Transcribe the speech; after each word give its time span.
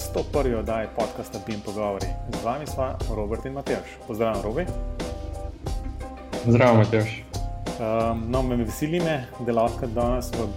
v 0.00 0.02
101. 0.32 0.58
oddaji 0.58 0.88
podcasta 0.96 1.38
BIM 1.46 1.60
Pogovori. 1.60 2.06
Z 2.32 2.44
vami 2.44 2.66
smo 2.66 2.96
Robert 3.16 3.46
in 3.46 3.52
Matejš. 3.52 3.78
Pozdravljen, 4.06 4.42
Robi. 4.42 4.66
Zdravo, 6.46 6.76
Matejš. 6.76 7.24
Um, 7.80 8.30
no, 8.30 8.42
me 8.42 8.56
veseli, 8.56 9.00
me, 9.00 9.26
da 9.40 9.52
lahko 9.52 9.86
danes 9.86 10.30
v 10.32 10.48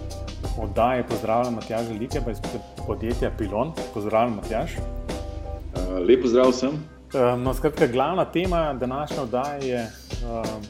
oddaji 0.58 1.02
pozdravljam 1.08 1.54
Matjaža 1.54 1.92
Like, 1.92 2.20
pa 2.24 2.30
iz 2.30 2.38
podjetja 2.86 3.30
Pilon. 3.38 3.72
Pozdravljen, 3.94 4.36
Matjaž. 4.36 4.70
Uh, 4.76 4.80
lepo 6.08 6.28
zdrav 6.28 6.50
vsem. 6.50 6.84
Um, 7.14 7.42
no, 7.42 7.54
skratka, 7.54 7.86
glavna 7.86 8.24
tema 8.24 8.72
današnje 8.72 9.20
oddaje 9.20 9.68
je 9.68 9.90
um, 10.24 10.62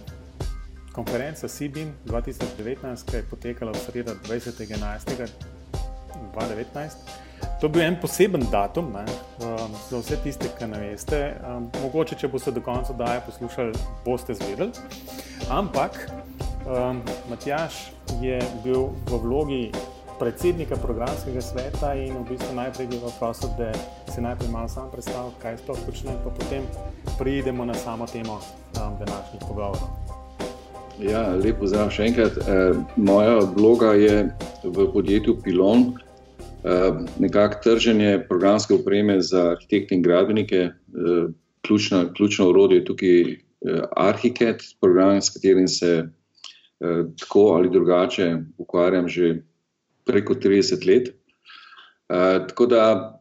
konferenca 0.93 1.49
CBIM 1.49 1.95
2019, 2.07 3.11
ki 3.11 3.17
je 3.17 3.23
potekala 3.31 3.73
v 3.73 3.77
sredo 3.77 4.13
20.11. 4.29 7.24
2019. 7.61 7.61
To 7.61 7.67
je 7.67 7.71
bil 7.71 7.83
en 7.83 7.97
poseben 8.01 8.47
datum 8.51 8.93
ne, 8.93 9.05
um, 9.47 9.73
za 9.91 9.99
vse 9.99 10.17
tiste, 10.23 10.49
ki 10.59 10.67
ne 10.67 10.81
veste. 10.81 11.35
Um, 11.47 11.71
mogoče, 11.83 12.17
če 12.19 12.29
boste 12.29 12.53
do 12.53 12.61
konca 12.61 12.93
daje 12.93 13.23
poslušali, 13.27 13.73
boste 14.05 14.35
zvedeli. 14.35 14.73
Ampak 15.51 15.99
um, 16.67 17.03
Matjaš 17.31 17.93
je 18.21 18.41
bil 18.65 18.91
v 19.11 19.21
vlogi 19.23 19.65
predsednika 20.19 20.77
programskega 20.77 21.43
sveta 21.43 21.95
in 21.99 22.15
v 22.15 22.27
bistvu 22.29 22.55
najprej 22.55 22.87
bi 22.87 23.01
vas 23.03 23.17
prosil, 23.19 23.51
da 23.59 23.73
se 24.13 24.23
najprej 24.23 24.51
malo 24.51 24.69
sam 24.69 24.91
predstavite, 24.93 25.41
kaj 25.43 25.59
sploh 25.59 25.79
počne, 25.87 26.15
pa 26.25 26.31
potem 26.31 26.63
pridemo 27.19 27.65
na 27.65 27.75
samo 27.75 28.07
temo 28.07 28.39
um, 28.39 28.95
današnjih 28.99 29.43
pogovorov. 29.49 30.15
Ja, 31.03 31.27
lepo 31.35 31.67
zdrav 31.67 31.91
še 31.91 32.07
enkrat. 32.07 32.37
E, 32.39 32.57
moja 32.97 33.41
vloga 33.57 33.97
je 33.99 34.29
v 34.63 34.85
podjetju 34.95 35.41
Pilon. 35.43 35.97
Ehm, 36.65 37.05
nekako 37.19 37.61
trženje 37.63 38.25
programske 38.29 38.75
opreme 38.75 39.21
za 39.21 39.51
arhitekte 39.51 39.95
in 39.95 40.03
gradbenike. 40.03 40.57
Ehm, 40.57 41.33
ključna, 41.67 42.13
ključno 42.15 42.49
urodje 42.49 42.79
je 42.79 42.85
tukaj 42.85 43.21
eh, 43.21 43.37
Arhiket, 43.97 44.63
program, 44.81 45.23
s 45.23 45.31
katerim 45.31 45.69
se 45.69 46.09
eh, 46.81 47.05
tako 47.21 47.41
ali 47.41 47.71
drugače 47.71 48.37
ukvarjam 48.59 49.09
že 49.09 49.43
preko 50.05 50.35
30 50.35 50.87
let. 50.89 51.09
Ehm, 51.09 52.49
tako 52.49 52.67
da 52.67 53.21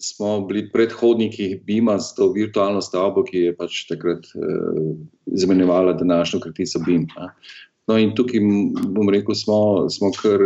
smo 0.00 0.46
bili 0.46 0.70
predhodniki 0.72 1.60
BIM-a 1.66 1.98
z 1.98 2.14
to 2.16 2.32
virtualno 2.32 2.80
stavbo, 2.80 3.24
ki 3.24 3.38
je 3.38 3.56
pač 3.56 3.86
takrat 3.88 4.26
zamenjevala 5.26 5.92
današnjo 5.92 6.40
kratico 6.40 6.78
BIM. 6.86 7.06
No 7.88 7.98
in 7.98 8.14
tukaj, 8.14 8.40
bom 8.94 9.10
rekel, 9.10 9.34
smo, 9.34 9.88
smo 9.90 10.12
kar 10.22 10.40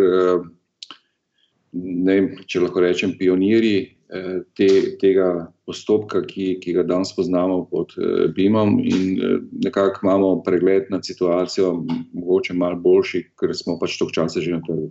ne, 1.73 2.17
če 2.47 2.62
lahko 2.65 2.83
rečem, 2.84 3.15
pionirji 3.19 3.77
eh, 3.83 4.41
te, 4.56 4.69
tega 5.01 5.28
postopka, 5.69 6.23
ki, 6.28 6.56
ki 6.62 6.77
ga 6.77 6.87
danes 6.89 7.15
poznamo 7.17 7.62
pod 7.70 7.95
eh, 7.98 8.27
BIM-om, 8.37 8.78
in 8.84 9.05
eh, 9.17 9.37
nekako 9.67 10.06
imamo 10.06 10.33
pregled 10.47 10.91
nad 10.93 11.06
situacijo, 11.06 11.75
mogoče 12.12 12.56
malo 12.59 12.81
boljši, 12.83 13.25
ker 13.41 13.55
smo 13.56 13.78
pač 13.81 13.98
toliko 14.00 14.20
časa 14.20 14.45
že 14.45 14.56
na 14.56 14.62
trgu. 14.67 14.91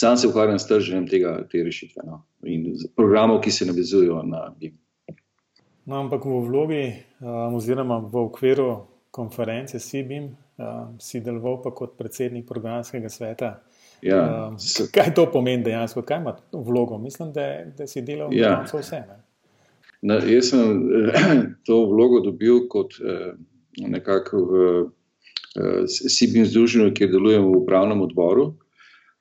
Sam 0.00 0.16
se 0.16 0.28
ukvarjam 0.28 0.58
s 0.58 0.68
trženjem 0.68 1.08
tega, 1.10 1.32
te 1.50 1.60
rešitve 1.66 2.06
no, 2.06 2.22
in 2.48 2.70
programov, 2.96 3.42
ki 3.44 3.50
se 3.52 3.66
navezujejo 3.68 4.22
na 4.24 4.46
BIM. 4.56 4.78
No, 5.90 5.98
ampak 5.98 6.24
v 6.24 6.38
vlogi, 6.46 6.84
um, 7.20 7.56
oziroma 7.58 7.98
v 7.98 8.22
okviru 8.22 8.68
konference 9.10 9.80
CBIM, 9.82 10.30
um, 10.30 10.94
si 11.02 11.20
deloval 11.20 11.58
pa 11.64 11.72
kot 11.74 11.98
predsednik 11.98 12.46
programskega 12.48 13.10
sveta. 13.10 13.50
Ja. 14.02 14.48
Um, 14.48 14.56
kaj 14.92 15.14
to 15.14 15.26
pomeni 15.32 15.64
dejansko, 15.64 16.02
kaj 16.02 16.20
ima 16.22 16.36
vlogo? 16.52 16.98
Mislim, 16.98 17.32
da, 17.32 17.46
da 17.76 17.86
si 17.86 18.02
delal 18.02 18.32
ja. 18.34 18.64
vse. 18.72 19.02
Na, 20.02 20.14
jaz 20.24 20.50
sem 20.50 20.88
to 21.66 21.82
vlogo 21.90 22.22
dobil 22.24 22.64
kot 22.72 22.96
eh, 23.04 23.32
nekako 23.80 24.40
v 24.48 24.64
eh, 24.80 25.84
Sibin 25.88 26.48
združenju, 26.48 26.94
kjer 26.96 27.12
delujem 27.12 27.44
v 27.44 27.60
upravnem 27.62 28.00
odboru. 28.06 28.54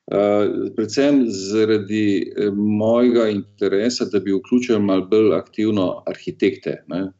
Uh, 0.09 0.71
predvsem 0.73 1.27
zaradi 1.29 2.05
eh, 2.17 2.47
mojega 2.55 3.27
interesa, 3.29 4.07
da 4.09 4.17
bi 4.19 4.33
vključil 4.33 4.79
malo 4.81 5.05
bolj 5.05 5.35
aktivno 5.37 6.03
arhitekte. 6.09 6.79
Uh, 6.89 7.11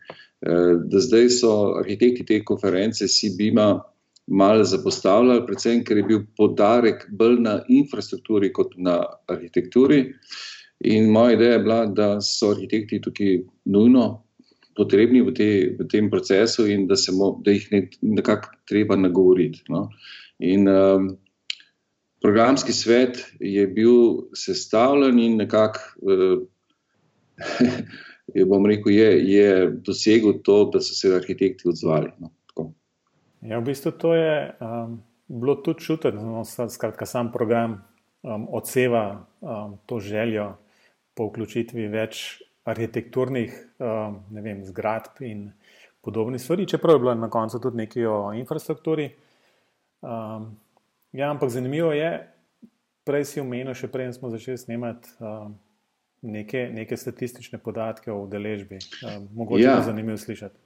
da 0.89 1.01
zdaj 1.03 1.29
so 1.35 1.51
arhitekti 1.83 2.25
te 2.25 2.39
konference 2.45 3.05
CBIM-a 3.05 3.67
malo 4.29 4.63
zapostavljali, 4.63 5.45
predvsem 5.45 5.83
ker 5.83 5.97
je 5.97 6.05
bil 6.05 6.23
podarek 6.37 7.07
bolj 7.17 7.39
na 7.41 7.59
infrastrukturi 7.67 8.51
kot 8.53 8.75
na 8.77 9.01
arhitekturi. 9.27 10.03
In 10.85 11.09
moja 11.11 11.33
ideja 11.35 11.57
je 11.57 11.63
bila, 11.65 11.79
da 11.85 12.09
so 12.23 12.53
arhitekti 12.53 13.01
tukaj 13.01 13.39
nujno 13.65 14.05
potrebni 14.77 15.21
v, 15.25 15.33
te, 15.35 15.49
v 15.75 15.87
tem 15.91 16.07
procesu 16.11 16.67
in 16.71 16.85
da, 16.87 16.95
mo, 17.17 17.33
da 17.43 17.51
jih 17.51 17.65
ne, 17.73 17.81
nekako 18.15 18.53
treba 18.69 18.95
nagovoriti. 18.95 19.65
No. 19.73 19.89
In 20.39 20.69
um, 20.71 21.09
programski 22.23 22.73
svet 22.75 23.19
je 23.43 23.67
bil 23.67 24.29
sestavljen 24.37 25.19
in 25.19 25.37
nekako, 25.41 25.79
uh, 26.07 26.39
bom 28.51 28.65
rekel, 28.69 28.93
je, 28.93 29.11
je 29.33 29.51
dosegel 29.83 30.39
to, 30.45 30.63
da 30.73 30.79
so 30.79 30.95
se 30.95 31.15
arhitekti 31.17 31.67
odzvali. 31.73 32.13
No. 32.19 32.31
Ja, 33.41 33.59
v 33.59 33.69
bistvu 33.71 33.91
to 33.95 34.13
je 34.13 34.51
um, 34.59 34.99
bilo 35.27 35.55
tudi 35.55 35.79
čutiti, 35.79 36.17
no, 36.17 36.43
skratka, 36.43 37.05
sam 37.05 37.31
program 37.31 37.77
um, 38.21 38.47
odseva 38.51 39.25
um, 39.39 39.77
to 39.85 39.99
željo 39.99 40.53
po 41.15 41.29
vključitvi 41.29 41.87
več 41.87 42.41
arhitekturnih 42.67 43.55
um, 43.79 44.19
vem, 44.29 44.65
zgradb 44.65 45.23
in 45.23 45.51
podobnih 46.01 46.41
stvari, 46.41 46.67
čeprav 46.67 46.95
je 46.95 46.99
bilo 46.99 47.15
na 47.15 47.29
koncu 47.29 47.59
tudi 47.59 47.77
nekaj 47.77 48.05
o 48.05 48.17
infrastrukturi. 48.33 49.09
Um, 50.01 50.51
ja, 51.11 51.31
ampak 51.31 51.49
zanimivo 51.49 51.91
je, 51.95 52.11
prej 53.07 53.25
si 53.25 53.41
omenil, 53.41 53.73
še 53.73 53.87
prej 53.91 54.13
smo 54.19 54.31
začeli 54.35 54.57
snemati. 54.57 55.15
Um, 55.19 55.57
Neke, 56.19 56.65
neke 56.67 56.97
statistične 56.99 57.61
podatke 57.63 58.11
o 58.11 58.17
udeležbi. 58.25 58.75
Um, 59.07 59.29
mogoče 59.39 59.63
ja. 59.63 59.77
je 59.77 59.85
zanimivo 59.87 60.17
slišati. 60.19 60.59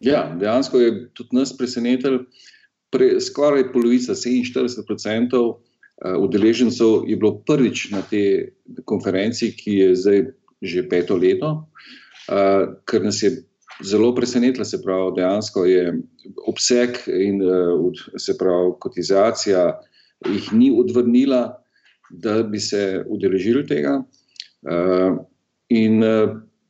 Ja, 0.00 0.36
dejansko 0.40 0.80
je 0.80 0.92
tudi 1.14 1.36
nas 1.36 1.56
presenetilo, 1.56 2.22
pre, 2.90 3.20
skoraj 3.20 3.72
polovica, 3.72 4.14
47% 4.14 5.40
eh, 6.04 6.16
udeležencev 6.18 7.04
je 7.06 7.16
bilo 7.16 7.38
prvič 7.46 7.90
na 7.90 8.02
tej 8.02 8.52
konferenci, 8.84 9.52
ki 9.56 9.78
je 9.82 9.96
zdaj 9.96 10.26
že 10.62 10.88
peto 10.90 11.14
leto, 11.14 11.48
uh, 12.26 12.64
kar 12.82 13.04
nas 13.04 13.22
je 13.22 13.30
zelo 13.86 14.10
presenetilo. 14.14 14.64
Se 14.66 14.80
pravi, 14.82 15.12
dejansko 15.20 15.64
je 15.70 15.92
obseg 16.50 16.98
in 17.06 17.38
uh, 17.46 17.92
se 18.18 18.34
pravi, 18.38 18.72
kotizacija 18.82 19.78
jih 20.26 20.48
ni 20.52 20.72
odvrnila, 20.74 21.62
da 22.10 22.42
bi 22.42 22.58
se 22.58 23.04
udeležili 23.06 23.62
tega. 23.66 24.00
In 25.68 26.02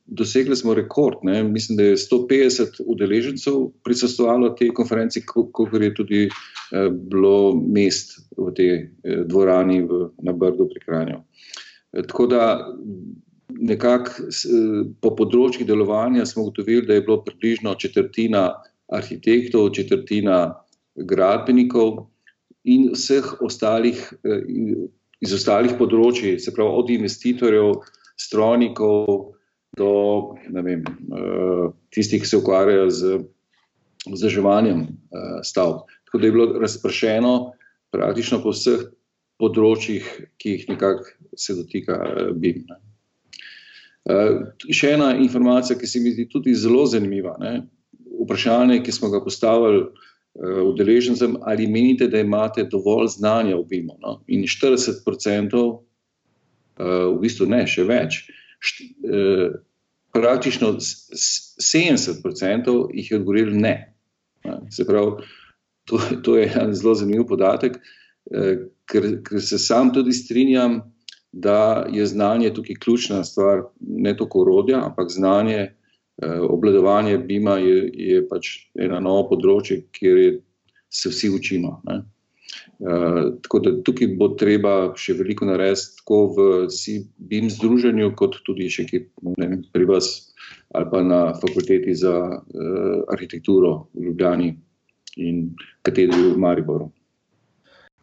dosegli 0.09 0.55
smo 0.55 0.73
rekord. 0.73 1.17
Ne? 1.23 1.43
Mislim, 1.43 1.77
da 1.77 1.83
je 1.83 1.97
150 1.97 2.81
udeležencev 2.85 3.53
prisostovalo 3.83 4.49
tej 4.49 4.73
konferenci, 4.73 5.23
kot 5.25 5.73
je 5.81 5.93
tudi 5.95 6.23
eh, 6.25 6.89
bilo 6.89 7.55
mest 7.55 8.19
v 8.37 8.53
tej 8.55 8.71
eh, 8.73 9.23
dvorani 9.25 9.81
v, 9.81 10.09
na 10.23 10.33
Brdu 10.33 10.69
pri 10.69 10.85
Kranju. 10.85 11.21
Eh, 11.93 12.03
tako 12.07 12.27
da 12.27 12.43
nekako 13.49 14.27
eh, 14.29 14.83
po 15.01 15.13
področjih 15.15 15.67
delovanja 15.67 16.25
smo 16.25 16.47
ugotovili, 16.47 16.87
da 16.87 16.97
je 16.97 17.05
bilo 17.05 17.21
približno 17.25 17.75
četrtina 17.75 18.49
arhitektov, 18.89 19.69
četrtina 19.77 20.39
gradbenikov 20.95 22.07
in 22.63 22.89
vseh 22.95 23.35
ostalih. 23.41 24.07
Eh, 24.23 24.87
Iz 25.19 25.33
ostalih 25.35 25.73
področji, 25.75 26.37
se 26.39 26.53
pravi 26.55 26.79
od 26.79 26.91
investitorjev, 26.93 27.73
strojnikov, 28.15 29.33
do 29.79 30.35
vem, 30.51 30.83
uh, 30.83 31.71
tistih, 31.93 32.21
ki 32.21 32.27
se 32.27 32.37
ukvarjajo 32.37 32.89
z 32.91 33.19
vzdrževanjem 34.09 34.81
uh, 34.83 35.39
stavb. 35.43 35.87
Tako 36.07 36.19
da 36.19 36.27
je 36.27 36.35
bilo 36.35 36.47
razpršeno 36.59 37.33
praktično 37.93 38.41
po 38.43 38.53
vseh 38.55 38.85
področjih, 39.39 40.05
ki 40.39 40.55
jih 40.55 40.67
nekako 40.73 41.07
se 41.39 41.55
dotika 41.57 41.97
uh, 42.03 42.29
BIM. 42.35 42.65
Uh, 44.09 44.49
še 44.67 44.95
ena 44.97 45.13
informacija, 45.15 45.77
ki 45.79 45.87
se 45.87 46.03
mi 46.03 46.13
zdi 46.15 46.27
tudi 46.31 46.55
zelo 46.57 46.85
zanimiva. 46.89 47.37
Ne? 47.39 47.61
Vprašanje, 48.19 48.81
ki 48.83 48.95
smo 48.95 49.11
ga 49.13 49.23
postavili 49.23 49.85
uh, 49.85 50.63
udeležencem, 50.67 51.37
ali 51.47 51.69
menite, 51.71 52.09
da 52.11 52.19
imate 52.23 52.67
dovolj 52.67 53.13
znanja 53.15 53.55
v 53.61 53.67
BIM-u? 53.71 53.95
No? 54.03 54.19
In 54.27 54.43
40%, 54.43 55.63
uh, 55.63 55.79
v 56.79 57.17
bistvu 57.23 57.47
ne, 57.51 57.63
še 57.69 57.87
več, 57.87 58.23
Eh, 58.59 59.49
praktično 60.13 60.75
70% 60.79 62.89
jih 62.93 63.11
je 63.11 63.17
odgovorilo 63.17 63.59
ne. 63.59 63.95
Se 64.71 64.85
pravi, 64.85 65.11
to, 65.85 65.99
to 66.23 66.37
je 66.37 66.51
en 66.61 66.73
zelo 66.73 66.95
zanimiv 66.95 67.25
podatek, 67.27 67.77
eh, 68.31 68.57
ker, 68.85 69.23
ker 69.23 69.41
se 69.41 69.59
sam 69.59 69.93
tudi 69.93 70.13
strinjam, 70.13 70.81
da 71.31 71.85
je 71.91 72.05
znanje 72.05 72.53
tukaj 72.53 72.75
ključna 72.75 73.23
stvar, 73.23 73.61
ne 73.79 74.17
toliko 74.17 74.39
urodja, 74.39 74.85
ampak 74.85 75.09
znanje, 75.09 75.75
eh, 76.21 76.39
obladovanje 76.39 77.17
BIM-a 77.17 77.57
je, 77.57 77.91
je 77.93 78.27
pač 78.27 78.47
eno 78.79 78.99
novo 78.99 79.27
področje, 79.29 79.83
kjer 79.91 80.17
je, 80.17 80.31
se 80.89 81.09
vsi 81.09 81.29
učimo. 81.29 81.81
Ne. 81.85 82.01
Uh, 82.79 83.35
tako 83.43 83.59
da 83.59 83.71
tukaj 83.83 84.07
bo 84.17 84.29
treba 84.39 84.73
še 84.97 85.17
veliko 85.19 85.45
narediti, 85.49 85.99
tako 85.99 86.19
v 86.37 86.47
BIM 87.29 87.49
združenju, 87.51 88.13
kot 88.19 88.39
tudi 88.47 88.69
še 88.71 88.87
ki, 88.89 89.03
vem, 89.35 89.59
pri 89.73 89.87
vas 89.89 90.29
ali 90.77 90.85
pa 90.91 91.01
na 91.01 91.33
fakulteti 91.33 91.95
za 91.97 92.13
uh, 92.29 93.03
arhitekturo 93.13 93.89
v 93.93 94.09
Ljubljani 94.09 94.49
in 95.17 95.55
katedri 95.81 96.31
v 96.31 96.37
Mariboru. 96.37 96.91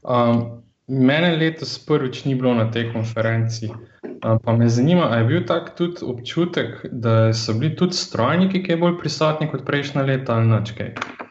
Um, 0.02 0.62
mene 0.86 1.36
letos 1.36 1.78
prvič 1.78 2.24
ni 2.24 2.34
bilo 2.34 2.54
na 2.54 2.70
tej 2.70 2.90
konferenci. 2.92 3.70
Um, 3.70 4.38
pa 4.42 4.56
me 4.56 4.68
zanima, 4.68 5.08
ali 5.10 5.22
je 5.22 5.28
bil 5.28 5.46
tak 5.46 5.76
tudi 5.78 6.02
občutek, 6.02 6.86
da 6.92 7.32
so 7.34 7.54
bili 7.54 7.76
tudi 7.76 7.94
strojniki, 7.94 8.62
ki 8.62 8.74
je 8.74 8.82
bolj 8.82 8.98
prisotni 8.98 9.50
kot 9.50 9.66
prejšnja 9.66 10.02
leta 10.06 10.36
ali 10.36 10.50
noč 10.50 10.74
kaj. 10.78 10.92
Eh, 10.94 11.25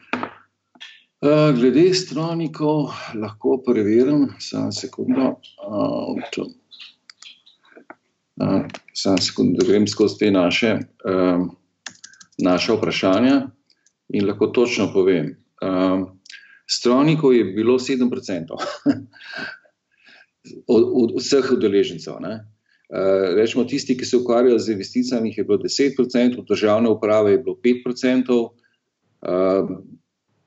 glede 1.54 1.94
strojnikov, 1.94 2.90
lahko 3.14 3.62
preverim, 3.66 4.28
samo 4.38 4.72
sekundo. 4.72 5.40
Uh, 5.58 6.16
samo 8.94 9.18
sekundo, 9.18 9.58
da 9.58 9.66
grem 9.66 9.86
skozi 9.88 10.18
te 10.18 10.30
naše, 10.30 10.78
uh, 11.04 11.46
naše 12.38 12.72
vprašanja 12.72 13.40
in 14.08 14.26
lahko 14.28 14.46
točno 14.46 14.92
povem. 14.92 15.36
Uh, 15.62 16.08
strojnikov 16.70 17.34
je 17.34 17.44
bilo 17.44 17.78
7% 17.78 18.52
od, 20.74 20.82
od 20.94 21.16
vseh 21.18 21.52
udeležencev. 21.52 22.14
Uh, 22.14 22.20
rečemo, 23.36 23.64
tisti, 23.64 23.96
ki 23.98 24.04
se 24.04 24.16
ukvarjajo 24.16 24.58
z 24.58 24.72
investicijami, 24.72 25.34
je 25.36 25.44
bilo 25.44 25.58
10%, 25.58 26.38
od 26.38 26.46
državne 26.48 26.90
uprave 26.90 27.32
je 27.32 27.38
bilo 27.38 27.56
5%. 27.64 28.48
Uh, 29.26 29.78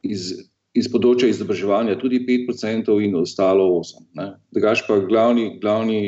iz, 0.03 0.49
iz 0.77 0.89
področja 0.91 1.29
izobraževanja 1.31 1.97
tudi 1.99 2.21
5% 2.27 2.99
in 3.05 3.17
ostalo 3.17 3.65
8%. 3.79 4.35
Drugač 4.53 4.85
pa 4.87 4.99
glavni, 5.01 5.57
glavni 5.61 6.01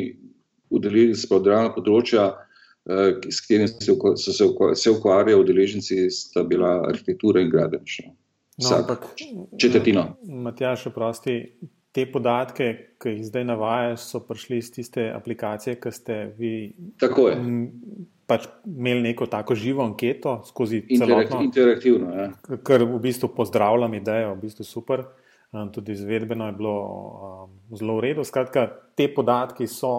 udeleženci 0.72 1.28
podravna 1.30 1.72
področja, 1.74 2.30
eh, 2.88 3.18
s 3.28 3.42
katerim 3.44 3.68
so 3.68 4.16
se, 4.16 4.48
se 4.74 4.90
ukvarjali 4.90 5.40
udeleženci, 5.40 6.08
sta 6.10 6.44
bila 6.44 6.80
arhitektura 6.88 7.42
in 7.42 7.50
gradbeništvo. 7.50 8.14
No, 8.62 8.74
ampak, 8.76 9.06
četrtino. 9.58 10.16
Matjaš, 10.22 10.86
oprosti, 10.92 11.36
te 11.92 12.04
podatke, 12.12 12.68
ki 13.00 13.16
jih 13.16 13.24
zdaj 13.26 13.44
navajaš, 13.48 14.04
so 14.12 14.20
prišli 14.24 14.58
iz 14.60 14.70
tiste 14.72 15.08
aplikacije, 15.12 15.78
ki 15.80 15.92
ste 15.92 16.18
vi. 16.38 16.54
Tako 17.00 17.28
je 17.28 17.36
pač 18.32 18.46
imeli 18.66 19.04
neko 19.10 19.26
tako 19.28 19.54
živo 19.58 19.84
anketo 19.84 20.38
skozi 20.48 20.80
celotno. 20.88 21.42
Interaktivno. 21.44 22.12
Ja. 22.16 22.30
Kar 22.64 22.84
v 22.88 23.00
bistvu 23.02 23.28
pozdravljam 23.36 23.94
idejo, 24.00 24.32
v 24.34 24.46
bistvu 24.46 24.64
super. 24.64 25.04
Tudi 25.72 25.92
izvedbeno 25.92 26.46
je 26.48 26.52
bilo 26.56 26.76
um, 26.80 27.50
zelo 27.76 27.98
v 27.98 28.06
redu. 28.06 28.24
Skratka, 28.24 28.70
te 28.96 29.10
podatki 29.12 29.66
so 29.68 29.90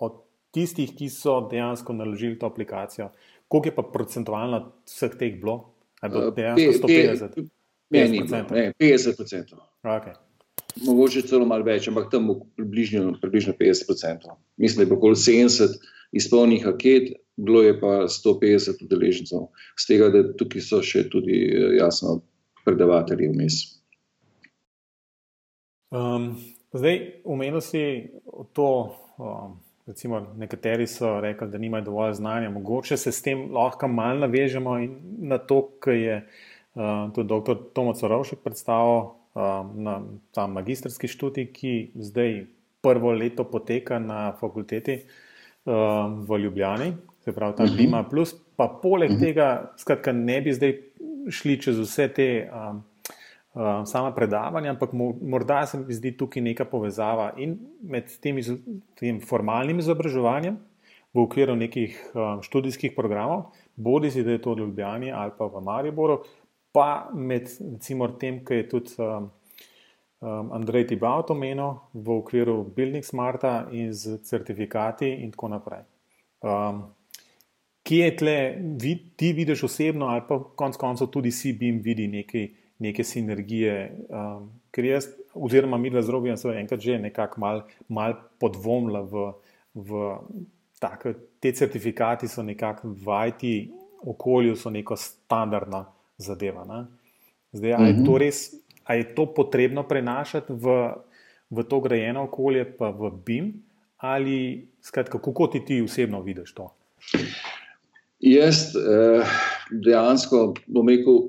od 0.00 0.22
tistih, 0.54 0.94
ki 0.96 1.10
so 1.12 1.42
dejansko 1.50 1.92
naložili 1.92 2.38
to 2.40 2.48
aplikacijo. 2.48 3.10
Koliko 3.48 3.68
je 3.68 3.74
pa 3.76 3.84
procentualno 3.92 4.62
vseh 4.88 5.18
teh 5.20 5.36
bilo? 5.36 5.58
Je 6.00 6.08
bilo 6.08 6.30
uh, 6.30 6.34
dejansko 6.34 6.88
150? 6.88 7.44
Ne, 7.90 8.08
ni, 8.08 8.24
ne, 8.24 8.72
50%. 8.80 9.60
Okay. 9.84 10.16
Mogoče 10.84 11.22
celo 11.28 11.44
malo 11.48 11.64
več, 11.68 11.88
ampak 11.88 12.08
tam 12.12 12.32
približno, 12.56 13.12
približno 13.20 13.54
50%. 13.60 14.34
Mislim, 14.56 14.80
da 14.80 14.82
je 14.86 14.90
bilo 14.90 14.98
okoli 15.02 15.20
70 15.20 15.76
izpolnjenih 16.16 16.66
anket, 16.66 17.12
bilo 17.38 17.62
je 17.62 17.80
pa 17.80 17.86
150 18.08 18.84
udeležencev, 18.84 19.46
z 19.78 19.86
tega, 19.86 20.10
da 20.10 20.24
tukaj 20.36 20.64
so 20.64 20.82
še 20.82 21.06
tudi 21.10 21.38
eh, 21.46 21.76
jasno 21.78 22.18
predavatelji 22.66 23.30
vmes. 23.30 23.60
Um, 25.94 26.34
zdaj, 26.76 26.98
umenil 27.24 27.62
si 27.64 28.10
to, 28.52 28.68
um, 29.16 29.54
recimo, 29.86 30.20
nekateri 30.36 30.86
so 30.90 31.14
rekli, 31.22 31.48
da 31.48 31.62
nimajo 31.62 31.86
dovolj 31.86 32.18
znanja, 32.18 32.50
mogoče 32.52 32.98
se 33.00 33.12
s 33.12 33.24
tem 33.24 33.46
lahko 33.54 33.88
malo 33.88 34.26
navežemo 34.26 34.76
na 35.30 35.38
to, 35.38 35.62
kar 35.80 35.96
je 35.96 36.18
uh, 36.26 37.08
tudi 37.14 37.28
dr. 37.30 37.62
Tomoc 37.72 38.02
Rovšek 38.02 38.42
predstavil 38.44 38.98
um, 38.98 39.72
na 39.86 40.00
ta 40.34 40.46
magistrski 40.50 41.08
študij, 41.08 41.52
ki 41.54 41.74
zdaj 42.10 42.42
prvo 42.84 43.14
leto 43.14 43.46
poteka 43.48 43.98
na 43.98 44.34
fakulteti 44.36 45.00
um, 45.64 46.26
v 46.28 46.42
Ljubljani 46.44 46.92
se 47.24 47.34
pravi 47.34 47.56
ta 47.56 47.64
Lima 47.64 48.02
mhm. 48.02 48.10
Plus, 48.10 48.34
pa 48.56 48.68
poleg 48.82 49.10
mhm. 49.10 49.20
tega, 49.20 49.48
skratka, 49.76 50.12
ne 50.12 50.40
bi 50.40 50.52
zdaj 50.52 50.76
šli 51.30 51.58
čez 51.60 51.78
vse 51.80 52.08
te 52.14 52.28
um, 52.48 52.80
um, 53.54 53.86
sama 53.86 54.14
predavanja, 54.16 54.72
ampak 54.72 54.94
morda 54.94 55.66
se 55.66 55.78
mi 55.78 55.94
zdi 55.94 56.14
tukaj 56.16 56.42
neka 56.42 56.64
povezava 56.64 57.32
in 57.36 57.58
med 57.82 58.08
tem, 58.22 58.38
iz, 58.40 58.50
tem 58.98 59.20
formalnim 59.20 59.78
izobraževanjem 59.82 60.56
v 61.14 61.24
okviru 61.24 61.56
nekih 61.56 61.96
um, 62.14 62.42
študijskih 62.44 62.94
programov, 62.96 63.50
bodi 63.76 64.10
si, 64.12 64.24
da 64.24 64.36
je 64.36 64.42
to 64.44 64.54
v 64.54 64.64
Ljubljani 64.64 65.12
ali 65.12 65.32
pa 65.38 65.48
v 65.48 65.64
Mariboru, 65.64 66.22
pa 66.72 67.08
med 67.14 67.48
recimo 67.60 68.08
tem, 68.20 68.40
ki 68.44 68.62
je 68.62 68.68
tudi. 68.68 68.96
Um, 69.02 69.32
Um, 70.18 70.50
Andrej 70.50 70.88
Tibaut 70.90 71.30
omenil 71.30 71.76
v 71.94 72.10
okviru 72.10 72.66
Building 72.74 73.06
Smarta 73.06 73.68
in 73.70 73.92
z 73.94 74.18
certifikati, 74.26 75.06
in 75.06 75.30
tako 75.30 75.48
naprej. 75.48 75.84
Um, 76.42 76.90
kje 77.88 78.04
je 78.04 78.16
tle, 78.16 78.36
vid, 78.80 79.04
ti 79.16 79.32
vidiš 79.32 79.62
osebno, 79.64 80.06
ali 80.12 80.20
pa 80.28 80.36
konec 80.56 80.76
koncev 80.76 81.08
tudi 81.12 81.30
si 81.32 81.54
bim 81.56 81.80
vidi 81.80 82.08
neke, 82.08 82.48
neke 82.84 83.04
sinergije. 83.04 83.76
Um, 84.08 84.50
ker 84.70 84.84
jaz, 84.84 85.08
oziroma 85.34 85.78
mi 85.80 85.90
dva 85.90 86.02
z 86.04 86.12
Robijem, 86.12 86.36
so 86.36 86.52
enkrat 86.52 86.84
že 86.84 86.98
nekako 87.00 87.40
mal, 87.40 87.62
mal 87.88 88.16
podvomila 88.40 89.00
v, 89.08 89.24
v 89.74 90.04
tako, 90.78 91.14
te 91.40 91.52
certifikati 91.52 92.28
so 92.28 92.44
nekako 92.44 92.92
v 92.92 93.18
IT 93.32 93.44
okolju, 94.04 94.56
so 94.56 94.70
neko 94.70 94.96
standardna 94.96 95.86
zadeva. 96.18 96.66
Ne? 96.68 96.84
Zdaj, 97.52 97.72
ali 97.72 97.88
je 97.88 98.04
to 98.04 98.12
mhm. 98.12 98.20
res, 98.20 98.42
ali 98.84 98.98
je 98.98 99.14
to 99.14 99.26
potrebno 99.34 99.82
prenašati 99.88 100.52
v, 100.52 100.76
v 101.50 101.64
to 101.64 101.80
grajeno 101.80 102.28
okolje, 102.28 102.66
pa 102.76 102.92
v 102.92 103.10
BIM, 103.24 103.52
ali 104.04 104.68
skratka, 104.84 105.18
kako 105.18 105.46
ti 105.46 105.64
ti 105.64 105.80
osebno 105.82 106.20
vidiš 106.22 106.52
to? 106.54 106.68
Jaz 108.20 108.74
eh, 108.74 109.34
dejansko 109.70 110.54
bom 110.66 110.88
rekel, 110.88 111.28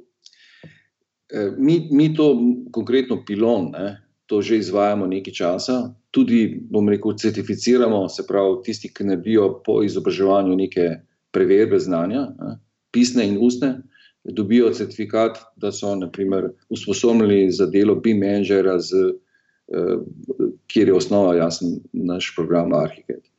eh, 1.34 1.51
mi, 1.58 1.88
mi 1.91 2.10
to 2.15 2.31
konkretno 2.74 3.22
pilon, 3.25 3.69
ne, 3.72 4.00
to 4.25 4.41
že 4.41 4.58
izvajamo 4.58 5.05
nekaj 5.10 5.34
časa, 5.34 5.77
tudi 6.12 6.58
bom 6.72 6.89
rekel, 6.89 7.13
certificiramo, 7.17 8.08
se 8.10 8.25
pravi, 8.27 8.62
tisti, 8.65 8.89
ki 8.93 9.05
naredijo 9.05 9.51
po 9.65 9.84
izobraževanju 9.86 10.55
neke 10.58 10.89
preverbe 11.31 11.79
znanja, 11.79 12.25
ne, 12.39 12.58
pisne 12.91 13.27
in 13.27 13.38
ustne, 13.41 13.75
dobijo 14.24 14.72
certifikat, 14.74 15.38
da 15.55 15.72
so 15.72 15.93
naprimer 15.96 16.50
usposobljeni 16.69 17.51
za 17.51 17.65
delo 17.69 17.96
BIM-menedžera, 17.96 18.75
eh, 18.77 19.98
kjer 20.67 20.88
je 20.88 20.93
osnova 20.93 21.36
jasen 21.36 21.77
naš 21.93 22.34
program 22.36 22.74
Arhitekt. 22.74 23.29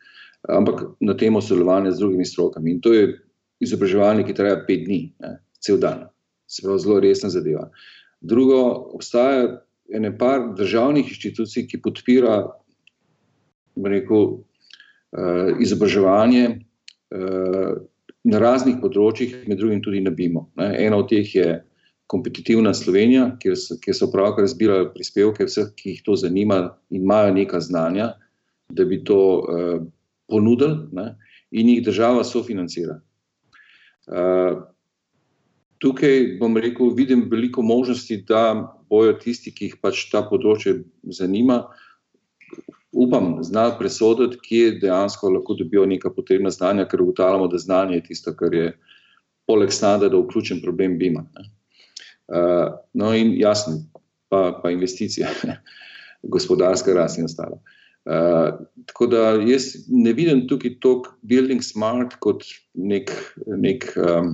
Ampak 0.49 0.85
na 1.01 1.17
temo 1.17 1.43
sodelovanja 1.43 1.93
z 1.93 1.99
drugimi 1.99 2.25
strokami. 2.25 2.71
In 2.71 2.81
to 2.81 2.93
je 2.95 3.19
izobraževalnik, 3.61 4.31
ki 4.31 4.37
traja 4.37 4.61
pet 4.67 4.87
dni, 4.87 5.01
ne, 5.21 5.37
cel 5.61 5.81
dan. 5.81 6.09
Se 6.51 6.65
pravi, 6.65 6.83
zelo 6.83 6.99
resna 7.01 7.31
zadeva. 7.31 7.69
Drugo, 8.21 8.61
obstaja 8.97 9.61
ene 9.95 10.13
par 10.19 10.51
državnih 10.59 11.09
inštitucij, 11.09 11.67
ki 11.71 11.81
podpira 11.83 12.43
rekel, 13.81 14.27
uh, 14.41 15.51
izobraževanje 15.63 16.45
uh, 16.51 17.73
na 18.31 18.41
raznih 18.43 18.81
področjih, 18.83 19.43
med 19.49 19.61
drugim 19.61 19.81
tudi 19.83 20.03
na 20.05 20.13
BIM-u. 20.15 20.45
Ena 20.61 20.99
od 21.01 21.09
teh 21.13 21.35
je 21.35 21.61
kompetitivna 22.11 22.75
Slovenija, 22.75 23.31
kjer 23.41 23.55
so, 23.57 23.79
so 23.79 24.11
pravkar 24.13 24.49
zbirali 24.51 24.91
prispevke 24.95 25.47
vseh, 25.47 25.71
ki 25.79 25.95
jih 25.95 26.03
to 26.07 26.17
zanima 26.19 26.61
in 26.91 27.05
imajo 27.05 27.33
neka 27.37 27.61
znanja, 27.63 28.13
da 28.71 28.85
bi 28.87 29.01
to 29.07 29.21
uh, 29.41 29.79
ponudili 30.31 30.91
ne, 30.93 31.15
in 31.51 31.71
jih 31.75 31.85
država 31.87 32.25
sofinancira. 32.27 32.99
Eh, 34.09 34.57
tukaj 35.81 36.37
bom 36.41 36.57
rekel, 36.57 36.95
vidim 36.97 37.27
veliko 37.31 37.63
možnosti, 37.63 38.23
da 38.29 38.43
bojo 38.91 39.13
tisti, 39.21 39.53
ki 39.53 39.71
jih 39.71 39.79
pač 39.83 40.07
ta 40.13 40.23
področje 40.29 40.81
zanima, 41.17 41.63
upam, 42.93 43.37
znati 43.47 43.79
presoditi, 43.79 44.41
kje 44.43 44.79
dejansko 44.83 45.31
lahko 45.31 45.55
dobijo 45.59 45.87
neka 45.87 46.11
potrebna 46.15 46.51
znanja, 46.51 46.89
ker 46.91 47.03
ugotavljamo, 47.03 47.49
da 47.49 47.59
znanje 47.59 48.01
je 48.01 48.07
tisto, 48.11 48.35
kar 48.37 48.55
je 48.55 48.73
poleg 49.47 49.73
standarda 49.73 50.19
vključen 50.19 50.61
problem 50.63 50.99
BIM-a. 50.99 51.25
Uh, 52.31 52.77
no, 52.95 53.15
in 53.15 53.33
jasno, 53.39 53.81
pa, 54.31 54.61
pa 54.63 54.71
investicije, 54.71 55.31
gospodarska 56.35 56.95
rast 56.95 57.19
in 57.19 57.27
ostalo. 57.27 57.63
Uh, 58.09 58.67
tako 58.87 59.07
da 59.07 59.23
jaz 59.45 59.75
ne 59.89 60.13
vidim 60.17 60.47
tukaj 60.49 60.79
toliko 60.81 61.13
building 61.23 61.61
smart 61.63 62.15
kot 62.25 62.47
nek, 62.75 63.13
nek, 63.47 63.85
um, 64.01 64.31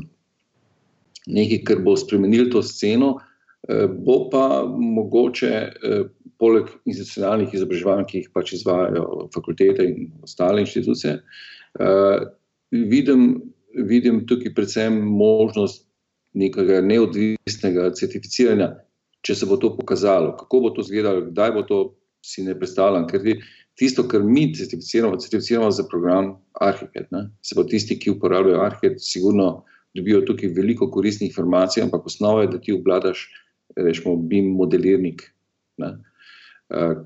nekaj, 1.27 1.65
kar 1.67 1.83
bo 1.83 1.97
spremenilo 1.99 2.47
to 2.53 2.63
sceno, 2.63 3.17
uh, 3.17 3.89
bo 3.91 4.21
pa 4.31 4.63
mogoče, 4.71 5.51
uh, 5.83 6.07
poleg 6.39 6.71
institucionalnih 6.85 7.55
izobraževanj, 7.59 8.07
ki 8.07 8.23
jih 8.23 8.31
pač 8.37 8.55
izvajajo 8.55 9.27
fakultete 9.35 9.89
in 9.89 10.09
ostale 10.23 10.63
inštitucije, 10.63 11.19
uh, 11.81 12.29
vidim, 12.71 13.29
vidim 13.75 14.23
tukaj 14.31 14.55
predvsem 14.55 15.03
možnost 15.19 15.87
nekega 16.37 16.83
neodvisnega 16.85 17.91
certificiranja, 17.99 18.75
če 19.27 19.35
se 19.35 19.47
bo 19.49 19.59
to 19.59 19.73
pokazalo, 19.75 20.37
kako 20.39 20.61
bo 20.69 20.75
to 20.77 20.85
izgledalo, 20.85 21.27
kdaj 21.33 21.55
bo 21.57 21.63
to, 21.67 21.81
si 22.27 22.45
ne 22.45 22.57
predstavljam. 22.59 23.07
Ker 23.11 23.23
tisto, 23.79 24.07
kar 24.09 24.25
mi 24.25 24.49
certificiramo, 24.55 25.19
certificiramo 25.23 25.71
za 25.71 25.85
program 25.91 26.35
Arhiket. 26.61 27.11
Ne? 27.15 27.29
Se 27.43 27.55
pa 27.55 27.65
tisti, 27.69 27.99
ki 27.99 28.17
uporabljajo 28.17 28.65
Arhiket, 28.65 29.01
sigurno 29.05 29.65
dobijo 29.97 30.21
tukaj 30.29 30.53
veliko 30.57 30.91
koristnih 30.91 31.31
informacij, 31.31 31.83
ampak 31.87 32.07
osnova 32.07 32.43
je, 32.45 32.53
da 32.53 32.61
ti 32.61 32.75
obvladaš, 32.75 33.27
rečemo, 33.77 34.17
BIM 34.17 34.53
modelirnik. 34.59 35.23
Uh, 35.81 35.97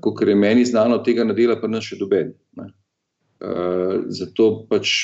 Kot 0.01 0.21
je 0.27 0.35
meni 0.35 0.65
znano, 0.65 0.97
tega 1.05 1.23
ne 1.23 1.35
dela 1.37 1.59
pa 1.61 1.69
nas 1.71 1.85
še 1.85 1.99
doben. 1.99 2.33
Uh, 2.57 4.03
zato 4.13 4.51
pač 4.69 4.95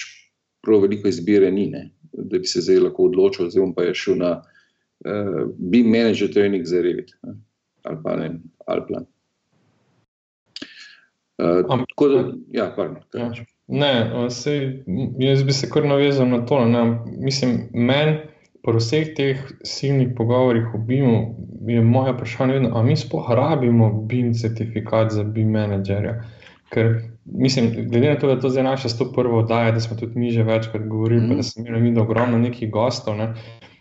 prav 0.66 0.84
veliko 0.86 1.10
izbire 1.10 1.52
ni, 1.52 1.70
ne? 1.74 1.90
da 2.18 2.40
bi 2.42 2.50
se 2.50 2.62
zdaj 2.66 2.80
lahko 2.88 3.08
odločil, 3.12 3.50
zdaj 3.52 3.62
bom 3.62 3.74
pa 3.78 3.86
je 3.86 3.94
šel 3.98 4.18
na 4.22 4.32
uh, 4.40 5.44
BIM 5.58 5.90
manager 5.94 6.32
training 6.34 6.66
za 6.66 6.82
Revit 6.82 7.14
ali 7.88 8.00
pa 8.04 8.16
ne, 8.20 8.32
Alplan. 8.68 9.06
Uh, 11.38 11.86
tako 11.90 12.08
da, 12.08 12.24
ja, 12.52 12.74
pardon. 12.76 12.98
Ja. 13.14 13.32
Ne, 13.68 14.30
sej, 14.30 14.84
jaz 15.20 15.44
bi 15.44 15.54
se 15.54 15.70
kar 15.70 15.86
navezal 15.86 16.28
na 16.28 16.46
to. 16.46 16.66
Ne. 16.66 17.00
Mislim, 17.18 17.60
meni, 17.74 18.18
po 18.64 18.74
vseh 18.76 19.14
teh 19.16 19.44
silnih 19.64 20.10
pogovorih 20.18 20.74
o 20.76 20.78
BIM-u, 20.78 21.20
je 21.68 21.82
moje 21.82 22.14
vprašanje, 22.14 22.70
ali 22.72 22.86
mi 22.88 22.98
sploh 22.98 23.30
rabimo 23.32 23.92
BIM 24.10 24.34
certifikat 24.34 25.12
za 25.12 25.24
BIM 25.24 25.52
menedžerja. 25.56 26.18
Ker, 26.74 26.96
mislim, 27.26 27.70
glede 27.92 28.10
na 28.10 28.20
to, 28.20 28.28
da 28.28 28.40
to 28.42 28.50
zdaj 28.50 28.64
naša 28.64 28.90
101. 28.90 29.32
oddaja, 29.40 29.72
da 29.72 29.80
smo 29.80 29.98
tudi 29.98 30.20
mi 30.20 30.32
že 30.32 30.44
večkrat 30.44 30.88
govorili, 30.88 31.22
mm. 31.22 31.30
pa 31.30 31.36
da 31.36 31.44
smo 31.44 31.68
imeli 31.68 32.00
ogromno 32.00 32.38
nekih 32.38 32.72
gostov, 32.72 33.16
ne, 33.18 33.34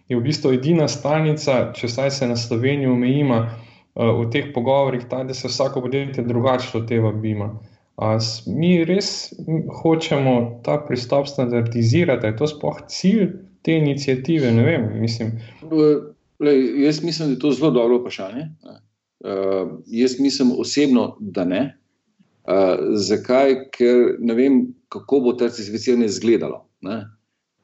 je 0.08 0.16
v 0.16 0.22
bistvu 0.22 0.52
edina 0.54 0.88
stalnica, 0.88 1.72
če 1.74 1.88
saj 1.88 2.10
se 2.10 2.28
na 2.28 2.36
Slovenijo 2.36 2.92
omejima 2.92 3.38
uh, 3.38 3.66
v 3.96 4.26
teh 4.32 4.52
pogovorih, 4.54 5.06
ta, 5.10 5.24
da 5.24 5.34
se 5.34 5.48
vsako 5.48 5.80
podjetje 5.80 6.24
drugače 6.24 6.78
loteva 6.78 7.12
BIM-a. 7.12 7.50
Mi 8.46 8.84
res 8.84 9.32
hočemo 9.82 10.60
ta 10.64 10.76
pristop 10.88 11.26
standardizirati, 11.26 12.26
je 12.26 12.36
to 12.36 12.46
sploh 12.46 12.82
cilj 12.92 13.30
te 13.64 13.78
inicijative? 13.80 14.52
Ne 14.52 14.64
vem, 14.64 14.90
mislim. 15.00 15.32
Lej, 16.38 16.60
jaz 16.84 17.02
mislim, 17.02 17.28
da 17.28 17.34
je 17.34 17.38
to 17.38 17.50
zelo 17.56 17.70
dobro 17.70 17.98
vprašanje. 17.98 18.48
Uh, 19.24 19.80
jaz 19.86 20.20
mislim 20.20 20.52
osebno, 20.60 21.16
da 21.20 21.44
ne. 21.44 21.62
Uh, 22.44 22.76
zakaj? 23.00 23.54
Ker 23.72 24.18
ne 24.18 24.34
vem, 24.34 24.60
kako 24.92 25.20
bo 25.20 25.32
ta 25.32 25.48
certificiranje 25.48 26.06
izgledalo, 26.12 26.66
ne? 26.80 27.04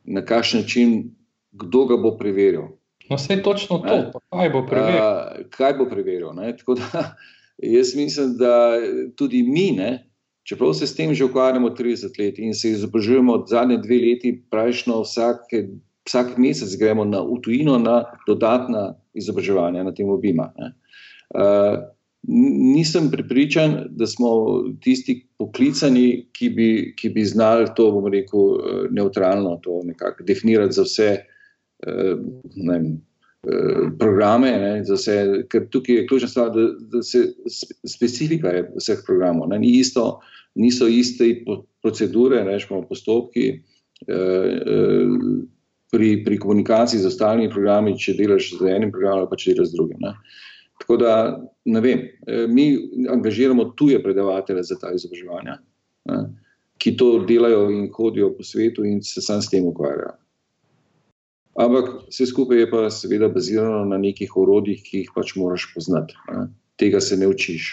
na 0.05 0.25
kakšen 0.25 0.61
način, 0.61 0.95
kdo 1.53 1.85
ga 1.87 1.97
bo 1.97 2.17
preveril. 2.19 2.73
No, 3.11 3.17
vse 3.17 3.43
točno 3.43 3.79
to, 3.79 4.21
kaj 4.31 4.51
bo 4.51 4.67
preveril. 4.67 5.01
Uh, 5.01 5.51
kaj 5.51 5.75
bo 5.79 5.89
preveril 5.91 6.33
da, 6.33 7.03
jaz 7.77 7.95
mislim, 7.97 8.37
da 8.39 8.79
tudi 9.17 9.43
mi, 9.43 9.71
ne, 9.77 10.13
Čeprav 10.43 10.73
se 10.75 10.87
s 10.87 10.97
tem 10.99 11.15
že 11.15 11.25
ukvarjamo 11.25 11.71
30 11.71 12.19
let 12.19 12.39
in 12.39 12.55
se 12.55 12.71
izobražujemo 12.71 13.33
od 13.33 13.49
zadnje 13.49 13.79
dve 13.79 13.99
leti, 14.03 14.33
pravično 14.51 15.01
vsak, 15.03 15.47
vsak 16.09 16.37
mesec 16.39 16.75
gremo 16.79 17.05
na 17.05 17.23
utujino 17.23 17.79
na 17.79 18.05
dodatna 18.27 18.95
izobraževanja 19.15 19.85
na 19.87 19.95
tem 19.95 20.11
obima. 20.11 20.51
Uh, 21.31 21.79
nisem 22.75 23.11
pripričan, 23.11 23.77
da 23.91 24.07
smo 24.07 24.29
tisti 24.81 25.27
poklicani, 25.39 26.27
ki 26.33 26.51
bi, 26.51 26.69
ki 26.99 27.09
bi 27.15 27.25
znali 27.25 27.67
to, 27.77 27.91
bomo 27.91 28.09
rekel, 28.09 28.41
eh, 28.41 28.85
neutralno, 28.91 29.57
to 29.63 29.81
nekako 29.85 30.23
definirati 30.23 30.73
za 30.73 30.83
vse. 30.83 31.09
Uh, 31.83 32.19
vem, 32.69 32.93
programe, 33.99 34.51
ne, 34.59 34.83
vse, 34.87 35.17
ker 35.51 35.67
tukaj 35.71 35.97
je 35.97 36.07
ključna 36.07 36.29
stvar, 36.29 36.51
da, 36.55 36.69
da 36.93 37.03
se 37.03 37.25
specifika 37.87 38.49
je 38.49 38.69
vseh 38.77 39.03
programov. 39.07 39.49
Ne, 39.51 39.59
ni 39.59 39.79
isto, 39.81 40.21
niso 40.55 40.87
iste 40.89 41.43
procedure, 41.83 42.45
rečemo 42.45 42.85
postopki 42.87 43.49
eh, 43.51 44.15
eh, 44.15 45.17
pri, 45.91 46.13
pri 46.25 46.39
komunikaciji 46.39 47.03
z 47.03 47.11
ostalimi 47.11 47.51
programi, 47.51 47.99
če 47.99 48.15
delaš 48.21 48.55
z 48.61 48.71
enim 48.71 48.95
programom 48.95 49.27
pa 49.29 49.37
če 49.37 49.57
delaš 49.57 49.73
z 49.73 49.77
drugim. 49.77 49.99
Ne. 50.01 50.15
Tako 50.83 50.97
da, 51.03 51.17
ne 51.69 51.81
vem, 51.83 52.07
mi 52.51 52.73
angažiramo 53.11 53.69
tuje 53.79 54.01
predavatelje 54.03 54.65
za 54.67 54.79
ta 54.81 54.91
izobraževanja, 54.95 55.59
ne, 56.11 56.23
ki 56.83 56.97
to 56.99 57.11
delajo 57.29 57.69
in 57.71 57.85
hodijo 57.95 58.33
po 58.35 58.43
svetu 58.43 58.87
in 58.89 59.03
se 59.07 59.23
sam 59.23 59.43
s 59.43 59.51
tem 59.51 59.67
ukvarjajo. 59.69 60.17
Ampak 61.55 62.09
vse 62.09 62.27
skupaj 62.27 62.59
je 62.59 62.71
pa 62.71 62.91
seveda 62.91 63.29
bazirano 63.29 63.85
na 63.85 63.99
nekih 64.01 64.37
orodjih, 64.37 64.81
ki 64.83 65.03
jih 65.03 65.15
pač 65.15 65.35
moraš 65.37 65.69
poznati. 65.75 66.17
Ne? 66.31 66.47
Tega 66.81 67.01
se 67.01 67.17
ne 67.17 67.29
učiš. 67.29 67.73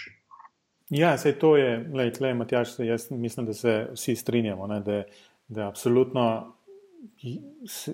Ja, 0.90 1.18
se 1.18 1.32
to 1.40 1.56
je, 1.58 1.86
lej, 1.94 2.14
tlej, 2.18 2.34
Matjaš, 2.34 2.80
jaz 2.80 3.12
mislim, 3.12 3.46
da 3.46 3.54
se 3.54 3.88
vsi 3.94 4.16
strinjamo, 4.16 4.68
ne? 4.68 4.80
da, 4.82 5.04
da 5.48 5.68
absolutno, 5.68 6.56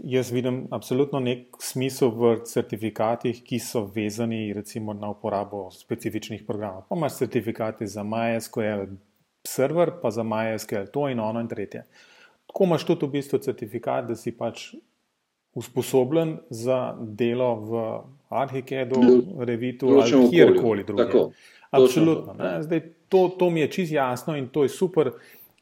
jaz 0.04 0.32
vidim 0.32 0.68
absolutno 0.72 1.20
nek 1.20 1.60
smisel 1.62 2.14
v 2.16 2.38
certifikatih, 2.48 3.44
ki 3.44 3.60
so 3.60 3.84
vezani 3.96 4.54
recimo 4.56 4.94
na 4.94 5.12
uporabo 5.12 5.68
specifičnih 5.72 6.46
programov. 6.48 6.88
Pa 6.90 6.96
imaš 6.96 7.20
certifikate 7.20 7.88
za 7.88 8.04
MySQL 8.04 8.88
server, 9.48 9.92
pa 10.02 10.12
za 10.12 10.24
MySQL 10.24 10.88
to 10.94 11.10
in 11.10 11.20
ono 11.20 11.44
in 11.44 11.48
tretje. 11.48 11.84
Tako 12.48 12.64
imaš 12.64 12.86
tudi 12.86 13.06
v 13.06 13.18
bistvu 13.20 13.40
certifikat, 13.44 14.08
da 14.08 14.16
si 14.16 14.32
pač 14.32 14.72
usposobljen 15.56 16.38
za 16.50 16.98
delo 17.00 17.56
v 17.56 18.02
Arhikedu, 18.30 19.02
Revitu 19.40 19.88
ali 19.88 20.30
kjerkoli 20.32 20.84
drugem. 20.84 21.32
Absolutno. 21.72 22.36
Zdaj, 22.62 22.82
to, 23.10 23.28
to 23.40 23.50
mi 23.50 23.60
je 23.60 23.72
čist 23.72 23.92
jasno 23.92 24.38
in 24.38 24.48
to 24.48 24.64
je 24.64 24.70
super. 24.70 25.12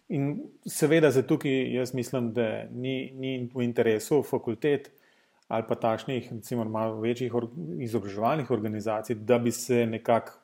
In 0.09 0.43
seveda, 0.65 1.11
za 1.11 1.21
tukaj 1.21 1.73
jaz 1.73 1.93
mislim, 1.93 2.33
da 2.33 2.65
ni, 2.71 3.13
ni 3.15 3.49
v 3.53 3.63
interesu 3.63 4.23
fakultet 4.23 4.91
ali 5.47 5.63
pa 5.67 5.75
takšnih, 5.75 6.31
recimo, 6.31 6.63
malo 6.65 7.01
večjih 7.01 7.33
or, 7.35 7.45
izobraževalnih 7.79 8.51
organizacij, 8.51 9.15
da 9.15 9.37
bi 9.39 9.51
se 9.51 9.85
nekako 9.85 10.39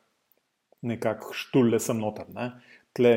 nekak 0.81 1.23
štule 1.33 1.79
sem 1.79 1.97
noter. 1.99 2.27
Ne? 2.35 2.51
Tle, 2.93 3.13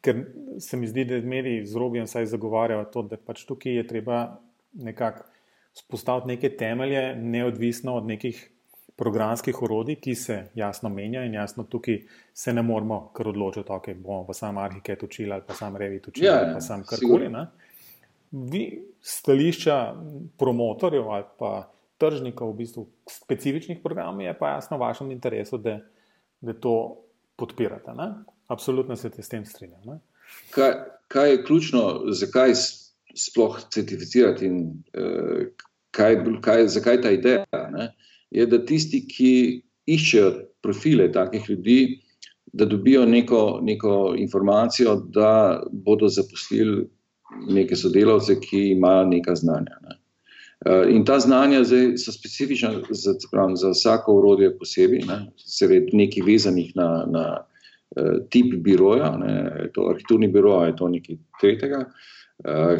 ker 0.00 0.22
se 0.62 0.76
mi 0.76 0.88
zdi, 0.88 1.04
da 1.04 1.20
mediji 1.20 1.66
z 1.66 1.80
robijem 1.80 2.06
saj 2.06 2.28
zagovarjajo 2.32 2.84
to, 2.92 3.02
da 3.10 3.18
pač 3.18 3.44
tukaj 3.48 3.80
je 3.80 3.86
treba 3.86 4.20
nekako 4.72 5.26
spostaviti 5.78 6.28
neke 6.28 6.56
temelje, 6.56 7.16
neodvisno 7.16 7.96
od 7.96 8.06
nekih 8.06 8.50
programskih 8.96 9.62
orodij, 9.62 9.98
ki 10.00 10.14
se 10.14 10.38
jasno 10.54 10.88
menja 10.88 11.24
in 11.24 11.34
jasno 11.34 11.64
tukaj 11.64 12.00
se 12.34 12.52
ne 12.52 12.62
moramo 12.62 13.10
kar 13.14 13.28
odločiti, 13.28 13.68
okay, 13.68 13.94
bomo 13.94 14.24
pa 14.26 14.32
sam 14.34 14.58
Arhiket 14.58 15.02
učili 15.02 15.32
ali 15.32 15.42
pa 15.46 15.54
sam 15.54 15.76
Revit 15.76 16.08
učili 16.08 16.26
ja, 16.26 16.38
ali 16.42 16.54
pa 16.54 16.60
sam 16.60 16.84
karkoli. 16.84 17.30
Vi, 18.30 18.82
stališča 19.02 19.94
promotorjev 20.38 21.10
ali 21.10 21.24
pa 21.38 21.68
tržnikov 21.98 22.52
v 22.52 22.56
bistvu 22.56 22.86
specifičnih 23.10 23.78
programov, 23.84 24.20
je 24.20 24.38
pa 24.38 24.56
jasno 24.56 24.76
v 24.76 24.80
vašem 24.80 25.10
interesu, 25.10 25.58
da, 25.58 25.78
da 26.40 26.52
to 26.52 26.96
podpirate. 27.36 27.92
Ne? 27.96 28.12
Absolutno 28.48 28.96
se 28.96 29.10
s 29.18 29.28
tem 29.28 29.44
strinjam. 29.44 30.00
Kaj, 30.50 30.72
kaj 31.08 31.30
je 31.30 31.44
ključno, 31.44 32.00
zakaj 32.12 32.54
sploh 33.16 33.58
certificirati 33.72 34.46
in 34.46 34.58
uh, 34.98 35.46
kaj, 35.96 36.18
kaj, 36.44 36.66
zakaj 36.68 37.00
ta 37.02 37.10
ideja. 37.10 37.44
Ne? 37.72 37.90
Je, 38.30 38.46
da 38.46 38.60
tisti, 38.64 39.02
ki 39.08 39.32
iščejo 39.86 40.32
profile 40.62 41.08
takih 41.12 41.46
ljudi, 41.50 41.78
da 42.56 42.64
dobijo 42.64 43.04
neko, 43.06 43.60
neko 43.62 44.14
informacijo, 44.18 44.96
da 45.14 45.62
bodo 45.72 46.08
zaposlili 46.08 46.86
neke 47.48 47.76
sodelavce, 47.76 48.38
ki 48.40 48.70
imajo 48.72 49.06
neka 49.10 49.34
znanja. 49.34 49.78
Ne? 49.82 49.96
Uh, 50.66 50.86
in 50.90 51.04
ta 51.04 51.18
znanja 51.20 51.64
zdaj, 51.64 51.96
so 52.00 52.12
specifična 52.12 52.72
za, 52.90 53.14
pravim, 53.30 53.56
za 53.56 53.70
vsako 53.70 54.14
urodje 54.20 54.54
posebej, 54.58 55.04
ne? 55.08 55.18
seveda 55.36 55.92
nekaj 55.92 56.24
vezanih 56.26 56.70
na, 56.74 56.88
na 57.12 57.24
uh, 57.36 58.16
tip 58.32 58.54
biroja, 58.64 59.12
ne? 59.20 59.34
je 59.62 59.72
to 59.74 59.88
arhitekturni 59.90 60.28
biro, 60.32 60.56
je 60.64 60.76
to 60.76 60.88
nekaj 60.88 61.18
tretjega. 61.40 61.84
Uh, 62.44 62.76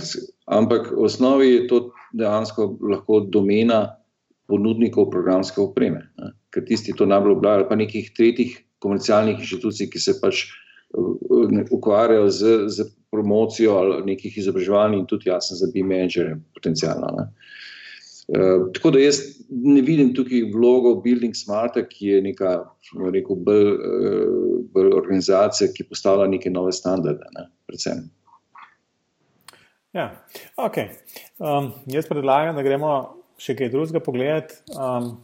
ampak 0.52 0.90
v 0.92 1.04
osnovi 1.08 1.48
je 1.48 1.62
to 1.70 1.78
dejansko 2.12 2.76
lahko 2.80 3.20
domena 3.24 3.96
ponudnikov 4.46 5.08
programske 5.10 5.60
opreme, 5.60 6.04
ker 6.54 6.64
tisti 6.68 6.92
to 6.96 7.06
najbolj 7.08 7.38
oblajo, 7.38 7.62
ali 7.62 7.68
pa 7.68 7.78
nekih 7.78 8.12
tretjih 8.14 8.52
komercialnih 8.84 9.40
inštitucij, 9.40 9.88
ki 9.90 10.02
se 10.02 10.14
pač 10.20 10.44
ukvarjajo 11.72 12.28
z, 12.30 12.52
z 12.70 12.86
promocijo 13.10 14.02
nekih 14.06 14.38
izobraževanj 14.38 15.00
in 15.00 15.06
tudi 15.10 15.30
jasno 15.30 15.56
za 15.56 15.68
bi-menedžere 15.72 16.36
potencijalno. 16.54 17.10
Ne. 17.16 17.26
Uh, 18.26 18.68
tako 18.74 18.90
da 18.90 19.02
jaz 19.02 19.20
ne 19.50 19.80
vidim 19.86 20.12
tukaj 20.14 20.48
vlogo 20.54 20.96
Building 21.02 21.34
Smarta, 21.38 21.84
ki 21.86 22.12
je 22.12 22.22
neka, 22.22 22.56
rekel, 23.12 23.38
bolj, 23.46 23.72
uh, 23.72 24.60
bolj 24.74 24.94
organizacija, 24.98 25.70
ki 25.74 25.88
postavlja 25.90 26.26
neke 26.30 26.50
nove 26.50 26.74
standarde. 26.74 27.28
Ne, 27.38 27.48
predvsem. 27.70 28.06
Ja, 29.96 30.10
ok. 30.56 30.76
Um, 31.38 31.70
jaz 31.88 32.04
predlagam, 32.08 32.56
da 32.58 32.64
gremo 32.64 32.90
še 33.40 33.54
kaj 33.56 33.70
drugega 33.72 34.02
pogledati. 34.04 34.58
Um, 34.76 35.14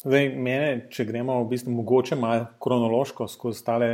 zdaj, 0.00 0.30
mene, 0.32 0.68
če 0.92 1.04
gremo 1.04 1.36
v 1.42 1.50
bistvu 1.50 1.74
mogoče 1.74 2.16
malo 2.16 2.46
kronološko 2.64 3.26
skozi 3.28 3.60
tale 3.66 3.90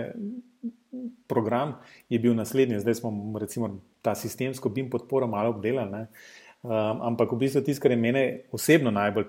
program, 1.30 1.74
je 2.10 2.20
bil 2.22 2.36
naslednji. 2.38 2.78
Zdaj 2.84 3.00
smo 3.00 3.10
recimo 3.42 3.72
ta 4.06 4.14
sistemsko 4.14 4.70
BIM 4.70 4.86
podporo 4.92 5.26
malo 5.30 5.50
obdelali. 5.56 6.04
Um, 6.62 7.02
ampak 7.10 7.34
v 7.34 7.40
bistvu 7.42 7.64
tisto, 7.66 7.82
kar 7.82 7.96
je 7.96 7.98
mene 7.98 8.24
osebno 8.54 8.94
najbolj 8.94 9.26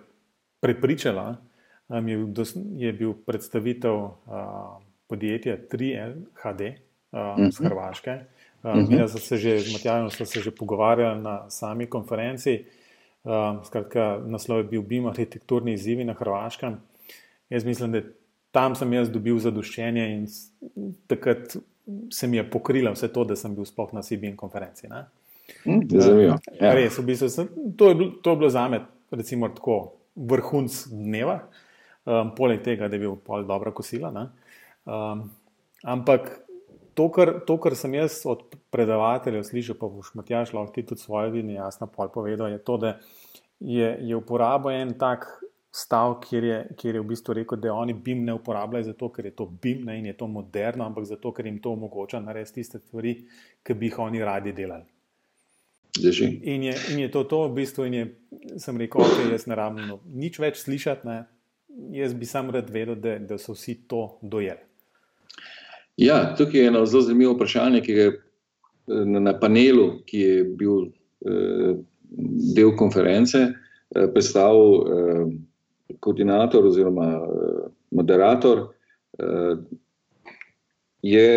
prepričalo, 0.61 1.25
um, 1.89 2.13
je, 2.13 2.21
je 2.85 2.93
bil 2.93 3.17
predstavitev 3.25 3.97
uh, 4.05 4.77
podjetja 5.09 5.57
3LHD 5.65 6.69
um, 6.69 7.17
uh 7.17 7.35
-huh. 7.41 7.49
z. 7.49 7.65
Hrvaške. 7.65 8.19
Uh 8.63 8.71
-huh. 8.71 8.89
Mi 8.89 9.09
smo 9.09 9.19
se 9.19 9.37
že 9.37 9.59
z 9.59 9.73
Matjajem 9.73 10.09
že 10.43 10.51
pogovarjali 10.51 11.21
na 11.21 11.49
sami 11.49 11.85
konferenci. 11.87 12.65
Um, 13.23 13.65
skratka, 13.65 14.21
naslov 14.25 14.57
je 14.57 14.63
bil 14.63 14.81
BIM 14.81 15.05
arhitekturni 15.05 15.73
izzivi 15.73 16.03
na 16.03 16.13
Hrvaškem. 16.13 16.81
Jaz 17.49 17.65
mislim, 17.65 17.91
da 17.91 18.01
tam 18.51 18.75
sem 18.75 18.93
jaz 18.93 19.09
dobil 19.09 19.39
zadoščenje 19.39 20.05
in 20.15 20.27
takrat 21.07 21.57
se 22.09 22.27
mi 22.27 22.37
je 22.37 22.49
pokrilo 22.49 22.91
vse 22.91 23.07
to, 23.13 23.23
da 23.23 23.35
sem 23.35 23.55
bil 23.55 23.65
sploh 23.65 23.93
na 23.93 24.01
CBN 24.01 24.35
konferenci. 24.35 24.87
Ne? 24.89 25.05
Hm, 25.63 25.79
zanimivo. 25.89 26.37
Ja. 26.59 26.73
Res, 26.73 26.97
v 26.99 27.05
bistvu, 27.05 27.29
sem, 27.29 27.49
to, 27.77 27.89
je 27.91 27.95
bilo, 27.95 28.11
to 28.23 28.33
je 28.33 28.41
bilo 28.41 28.49
za 28.49 28.67
me, 28.71 28.81
recimo, 29.11 29.49
tako 29.49 29.77
vrhunc 30.15 30.83
dneva, 30.91 31.41
um, 32.05 32.33
poleg 32.37 32.63
tega, 32.65 32.89
da 32.89 32.97
je 32.97 33.03
bil 33.05 33.17
pol 33.25 33.45
dobra 33.47 33.73
kosila. 33.75 34.11
Um, 34.85 35.27
ampak 35.83 36.31
to 36.93 37.07
kar, 37.11 37.33
to, 37.47 37.57
kar 37.61 37.75
sem 37.75 37.93
jaz 37.93 38.21
od 38.25 38.43
predavateljev 38.73 39.43
slišal, 39.47 39.77
pa 39.79 39.89
boš 39.91 40.13
Matjaš 40.17 40.53
lahko 40.53 40.73
ti 40.75 40.85
tudi 40.85 41.01
svoje 41.01 41.31
vidi, 41.31 41.53
jasno 41.53 41.87
pol 41.87 42.09
povedal, 42.13 42.51
je 42.51 42.59
to, 42.63 42.77
da 42.77 42.97
je, 43.59 43.97
je 44.01 44.15
uporabo 44.15 44.71
en 44.71 44.97
tak. 44.99 45.27
Stav, 45.71 46.17
kjer 46.19 46.43
je, 46.43 46.55
kjer 46.75 46.97
je 46.97 47.01
v 47.01 47.07
bistvu 47.07 47.33
rekel, 47.37 47.55
da 47.63 47.71
oni 47.71 47.93
BIM 47.95 48.25
ne 48.27 48.33
uporabljajo 48.35 48.89
zato, 48.89 49.07
ker 49.15 49.29
je 49.29 49.31
to 49.39 49.45
BIM 49.45 49.85
ne, 49.87 49.93
in 50.01 50.09
je 50.09 50.13
to 50.19 50.27
moderno, 50.27 50.83
ampak 50.83 51.05
zato, 51.07 51.31
ker 51.31 51.47
jim 51.47 51.61
to 51.63 51.71
omogoča 51.71 52.19
narediti 52.19 52.57
tiste 52.57 52.81
stvari, 52.81 53.13
ki 53.63 53.73
bi 53.79 53.87
jih 53.87 53.99
oni 54.03 54.19
radi 54.19 54.51
delali. 54.51 54.83
In 56.43 56.63
je, 56.63 56.75
in 56.91 56.99
je 56.99 57.11
to, 57.11 57.23
to 57.23 57.45
v 57.47 57.53
bistvu, 57.55 57.85
in 57.87 57.93
je, 57.93 58.03
sem 58.59 58.77
rekel, 58.83 58.99
da 58.99 59.15
okay, 59.15 59.31
jaz 59.31 59.47
ne 59.47 59.55
rabim 59.55 59.95
nič 60.11 60.41
več 60.43 60.59
slišati, 60.65 61.07
ne. 61.07 61.17
jaz 61.95 62.19
bi 62.19 62.27
sam 62.27 62.51
rad 62.51 62.69
vedel, 62.69 62.99
da, 62.99 63.15
da 63.19 63.39
so 63.39 63.55
vsi 63.55 63.77
to 63.87 64.03
dojeli. 64.21 64.70
Ja, 66.01 66.35
tukaj 66.37 66.59
je 66.59 66.67
eno 66.67 66.85
zelo 66.85 67.03
zanimivo 67.05 67.33
vprašanje, 67.35 67.81
ki 67.85 67.91
je 67.91 68.05
na, 68.87 69.19
na 69.19 69.33
panelu, 69.39 69.99
ki 70.09 70.19
je 70.19 70.43
bil 70.57 70.87
eh, 71.29 71.75
del 72.55 72.71
konference, 72.77 73.37
eh, 73.37 74.07
predstavil 74.13 74.71
eh, 74.81 75.25
koordinator 76.01 76.65
oziroma 76.65 77.05
eh, 77.19 77.67
moderator. 77.91 78.63
Eh, 79.19 79.55
je 81.01 81.27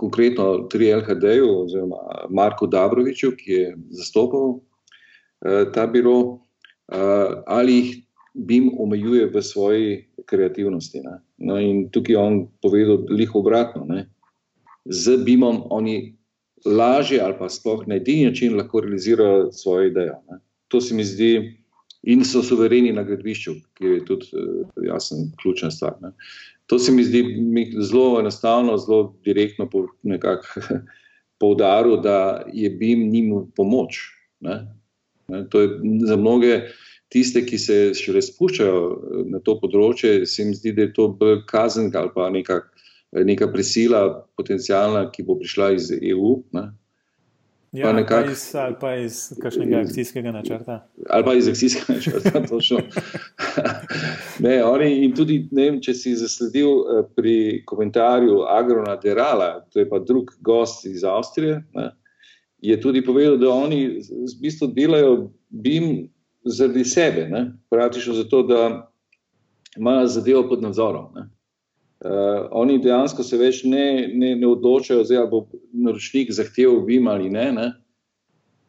konkretno 0.00 0.66
tri 0.72 0.90
LHD-ju, 0.94 1.46
oziroma 1.62 2.26
Marku 2.30 2.66
Dabroviču, 2.66 3.34
ki 3.36 3.52
je 3.52 3.72
zastopal 3.90 4.54
uh, 4.56 5.64
ta 5.74 5.84
biro, 5.86 6.14
uh, 6.16 7.42
ali 7.46 7.74
jih 7.76 7.90
BIM 8.34 8.70
omejuje 8.80 9.26
v 9.34 9.42
svoji 9.42 9.90
kreativnosti. 10.24 11.02
No, 11.40 11.56
in 11.60 11.88
tukaj 11.90 12.14
je 12.14 12.18
on 12.18 12.40
povedal, 12.62 13.04
da 13.08 13.16
jih 13.16 13.34
obratno. 13.34 13.84
Ne? 13.88 14.04
Z 14.84 15.22
BIM-om 15.24 15.62
oni 15.72 16.16
lažje 16.64 17.20
ali 17.20 17.34
pa 17.38 17.48
sploh 17.48 17.86
na 17.88 17.96
edini 17.96 18.26
način 18.28 18.56
lahko 18.56 18.80
realizirajo 18.80 19.52
svoje 19.52 19.88
ideje. 19.88 20.12
Ne? 20.30 20.38
To 20.68 20.80
se 20.80 20.94
mi 20.94 21.04
zdi. 21.04 21.56
In 22.02 22.24
so 22.24 22.40
suvereni 22.40 22.94
na 22.96 23.02
gradbišču, 23.04 23.52
ki 23.76 23.84
je 23.84 24.04
tudi 24.08 24.30
uh, 24.32 24.68
jasno 24.86 25.18
ključna 25.42 25.68
stvar. 25.70 25.98
Ne. 26.00 26.14
To 26.66 26.78
se 26.78 26.92
mi 26.92 27.04
zdi 27.04 27.20
zelo 27.80 28.20
enostavno, 28.20 28.78
zelo 28.80 29.16
direktno 29.24 29.68
poudaril, 31.40 31.98
da 32.00 32.46
je 32.52 32.70
BIM 32.70 33.10
njim 33.10 33.34
pomoč. 33.56 33.98
Ne? 34.40 34.62
Ne? 35.28 35.44
To 35.50 35.60
je 35.60 35.68
za 36.06 36.16
mnoge 36.16 36.62
tiste, 37.10 37.42
ki 37.46 37.58
se 37.58 37.78
še 37.98 38.14
res 38.16 38.30
spuščajo 38.32 38.82
eh, 38.82 39.22
na 39.34 39.42
to 39.44 39.56
področje, 39.60 40.24
se 40.26 40.46
mi 40.46 40.56
zdi, 40.56 40.74
da 40.76 40.88
je 40.88 40.94
to 40.96 41.10
kazen 41.50 41.90
ali 41.96 42.14
pa 42.14 42.28
neka, 42.32 42.60
neka 43.26 43.50
prisila, 43.52 44.04
potencijalna, 44.38 45.08
ki 45.14 45.26
bo 45.26 45.38
prišla 45.40 45.72
iz 45.78 45.90
EU. 45.98 46.38
Ne? 46.56 46.70
Ja, 47.70 47.86
pa 47.86 47.92
nekak... 47.94 48.24
pa 48.26 48.32
iz, 48.32 48.44
ali 48.58 48.74
pa 48.80 48.92
iz 48.98 49.16
kakšnega 49.38 49.84
akcijskega 49.84 50.32
načrta. 50.34 50.80
Ali 51.06 51.26
pa 51.26 51.34
iz 51.38 51.48
akcijskega 51.50 51.98
načrta, 51.98 52.42
točno. 52.50 52.80
ne, 54.46 54.56
oni, 54.66 54.88
in 55.04 55.14
tudi, 55.14 55.44
ne 55.54 55.68
vem, 55.68 55.78
če 55.82 55.94
si 55.94 56.16
zasledil 56.18 56.70
eh, 56.70 57.04
pri 57.14 57.36
komentarju 57.70 58.42
Agrona 58.50 58.96
Derala, 59.02 59.52
to 59.70 59.82
je 59.82 59.86
pa 59.90 60.02
drug 60.02 60.34
gost 60.46 60.86
iz 60.90 61.06
Avstrije, 61.06 61.60
ne, 61.78 61.90
je 62.60 62.80
tudi 62.80 63.04
povedal, 63.06 63.38
da 63.40 63.54
oni 63.54 63.84
v 64.02 64.34
bistvu 64.42 64.68
delajo 64.74 65.30
BIM 65.48 66.10
zaradi 66.44 66.84
sebe, 66.84 67.26
praktično 67.70 68.14
zato, 68.14 68.42
da 68.42 68.90
imajo 69.76 70.06
zadevo 70.06 70.48
pod 70.48 70.62
nadzorom. 70.62 71.12
Ne. 71.14 71.28
Uh, 72.00 72.48
oni 72.50 72.78
dejansko 72.80 73.22
se 73.22 73.36
več 73.36 73.60
ne, 73.68 74.08
ne, 74.16 74.32
ne 74.36 74.46
odločajo, 74.48 75.04
zdaj, 75.04 75.18
ali 75.20 75.28
bo 75.28 75.40
naročnik 75.84 76.30
zahteval 76.32 76.78
BIM 76.86 77.08
ali 77.12 77.28
ne, 77.30 77.42
ne, 77.52 77.66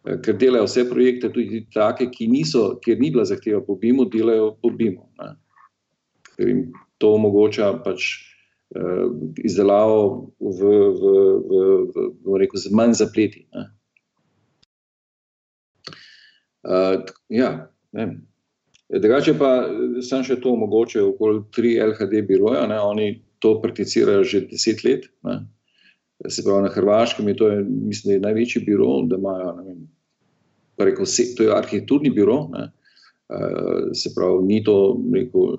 eh, 0.03 0.17
ker 0.19 0.35
delajo 0.35 0.67
vse 0.67 0.83
projekte, 0.89 1.29
tudi 1.31 1.61
take, 1.71 2.09
ki 2.11 2.27
niso, 2.27 2.65
ker 2.83 2.99
ni 2.99 3.07
bila 3.11 3.23
zahteva 3.23 3.61
po 3.63 3.77
BIM-u, 3.79 4.09
delajo 4.11 4.49
po 4.59 4.73
BIM-u. 4.75 5.07
Ker 6.35 6.49
jim 6.49 6.65
to 6.99 7.13
omogoča 7.15 7.71
pač 7.85 8.09
uh, 8.75 9.07
izdelavo 9.39 10.35
v, 10.35 10.59
v, 10.59 11.15
v, 11.47 11.63
v, 11.87 12.07
v 12.27 12.41
rekel, 12.43 12.59
z 12.59 12.75
manj 12.75 12.99
zapleti. 12.99 13.45
Uh, 16.61 17.01
ja, 17.29 17.71
ne. 17.91 18.07
Drugače 18.91 19.33
pa 19.39 19.49
sem 20.03 20.23
še 20.27 20.35
to 20.43 20.51
omogočil, 20.51 21.13
okoli 21.13 21.45
tri 21.55 21.77
LHD 21.79 22.25
biroja, 22.27 22.65
ne, 22.67 22.79
oni 22.83 23.07
to 23.41 23.55
prakticirajo 23.63 24.25
že 24.27 24.45
deset 24.51 24.83
let. 24.83 25.07
Ne. 25.25 25.39
Se 26.27 26.43
pravi, 26.45 26.67
na 26.67 26.73
Hrvaškem 26.73 27.31
je 27.31 27.35
to, 27.39 27.47
je, 27.49 27.63
mislim, 27.65 28.11
da 28.11 28.17
je 28.17 28.25
največji 28.27 28.61
biro, 28.67 28.99
da 29.09 29.17
imajo, 29.17 29.55
ne 29.57 29.63
vem, 29.65 29.79
rekel, 30.77 31.07
se, 31.09 31.31
to 31.37 31.47
je 31.47 31.55
arhitekturni 31.55 32.11
biro, 32.13 32.43
ne. 32.53 32.67
Uh, 33.31 33.89
se 33.95 34.11
pravi, 34.13 34.43
ni 34.45 34.59
to, 34.63 34.75
rekel, 35.15 35.55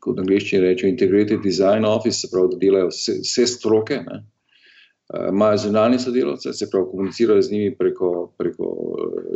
kot 0.00 0.22
angliščini 0.22 0.62
rečejo, 0.62 0.92
integrated 0.94 1.42
design 1.44 1.84
office, 1.84 2.22
se 2.22 2.30
pravi, 2.32 2.54
da 2.54 2.60
delajo 2.62 2.92
vse, 2.94 3.18
vse 3.26 3.48
stroke, 3.50 3.98
ne. 4.06 4.22
Imajo 5.10 5.56
zunanje 5.58 5.98
sodelavce, 5.98 6.52
se 6.52 6.68
pravi, 6.70 6.86
komunicirajo 6.90 7.42
z 7.42 7.52
njimi 7.52 7.76
preko, 7.76 8.32
preko 8.38 8.66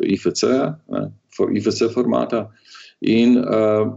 IFC-ja, 0.06 0.78
for, 1.36 1.50
IFC 1.56 1.88
formata. 1.94 2.50
In 3.00 3.38
uh, 3.38 3.90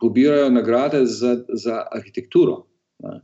pobirajo 0.00 0.50
nagrade 0.50 1.06
za, 1.06 1.38
za 1.48 1.86
arhitekturo. 1.92 2.66
Ne, 2.98 3.20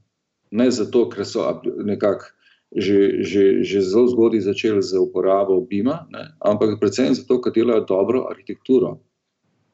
ne 0.51 0.71
zato, 0.71 1.05
ker 1.13 1.27
so 1.27 1.45
nekako 1.85 2.33
že, 2.77 3.25
že, 3.25 3.65
že 3.65 3.81
zelo 3.81 4.13
zgodaj 4.13 4.45
začeli 4.45 4.85
z 4.85 5.01
uporabo 5.01 5.65
BIM-a, 5.65 6.05
ampak 6.45 6.77
predvsem 6.77 7.17
zato, 7.17 7.41
ker 7.41 7.53
delajo 7.57 7.89
dobro 7.89 8.29
arhitekturo. 8.29 9.01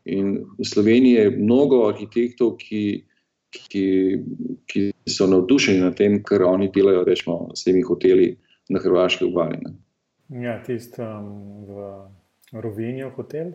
In 0.06 0.46
v 0.54 0.62
Sloveniji 0.62 1.18
je 1.18 1.34
mnogo 1.34 1.90
arhitektov, 1.90 2.54
ki, 2.62 3.02
ki, 3.50 3.86
ki 4.70 4.93
so 5.08 5.26
navdušeni 5.26 5.80
nad 5.80 5.96
tem, 5.96 6.22
kar 6.22 6.42
oni 6.42 6.70
delajo, 6.74 7.04
rečemo, 7.04 7.50
s 7.54 7.64
temi 7.64 7.82
hoteli 7.82 8.36
na 8.68 8.80
Hrvaški 8.80 9.24
obali. 9.24 9.58
Ja, 10.28 10.56
tisti 10.64 11.02
um, 11.02 11.66
v 11.68 12.60
Rovinju 12.60 13.10
hotel. 13.16 13.52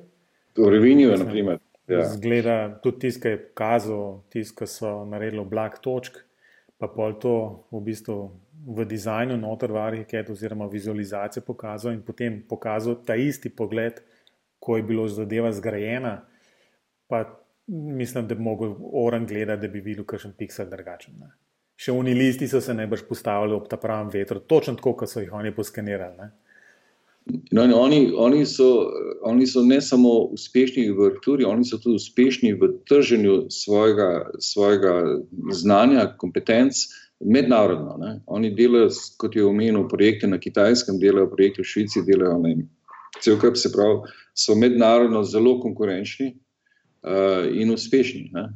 V 0.57 0.69
Rovinju, 0.69 1.15
na 1.17 1.25
primer. 1.25 1.59
Ja. 1.89 2.03
Zgleda 2.05 2.79
tudi 2.83 3.07
tisto, 3.07 3.23
ki 3.23 3.33
je 3.33 3.41
pokazal, 3.49 4.03
tisto, 4.29 4.59
ki 4.59 4.67
so 4.69 4.91
naredili 5.09 5.45
blag 5.49 5.79
točk, 5.81 6.21
pa 6.77 6.87
pol 6.87 7.17
to 7.19 7.33
v 7.73 7.81
bistvu 7.89 8.19
v 8.69 8.85
dizajnu, 8.85 9.37
noter 9.39 9.71
v 9.71 9.81
arhitektu 9.81 10.35
oziroma 10.35 10.67
vizualizacijo 10.67 11.43
pokazal 11.47 11.95
in 11.95 12.03
potem 12.05 12.41
pokazal 12.43 12.99
ta 13.05 13.15
isti 13.15 13.49
pogled, 13.49 14.03
ko 14.59 14.77
je 14.77 14.83
bilo 14.83 15.07
zadeva 15.07 15.51
zgrajena. 15.51 16.27
Pa 17.07 17.23
mislim, 17.69 18.27
da 18.27 18.35
bi 18.35 18.41
mogel 18.41 18.73
oran 18.93 19.25
gledati, 19.25 19.61
da 19.61 19.73
bi 19.73 19.79
videl 19.79 20.05
kakšen 20.05 20.33
piksel 20.37 20.69
drugačen. 20.69 21.13
Ne. 21.19 21.31
še 21.79 21.93
oni 21.95 22.11
listi 22.13 22.47
so 22.51 22.59
se 22.59 22.73
najbrž 22.75 23.05
postavili 23.07 23.55
ob 23.55 23.69
ta 23.71 23.77
pravem 23.79 24.09
vetru, 24.11 24.41
točno 24.43 24.75
tako, 24.75 24.97
kot 24.99 25.11
so 25.11 25.21
jih 25.23 25.31
oni 25.33 25.53
poskenirali. 25.55 26.17
Ne? 26.17 26.31
No, 27.55 27.63
oni, 27.77 27.99
oni, 28.17 28.41
so, 28.45 28.89
oni 29.23 29.47
so 29.47 29.61
ne 29.63 29.77
samo 29.81 30.09
uspešni 30.35 30.89
v 30.89 31.05
arhitekturi, 31.05 31.45
oni 31.47 31.63
so 31.63 31.77
tudi 31.79 32.01
uspešni 32.01 32.51
v 32.59 32.71
trženju 32.89 33.35
svojega, 33.53 34.09
svojega 34.43 34.95
znanja, 35.55 36.09
kompetenc 36.19 36.83
mednarodno. 37.19 37.95
Ne. 38.01 38.11
Oni 38.27 38.51
delajo, 38.57 38.89
kot 39.21 39.39
je 39.39 39.45
omenil, 39.45 39.87
projekte 39.87 40.27
na 40.27 40.41
kitajskem, 40.41 40.99
delajo 40.99 41.29
projekte 41.31 41.63
v 41.63 41.69
Švici, 41.71 42.03
delajo 42.07 42.41
na 42.43 42.57
cel 43.23 43.39
kup, 43.39 43.55
se 43.55 43.71
pravi, 43.71 44.11
so 44.35 44.55
mednarodno 44.59 45.23
zelo 45.23 45.59
konkurenčni 45.63 46.33
in 47.03 47.71
uspešni. 47.71 48.29
Ne 48.33 48.49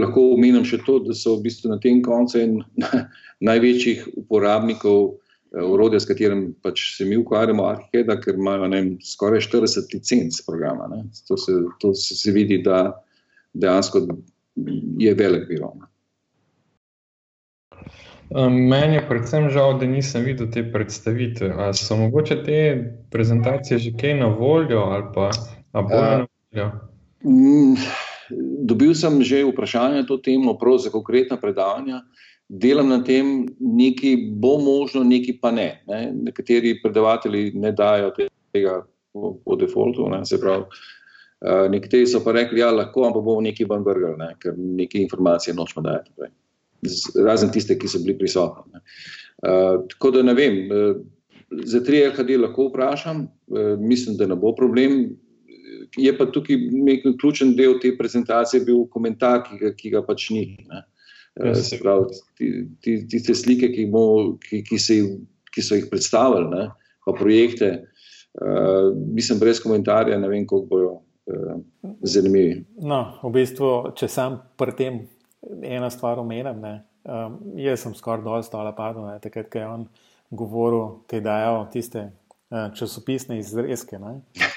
lahko 0.00 0.32
omenim 0.34 0.64
še 0.66 0.80
to, 0.86 0.98
da 1.04 1.14
so 1.16 1.36
v 1.38 1.48
bistvu 1.48 1.72
na 1.72 1.78
tem 1.82 2.02
koncu 2.04 2.40
en 2.40 2.58
največjih 3.48 4.08
uporabnikov 4.24 5.14
eh, 5.54 5.98
s 5.98 6.08
katerim 6.08 6.52
pač 6.62 6.96
se 6.96 7.04
mi 7.04 7.16
ukvarjamo, 7.16 7.64
Arheda, 7.64 8.18
ker 8.20 8.34
imajo 8.34 8.68
ne, 8.68 8.82
skoraj 9.04 9.46
40 9.48 9.94
licenc 9.94 10.42
programa. 10.46 10.88
To 11.28 11.36
se, 11.36 11.52
to 11.80 11.94
se 11.94 12.32
vidi, 12.32 12.62
da 12.62 13.00
dejansko 13.54 14.06
je 14.98 15.14
velik 15.14 15.48
bilo. 15.48 15.74
Meni 18.34 18.96
je 18.96 19.02
predvsem 19.06 19.46
žal, 19.52 19.76
da 19.78 19.86
nisem 19.86 20.24
videl 20.26 20.48
te 20.50 20.64
predstavitve. 20.72 21.52
Ali 21.54 21.78
so 21.78 21.96
mogoče 21.96 22.40
te 22.42 22.60
prezentacije 23.12 23.78
že 23.78 23.92
kaj 24.00 24.16
na 24.18 24.26
voljo 24.26 24.80
ali 24.90 25.04
pa 25.14 25.30
bolj 25.82 26.24
na 26.24 26.26
voljo? 26.54 26.70
Mm, 27.24 27.76
dobil 28.66 28.94
sem 28.94 29.22
že 29.22 29.44
vprašanje 29.44 30.02
na 30.02 30.06
to 30.06 30.16
temo, 30.16 30.58
prav 30.58 30.78
za 30.78 30.90
konkretna 30.90 31.36
predavanja. 31.36 32.02
Delam 32.48 32.88
na 32.88 33.02
tem, 33.04 33.48
nekaj 33.58 34.16
bo 34.36 34.58
možno, 34.60 35.04
nekaj 35.04 35.38
pa 35.40 35.50
ne. 35.50 35.82
ne. 35.88 36.12
Nekateri 36.12 36.80
predavatelji 36.82 37.52
ne 37.54 37.72
dajo 37.72 38.12
tega 38.52 38.84
po, 39.12 39.56
defaultu. 39.56 40.08
Ne. 40.12 40.20
Pravi, 40.40 40.64
uh, 40.64 41.70
nekateri 41.70 42.06
so 42.06 42.20
pa 42.24 42.32
rekli, 42.32 42.60
da 42.60 42.66
ja, 42.66 42.70
lahko, 42.70 43.06
ampak 43.08 43.24
bomo 43.24 43.40
nekaj 43.40 43.66
ven 43.70 43.84
vrgli, 43.84 44.12
ne, 44.18 44.34
ker 44.38 44.52
neke 44.58 45.00
informacije 45.00 45.56
nočemo 45.56 45.82
dajati. 45.82 46.30
Razen 47.24 47.50
tiste, 47.50 47.78
ki 47.80 47.88
so 47.88 47.98
bili 48.04 48.18
prisotni. 48.18 48.84
Uh, 49.40 49.80
tako 49.88 50.12
da 50.18 50.22
ne 50.22 50.36
vem, 50.36 50.60
uh, 50.68 51.00
za 51.64 51.80
tri 51.80 52.04
LHD 52.04 52.36
lahko 52.44 52.68
vprašam, 52.68 53.24
uh, 53.24 53.72
mislim, 53.80 54.20
da 54.20 54.28
ne 54.28 54.36
bo 54.36 54.52
problem 54.52 55.16
je 55.96 56.12
pa 56.18 56.26
tukaj 56.26 56.56
nek 56.72 57.06
ključen 57.20 57.54
del 57.56 57.78
te 57.82 57.92
prezentacije 57.98 58.64
bil 58.64 58.84
komentar, 58.90 59.42
ki 59.46 59.58
ga, 59.60 59.72
ki 59.76 59.92
ga 59.94 60.02
pač 60.06 60.28
ni. 60.34 60.44
Ja, 61.34 61.54
pravi, 61.80 62.18
tiste 63.10 63.34
slike, 63.34 63.72
ki, 63.74 63.88
bo, 63.90 64.04
ki, 64.42 64.62
ki, 64.66 64.78
se, 64.78 65.00
ki 65.54 65.64
so 65.66 65.78
jih 65.78 65.88
predstavili, 65.90 66.46
ne, 66.52 66.68
pa 67.06 67.14
projekte, 67.18 67.72
uh, 68.38 68.92
mislim, 68.94 69.40
brez 69.42 69.62
komentarja, 69.62 70.18
ne 70.20 70.30
vem, 70.30 70.46
koliko 70.46 70.70
bojo 70.70 70.92
uh, 70.94 71.58
zanimivi. 72.06 72.62
No, 72.86 73.02
v 73.24 73.34
bistvu, 73.34 73.74
če 73.98 74.10
sem 74.10 74.38
pri 74.60 74.78
tem 74.78 75.02
ena 75.66 75.90
stvar 75.90 76.22
omenjam, 76.22 76.62
um, 76.62 77.38
jaz 77.58 77.82
sem 77.82 77.98
skoraj 77.98 78.22
dol 78.26 78.46
stala 78.46 78.70
padel, 78.78 79.10
takrat, 79.22 79.50
ko 79.50 79.58
je 79.58 79.70
on 79.78 79.88
govoril, 80.34 81.00
kaj 81.10 81.26
dajo 81.26 81.64
tiste 81.74 82.06
Eh, 82.06 82.23
časopisne 82.74 83.38
izrezke. 83.38 83.98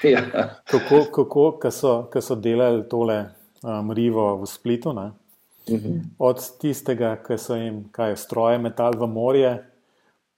Ja. 0.02 0.22
Kako, 0.64 1.04
kako 1.14 1.50
ko 1.60 1.70
so, 1.70 1.94
ko 2.12 2.20
so 2.20 2.34
delali 2.34 2.84
tole 2.88 3.24
um, 3.62 3.92
rivo 3.92 4.36
v 4.36 4.46
Splitu, 4.46 4.90
uh 4.90 5.10
mhm. 5.70 5.98
od 6.18 6.40
tistega, 6.60 7.16
ki 7.26 7.38
so 7.38 7.56
jim 7.56 7.84
kaj, 7.92 8.16
stroje 8.16 8.58
metali 8.58 8.96
v 8.98 9.06
morje, 9.06 9.52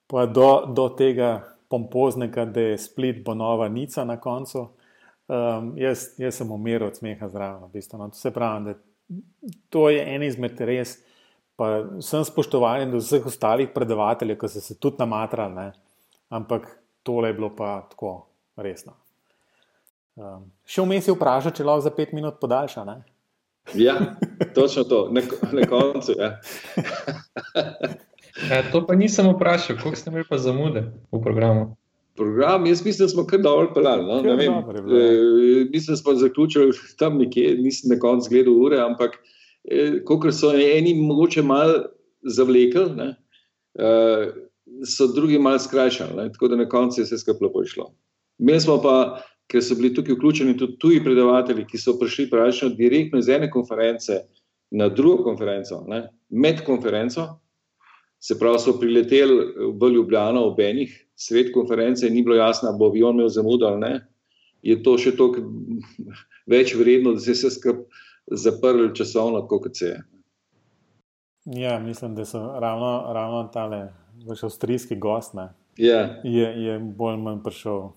pa 0.07 0.27
do, 0.27 0.67
do 0.67 0.89
tega 0.89 1.45
pompoznega, 1.71 2.45
da 2.45 2.61
je 2.61 2.79
Split 2.79 3.25
bo 3.25 3.35
nova 3.35 3.69
Nica 3.69 4.05
na 4.05 4.17
koncu. 4.17 4.69
Um, 5.29 5.75
jaz, 5.79 6.09
jaz 6.19 6.35
sem 6.35 6.51
umiral 6.51 6.89
od 6.89 6.97
smeha 6.97 7.29
zraven. 7.29 7.69
V 7.69 7.73
bistvu, 7.73 7.99
no. 7.99 8.11
Se 8.13 8.31
pravi, 8.35 8.65
da 8.65 8.75
to 9.71 9.89
je 9.91 10.03
en 10.15 10.23
izmed 10.27 10.61
res. 10.61 10.97
Pa 11.57 11.85
sem 12.03 12.25
spoštovan 12.25 12.91
do 12.91 12.99
vseh 12.99 13.27
ostalih 13.27 13.71
predavateljev, 13.75 14.39
ki 14.41 14.49
so 14.49 14.63
se 14.65 14.75
tudi 14.81 14.99
namatrali, 14.99 15.69
ampak 16.33 16.67
tole 17.03 17.29
je 17.29 17.35
bilo 17.35 17.51
pa 17.57 17.81
tako 17.91 18.27
resno. 18.57 18.97
Um, 20.21 20.51
še 20.69 20.85
vmes 20.85 21.07
je 21.09 21.15
vprašal, 21.15 21.55
če 21.57 21.65
lahko 21.65 21.87
za 21.87 21.93
pet 21.97 22.13
minut 22.17 22.41
podaljša. 22.43 22.85
Ne? 22.85 23.01
Ja, 23.79 23.97
točno 24.57 24.85
to, 24.85 25.09
na, 25.15 25.23
na 25.53 25.67
koncu. 25.71 26.17
Ja. 26.19 26.41
e, 28.53 28.63
to 28.73 28.83
pa 28.87 28.97
nisem 28.99 29.31
vprašal, 29.33 29.79
koliko 29.81 30.01
ste 30.01 30.11
imeli 30.11 30.27
pa 30.29 30.41
zamude 30.43 30.91
v 31.13 31.23
programu. 31.23 31.77
Program, 32.19 32.67
jaz 32.67 32.83
mislim, 32.85 33.07
da 33.07 33.13
smo 33.15 33.25
kar 33.25 33.41
dobro 33.41 33.71
pelali. 33.75 34.05
No? 34.05 34.19
E, 34.21 35.19
mislim, 35.71 35.95
da 35.95 35.97
smo 35.97 36.15
zaključili 36.21 36.73
tam 36.99 37.17
nekje, 37.23 37.55
nisem 37.63 37.95
na 37.95 38.01
koncu 38.03 38.29
gledal 38.31 38.59
ure, 38.61 38.81
ampak 38.83 39.17
e, 39.65 40.03
kot 40.05 40.27
so 40.37 40.53
eni 40.53 40.95
mogoče 40.99 41.43
malo 41.47 41.85
zavlekli 42.23 43.15
so 44.85 45.07
drugi 45.15 45.39
malo 45.39 45.59
skrajšali, 45.59 46.17
ne? 46.17 46.33
tako 46.33 46.49
da 46.49 46.57
na 46.57 46.69
koncu 46.69 47.01
je 47.01 47.05
vse 47.05 47.19
skupaj 47.19 47.47
lepo 47.47 47.63
išlo. 47.63 47.91
Mi 48.39 48.61
smo 48.61 48.79
pa, 48.83 49.23
ker 49.51 49.63
so 49.65 49.75
bili 49.75 49.95
tukaj 49.95 50.15
vključeni 50.15 50.57
tudi 50.59 50.79
tuji 50.79 51.03
predavatelji, 51.05 51.67
ki 51.69 51.79
so 51.79 51.99
prišli 51.99 52.31
praktično 52.31 52.69
direktno 52.79 53.19
iz 53.19 53.29
ene 53.29 53.51
konference 53.51 54.21
na 54.71 54.89
drugo 54.89 55.25
konferenco, 55.25 55.85
ne? 55.89 56.09
med 56.31 56.65
konferenco, 56.67 57.27
se 58.21 58.39
pravi, 58.39 58.59
so 58.59 58.77
prileteli 58.79 59.37
v 59.81 59.91
Ljubljano 59.95 60.45
ob 60.45 60.61
enih, 60.61 60.93
svet 61.17 61.53
konference, 61.55 62.11
ni 62.11 62.23
bilo 62.23 62.37
jasno, 62.37 62.73
bo 62.79 62.91
avion 62.91 63.15
imel 63.15 63.29
zamudo 63.29 63.67
ali 63.67 63.81
ne. 63.81 63.95
Je 64.63 64.77
to 64.83 64.99
še 65.01 65.15
toliko 65.17 65.47
več 66.47 66.75
vredno, 66.77 67.15
da 67.17 67.21
se 67.21 67.31
je 67.33 67.39
vse 67.39 67.51
skupaj 67.57 68.07
zaprl 68.31 68.93
časovno, 68.95 69.47
kot 69.49 69.77
se 69.77 69.87
je. 69.87 70.03
Ja, 71.45 71.79
mislim, 71.81 72.15
da 72.15 72.25
so 72.25 72.39
ravno, 72.61 73.13
ravno 73.13 73.49
tale 73.53 73.89
vaš 74.27 74.45
avstrijski 74.45 74.97
gost, 74.97 75.35
ne, 75.35 75.49
yeah. 75.79 76.21
Ja. 76.25 76.49
je, 76.51 76.65
je 76.65 76.79
bolj 76.79 77.13
ali 77.13 77.23
manj 77.23 77.43
prišel. 77.45 77.89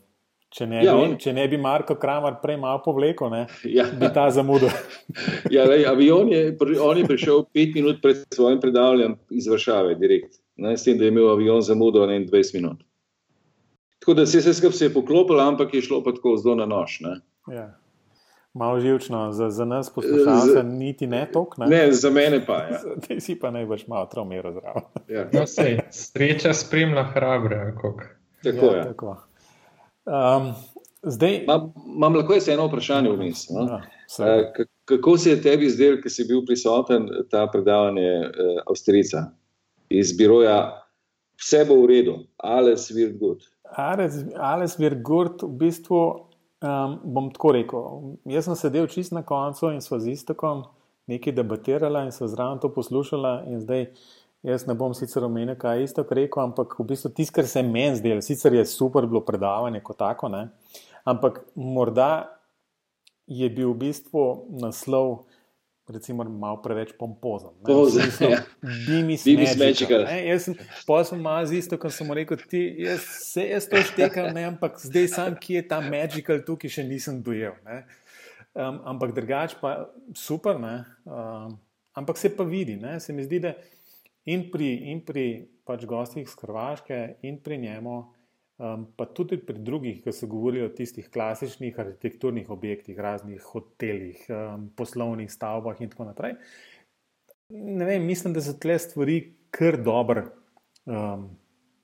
Če 0.54 0.68
ne, 0.70 0.84
ja, 0.86 0.94
bi, 0.94 1.02
on... 1.02 1.16
če 1.18 1.32
ne 1.34 1.48
bi 1.50 1.58
Marko 1.58 1.96
Kramer 1.98 2.36
prej 2.42 2.60
malo 2.62 2.82
povlekel, 2.86 3.32
ne, 3.34 3.48
ja. 3.78 3.88
bi 4.00 4.10
ta 4.14 4.28
zamudil. 4.32 4.70
ja, 5.56 5.66
lej, 5.70 5.88
avion 5.90 6.30
je, 6.30 6.46
on 6.78 7.02
je 7.02 7.10
prišel 7.10 7.46
pet 7.54 7.74
minut 7.74 8.02
pred 8.04 8.22
svojim 8.36 8.62
predavanjem 8.62 9.18
iz 9.34 9.50
Vršave, 9.50 9.98
direkt. 10.02 10.38
Ne, 10.56 10.78
s 10.78 10.86
tem, 10.86 11.00
da 11.00 11.08
je 11.08 11.14
imel 11.14 11.32
avion 11.32 11.62
zamudo 11.66 12.06
na 12.06 12.20
20 12.22 12.60
minut. 12.60 12.84
Tako 14.04 14.14
da 14.20 14.26
se 14.28 14.38
je 14.38 14.44
vse 14.44 14.54
skupaj 14.60 14.94
poklopilo, 14.94 15.42
ampak 15.42 15.74
je 15.74 15.82
šlo 15.82 16.04
pa 16.04 16.12
tako 16.14 16.36
zelo 16.38 16.60
na 16.60 16.68
nož. 16.70 17.00
Ja 17.50 17.72
malo 18.54 18.80
živčno, 18.80 19.32
za, 19.32 19.50
za 19.50 19.66
nas 19.66 19.90
poslušalce, 19.94 20.64
niti 20.64 21.08
ne 21.08 21.28
tok. 21.34 21.58
Ne? 21.58 21.66
ne, 21.66 21.92
za 21.92 22.10
mene 22.10 22.46
pa 22.46 22.58
je. 22.58 22.72
Ja. 22.72 22.80
Ti 23.08 23.20
si 23.22 23.40
pa 23.40 23.52
najbrž 23.52 23.88
malo 23.88 24.06
traumira 24.06 24.52
zraven. 24.52 24.84
Ja. 25.08 25.28
No, 25.34 25.48
sej, 25.48 25.80
sreča 25.92 26.54
spremlja 26.54 27.04
hrabre. 27.04 27.74
Tako 28.44 28.66
ja, 28.66 28.78
je. 28.78 28.84
Tako. 28.84 29.18
Um, 30.06 30.54
zdaj... 31.02 31.46
Imam 31.96 32.16
lahko 32.16 32.34
jaz 32.34 32.50
eno 32.50 32.68
vprašanje 32.68 33.10
v 33.10 33.18
misli. 33.18 33.56
No? 33.56 33.82
Ja, 34.20 34.54
kako 34.86 35.18
se 35.18 35.30
je 35.30 35.42
tebi 35.42 35.70
zdel, 35.70 35.98
ki 36.02 36.10
si 36.10 36.28
bil 36.30 36.46
prisoten 36.46 37.08
ta 37.32 37.48
predavanje 37.52 38.12
uh, 38.20 38.62
Avstrijca 38.70 39.32
iz 39.90 40.14
biroja? 40.18 40.80
Vse 41.42 41.64
bo 41.66 41.80
v 41.82 41.88
redu, 41.90 42.14
alles 42.38 42.92
wird 42.94 43.18
gut. 43.20 43.42
Alles 43.74 44.78
wird 44.80 45.02
gut, 45.02 45.42
v 45.42 45.50
bistvu 45.58 46.04
Um, 46.64 47.00
bom 47.04 47.28
tako 47.34 47.52
rekel. 47.52 47.86
Jaz 48.32 48.48
sem 48.48 48.56
sedel 48.56 48.88
čist 48.88 49.12
na 49.12 49.20
koncu 49.28 49.74
in 49.74 49.82
sva 49.84 49.98
z 50.00 50.14
istokom 50.16 50.62
nekaj 51.12 51.36
debatirala 51.36 52.06
in 52.08 52.14
sva 52.16 52.30
zraven 52.32 52.62
to 52.64 52.70
poslušala. 52.72 53.34
Zdaj, 53.60 53.90
jaz 54.48 54.64
ne 54.68 54.76
bom 54.80 54.94
sicer 54.96 55.26
omenil, 55.28 55.58
kaj 55.60 55.82
je 55.82 55.90
isto 55.90 56.06
rekel, 56.08 56.44
ampak 56.44 56.78
v 56.80 56.86
bistvu 56.94 57.12
tisto, 57.12 57.36
kar 57.36 57.48
se 57.52 57.60
je 57.60 57.68
meni 57.68 58.00
zdelo, 58.00 58.24
sicer 58.24 58.56
je 58.56 58.64
super 58.66 59.08
bilo 59.08 59.20
predavanje 59.28 59.84
kot 59.84 60.00
tako, 60.00 60.32
ne? 60.32 60.48
ampak 61.04 61.42
morda 61.56 62.32
je 63.28 63.50
bil 63.50 63.74
v 63.74 63.80
bistvu 63.88 64.24
naslov 64.64 65.26
recimo, 65.90 66.24
malo 66.24 66.62
preveč 66.62 66.94
pompozen. 66.98 67.50
Pompozen. 67.60 68.08
Ja. 68.32 68.40
Bi 68.62 69.18
smečkal. 69.48 70.08
Jaz 70.08 70.48
sem 70.48 70.56
posem 70.88 71.20
malo 71.22 71.46
z 71.46 71.60
isto, 71.60 71.78
kot 71.78 71.92
sem 71.92 72.12
rekel, 72.16 72.40
ti, 72.50 72.62
jaz 72.86 73.04
se 73.34 73.48
jaz 73.50 73.68
to 73.68 73.82
štekam, 73.84 74.32
ne, 74.36 74.48
ampak 74.54 74.80
zdaj 74.80 75.08
sam, 75.12 75.36
ki 75.36 75.60
je 75.60 75.68
ta 75.68 75.82
magical 75.84 76.40
tukaj, 76.46 76.72
še 76.72 76.88
nisem 76.88 77.20
dojel. 77.26 77.58
Um, 78.54 78.80
ampak 78.94 79.16
drugač 79.18 79.58
pa 79.60 79.90
super, 80.16 80.60
um, 80.60 81.58
ampak 81.98 82.22
se 82.22 82.32
pa 82.32 82.46
vidi, 82.48 82.78
ne? 82.80 83.00
se 83.04 83.14
mi 83.14 83.26
zdi, 83.26 83.42
da 83.44 83.56
in 84.30 84.48
pri, 84.52 84.70
in 84.94 85.02
pri 85.04 85.48
pač 85.68 85.88
gostih 85.90 86.24
iz 86.24 86.36
Hrvaške 86.40 87.24
in 87.28 87.40
pri 87.44 87.58
njemu 87.60 87.98
um, 88.58 88.86
pa 88.98 89.06
tudi 89.06 89.38
pri 89.38 89.60
drugih, 89.60 90.02
ki 90.04 90.14
so 90.14 90.28
govorili 90.28 90.66
o 90.66 90.74
tistih 90.74 91.10
klasičnih 91.12 91.80
arhitekturnih 91.80 92.50
objektih, 92.50 93.00
raznih 93.00 93.42
hotelih, 93.54 94.26
um, 94.30 94.70
poslovnih 94.76 95.32
stavbah 95.32 95.82
in 95.82 95.90
tako 95.90 96.10
naprej. 96.12 96.38
ne 97.50 97.86
vem, 97.86 98.06
mislim, 98.06 98.34
da 98.34 98.42
so 98.42 98.54
tle 98.58 98.80
stvari 98.80 99.18
kar 99.54 99.78
dobro 99.84 100.24
um, 100.86 101.30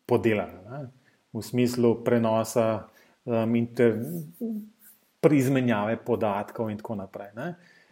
podelane. 0.06 0.62
Ne? 0.70 0.88
V 1.34 1.44
smislu 1.46 2.04
prenosa 2.04 2.88
um, 3.26 3.56
inter, 3.56 4.00
izmenjave 5.32 5.98
podatkov 6.06 6.72
in 6.72 6.78
tako 6.78 6.96
naprej. 6.96 7.30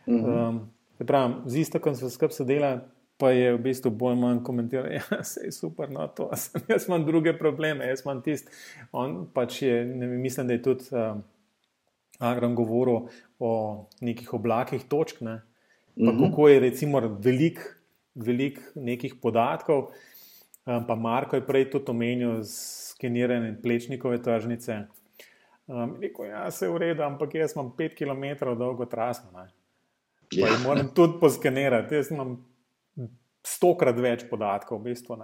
Um, 0.08 0.64
pravim, 1.06 1.42
z 1.46 1.62
isto, 1.62 1.80
ko 1.80 1.94
sem 1.94 2.10
skupaj 2.10 2.40
sedela, 2.40 2.72
pa 3.18 3.32
je 3.34 3.54
v 3.56 3.62
bistvu 3.62 3.92
bolj 3.92 4.14
ali 4.14 4.22
manj 4.22 4.44
komentiral, 4.46 4.90
da 4.90 4.94
ja, 4.98 5.24
je 5.44 5.52
super, 5.52 5.90
no, 5.92 6.06
to 6.08 6.30
sem, 6.42 6.62
jaz 6.70 6.88
imam 6.88 7.06
druge 7.06 7.34
probleme, 7.38 7.88
jaz 7.90 8.06
imam 8.06 8.22
tisti. 8.22 8.54
On 8.92 9.24
pač 9.34 9.62
je, 9.62 9.86
ne, 9.86 10.08
mislim, 10.08 10.48
da 10.48 10.58
je 10.58 10.64
tudi 10.64 10.92
um, 10.94 11.24
Agron 12.20 12.56
govoril 12.56 13.08
o 13.40 13.52
nekih 14.02 14.34
oblakih 14.34 14.86
točk, 14.90 15.22
ne, 15.22 15.40
pa 15.98 16.12
mhm. 16.12 16.22
kako 16.24 16.48
je 16.48 16.60
recimo 16.60 17.02
velik, 17.20 17.62
velik 18.16 18.62
nekih 18.76 19.18
podatkov. 19.22 19.90
Um, 20.68 20.84
pa 20.88 20.96
Marko 20.96 21.38
je 21.38 21.46
prej 21.48 21.70
tudi 21.72 21.92
omenil 21.92 22.42
skeniranje 22.44 23.56
plečnikove 23.64 24.22
tržnice. 24.22 24.82
Um, 25.68 25.96
rekel, 26.02 26.26
ja, 26.26 26.52
se 26.52 26.66
je 26.66 26.72
v 26.72 26.78
redu, 26.78 27.04
ampak 27.04 27.36
jaz 27.36 27.56
imam 27.56 27.72
5 27.78 27.96
km 27.96 28.54
dolgo 28.60 28.86
traso. 28.86 29.28
Ja. 30.32 30.50
Moram 30.64 30.90
tudi 30.96 31.20
poskenirati. 31.20 31.96
Jaz 31.96 32.12
imam 32.12 32.38
stokrat 33.48 34.00
več 34.02 34.26
podatkov, 34.30 34.82
v 34.82 34.92
bistvu, 34.92 35.18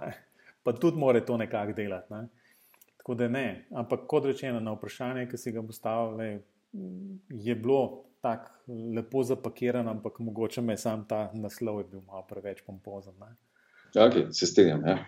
pa 0.64 0.72
tudi 0.72 1.00
mora 1.00 1.20
to 1.20 1.36
nekako 1.36 1.76
delati. 1.76 2.14
Ne? 2.14 2.26
Tako 2.98 3.14
da 3.20 3.28
ne. 3.28 3.46
Ampak 3.76 4.06
kot 4.08 4.24
rečeno, 4.30 4.60
na 4.64 4.72
vprašanje, 4.72 5.26
ki 5.28 5.40
si 5.40 5.52
ga 5.52 5.62
postavil, 5.62 6.40
je 7.28 7.54
bilo 7.54 8.04
tako 8.24 8.50
lepo 8.96 9.22
zapakirano, 9.22 9.90
ampak 9.90 10.18
mogoče 10.18 10.62
me 10.64 10.76
sam 10.80 11.04
ta 11.08 11.30
naslov 11.34 11.82
je 11.82 11.84
bil 11.90 12.00
malo 12.06 12.24
preveč 12.28 12.62
pompozen. 12.66 13.12
Okay, 13.94 14.32
se 14.32 14.46
strinjam. 14.46 14.86
Ja. 14.86 15.04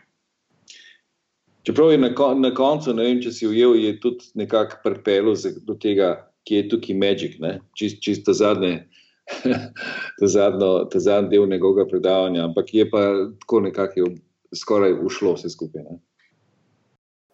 Čeprav 1.66 1.90
je 1.90 1.98
na, 1.98 2.12
kon 2.14 2.40
na 2.40 2.52
koncu, 2.54 2.92
ne 2.94 3.08
vem, 3.08 3.22
če 3.24 3.32
si 3.32 3.48
ujel, 3.48 3.74
je 3.80 3.96
tudi 4.00 4.28
nekako 4.38 4.78
pripeljal 4.84 5.34
do 5.66 5.74
tega, 5.74 6.10
ki 6.46 6.60
je 6.60 6.68
tukaj 6.70 6.94
Magic, 6.94 7.40
čisto 7.74 8.04
čist 8.04 8.28
zadnje 8.38 8.84
ta 10.90 10.98
zadnji 10.98 11.30
del 11.30 11.48
njegovega 11.48 11.88
predavanja, 11.90 12.44
ampak 12.44 12.74
je 12.74 12.90
pa 12.90 13.02
tako 13.40 13.60
nekako 13.60 14.10
skoraj 14.54 14.94
ušlo 15.04 15.34
vse 15.34 15.50
skupaj. 15.50 15.82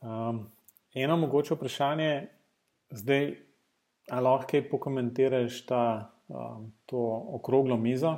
Um, 0.00 0.46
eno 0.94 1.16
mogoče 1.16 1.54
vprašanje, 1.54 2.26
zdaj, 2.90 3.36
ali 4.10 4.24
lahko 4.24 4.62
pokomentiraš 4.70 5.66
ta, 5.66 6.12
um, 6.28 6.72
to 6.86 7.26
okroglo 7.32 7.76
mizo. 7.76 8.16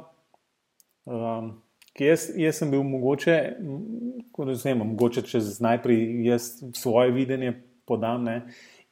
Um, 1.05 1.63
jaz, 1.99 2.31
jaz 2.37 2.59
sem 2.59 2.71
bil 2.71 2.83
mogoče, 2.83 3.37
razumem, 4.39 4.87
mogoče 4.95 5.23
če 5.29 5.43
najprej 5.61 6.25
jaz 6.27 6.49
svoje 6.75 7.13
videnje 7.13 7.53
podam, 7.87 8.25
ne, 8.25 8.41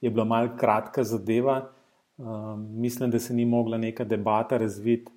je 0.01 0.11
bila 0.11 0.25
malce 0.25 0.59
kratka 0.59 1.05
zadeva. 1.05 1.73
Um, 2.23 2.81
mislim, 2.81 3.11
da 3.11 3.19
se 3.19 3.35
ni 3.35 3.45
mogla 3.45 3.79
neka 3.79 4.05
debata 4.05 4.57
razviti. 4.57 5.13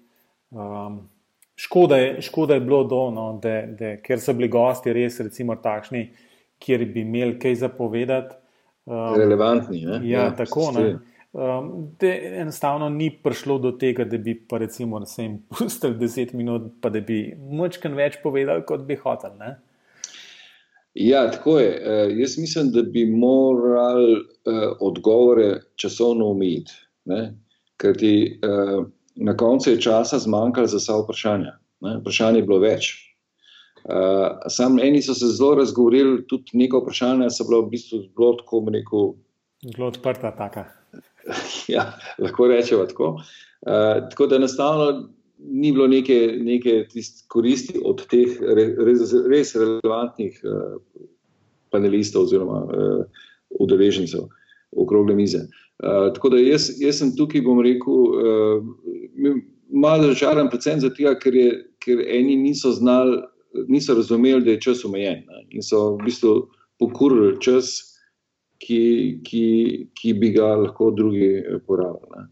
Um, 0.52 1.10
škoda, 1.56 1.98
je, 1.98 2.22
škoda 2.22 2.54
je 2.54 2.60
bilo, 2.60 2.84
do, 2.84 3.12
no, 3.12 3.40
da, 3.44 3.62
da, 3.62 3.98
ker 4.02 4.20
so 4.20 4.34
bili 4.34 4.50
gosti 4.50 4.94
res 4.94 5.20
recimo, 5.20 5.56
takšni, 5.56 6.08
kjer 6.60 6.86
bi 6.86 7.04
imeli 7.06 7.38
kaj 7.40 7.56
zapovedati. 7.62 8.36
Um, 8.86 9.14
Relevantni. 9.18 9.84
Ne? 9.86 10.00
Ja, 10.10 10.24
ja, 10.24 10.32
tako. 10.36 10.72
Um, 11.34 11.92
enostavno 12.42 12.90
ni 12.90 13.12
prišlo 13.24 13.58
do 13.60 13.72
tega, 13.72 14.06
da 14.06 14.18
bi 14.18 14.34
pa 14.50 14.58
recimo 14.58 15.00
vsem 15.04 15.38
pustili 15.50 16.00
10 16.00 16.34
minut, 16.34 16.72
pa 16.82 16.90
da 16.90 17.04
bi 17.06 17.20
močkaj 17.38 17.94
več 17.94 18.18
povedali, 18.24 18.66
kot 18.66 18.88
bi 18.88 18.98
hotel. 18.98 19.36
Ne? 19.38 19.52
Ja, 20.96 21.28
tako 21.32 21.60
je. 21.60 21.70
Uh, 21.70 22.18
jaz 22.18 22.38
mislim, 22.42 22.74
da 22.74 22.82
bi 22.82 23.06
morali 23.06 24.18
uh, 24.18 24.66
odgovore 24.80 25.60
časovno 25.76 26.32
omejiti. 26.32 26.82
Ker 27.78 27.98
ti 27.98 28.14
uh, 28.40 28.86
na 29.16 29.38
koncu 29.38 29.70
je 29.70 29.82
časa 29.82 30.20
zmanjkalo 30.20 30.68
za 30.68 30.78
vsa 30.78 31.00
vprašanja. 31.02 31.58
Ne? 31.82 31.98
Vprašanje 32.00 32.40
je 32.40 32.48
bilo 32.48 32.60
več. 32.64 32.94
Uh, 33.86 34.42
sam 34.50 34.80
eni 34.82 35.02
so 35.06 35.14
se 35.14 35.30
zelo 35.38 35.56
razgovorili, 35.60 36.24
tudi 36.28 36.58
neko 36.58 36.82
vprašanje 36.82 37.30
so 37.30 37.46
bilo 37.46 37.62
v 37.66 37.76
bistvu 37.76 38.02
zelo 38.08 38.32
tako, 38.40 38.64
rekel, 38.74 39.12
zelo 39.76 39.92
odprta. 39.92 40.32
Taka. 40.36 40.66
ja, 41.76 41.92
lahko 42.20 42.48
rečemo 42.48 42.86
tako. 42.90 43.12
Uh, 43.66 44.08
tako 44.10 44.28
da 44.28 44.36
enostavno 44.42 45.10
ni 45.38 45.72
bilo 45.72 45.88
neke, 45.88 46.38
neke 46.42 46.88
koristi 47.28 47.80
od 47.86 48.06
teh 48.10 48.40
res, 48.42 49.14
res 49.30 49.54
relevantnih 49.56 50.42
uh, 50.44 50.80
panelistov 51.70 52.26
oziroma 52.26 52.64
uh, 52.64 53.24
udeležencev 53.60 54.26
okrogle 54.76 55.16
mize. 55.16 55.46
Uh, 55.84 56.14
tako 56.16 56.30
da 56.36 56.40
jaz, 56.40 56.70
jaz 56.80 57.00
sem 57.02 57.12
tukaj, 57.18 57.44
bom 57.44 57.60
rekel, 57.64 57.94
uh, 57.94 59.40
malo 59.70 60.08
razočaran, 60.08 60.50
predvsem 60.50 60.80
zato, 60.80 61.16
ker, 61.22 61.40
ker 61.84 62.04
eni 62.08 62.36
niso 62.40 62.72
znali, 62.72 63.22
niso 63.68 63.96
razumeli, 63.96 64.44
da 64.44 64.56
je 64.56 64.62
čas 64.62 64.86
omejen 64.86 65.24
ne? 65.28 65.44
in 65.50 65.64
so 65.64 65.96
v 65.96 66.06
bistvu 66.08 66.36
pokurili 66.80 67.36
čas, 67.42 67.76
ki, 68.64 69.20
ki, 69.28 69.46
ki 69.96 70.14
bi 70.20 70.32
ga 70.36 70.56
lahko 70.56 70.90
drugi 70.96 71.28
eh, 71.38 71.60
porabili. 71.68 72.26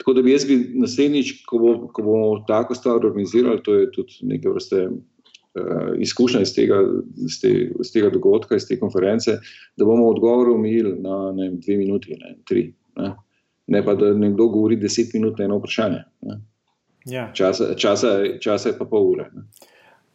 Tako 0.00 0.14
da 0.16 0.22
bi 0.24 0.32
jaz 0.32 0.46
bi 0.48 0.56
naslednjič, 0.80 1.32
ko, 1.48 1.58
bo, 1.60 1.72
ko 1.92 2.02
bomo 2.02 2.28
tako 2.48 2.74
stvar 2.74 3.04
organizirali, 3.04 3.60
to 3.64 3.74
je 3.76 3.90
tudi 3.92 4.24
nekaj 4.32 4.54
vrste. 4.56 4.86
Uh, 5.54 5.96
izkušnja 5.98 6.40
iz 6.44 6.52
tega, 6.54 6.76
iz, 7.26 7.40
te, 7.42 7.48
iz 7.80 7.88
tega 7.90 8.10
dogodka, 8.14 8.54
iz 8.54 8.68
te 8.68 8.76
konference, 8.78 9.32
da 9.76 9.84
bomo 9.84 10.06
odgovor 10.06 10.52
omejili 10.52 10.92
na 11.02 11.32
ne, 11.34 11.48
dve 11.58 11.76
minuti, 11.76 12.14
ne, 12.20 12.36
tri. 12.46 12.68
Ne. 12.96 13.10
ne 13.66 13.82
pa, 13.84 13.94
da 13.94 14.12
nekdo 14.14 14.46
govori 14.46 14.76
deset 14.76 15.14
minut 15.14 15.38
na 15.38 15.44
eno 15.44 15.58
vprašanje. 15.58 16.04
Ja. 17.10 17.30
Časa, 17.34 17.74
časa, 17.74 18.08
časa 18.40 18.68
je 18.68 18.78
pa 18.78 18.84
pol 18.84 19.10
ure. 19.12 19.26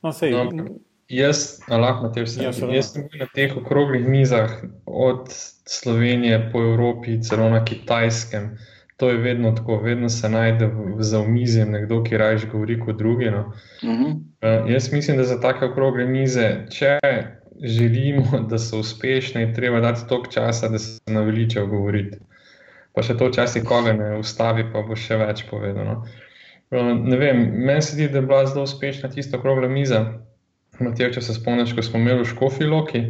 No, 0.04 0.14
sej, 0.14 0.32
no, 0.32 0.66
jaz, 1.10 1.60
lahko 1.68 2.12
te 2.14 2.24
vse. 2.26 2.44
Ja, 2.46 2.52
jaz 2.72 2.94
sem 2.94 3.08
bil 3.10 3.24
na 3.24 3.28
teh 3.34 3.56
okroglih 3.58 4.06
mizah 4.08 4.52
od 4.86 5.28
Slovenije 5.66 6.50
po 6.54 6.62
Evropi, 6.62 7.18
celo 7.26 7.50
na 7.50 7.64
Kitajskem. 7.66 8.54
To 8.98 9.10
je 9.10 9.18
vedno 9.18 9.52
tako, 9.52 9.78
vedno 9.84 10.10
se 10.10 10.30
najde 10.30 10.70
za 11.00 11.20
omizjem 11.20 11.72
nekdo, 11.72 12.04
ki 12.04 12.18
raje 12.18 12.48
govori 12.52 12.80
kot 12.80 12.98
drugi. 12.98 13.26
No. 13.32 13.54
Uh 13.84 13.90
-huh. 13.90 14.12
uh, 14.12 14.72
jaz 14.72 14.92
mislim, 14.94 15.18
da 15.18 15.24
za 15.24 15.40
take 15.42 15.66
okrogle 15.66 16.06
mize, 16.06 16.66
če 16.72 17.00
želimo, 17.64 18.40
da 18.50 18.58
so 18.58 18.80
uspešne, 18.80 19.42
je 19.42 19.54
treba 19.54 19.80
dati 19.80 20.08
toliko 20.10 20.32
časa, 20.32 20.70
da 20.70 20.80
se 20.80 21.00
naveličajo 21.12 21.68
govoriti. 21.68 22.18
Pa 22.94 23.02
še 23.02 23.18
to 23.18 23.28
včasih 23.28 23.64
koga 23.64 23.94
ne 23.94 24.18
ustavi, 24.18 24.72
pa 24.74 24.82
bo 24.82 24.96
še 24.96 25.18
več 25.18 25.44
povedano. 25.50 26.06
Uh, 26.72 26.96
Meni 27.52 27.82
se 27.82 27.94
zdi, 27.94 28.08
da 28.08 28.18
je 28.18 28.22
bila 28.22 28.46
zelo 28.46 28.64
uspešna 28.64 29.10
tista 29.10 29.38
okrogla 29.38 29.68
miza. 29.68 30.06
Matej, 30.80 31.12
če 31.12 31.22
se 31.22 31.34
spomniš, 31.34 31.74
ko 31.76 31.82
smo 31.82 32.00
imeli 32.00 32.24
v 32.24 32.30
Škofi 32.30 32.64
Loki, 32.64 33.02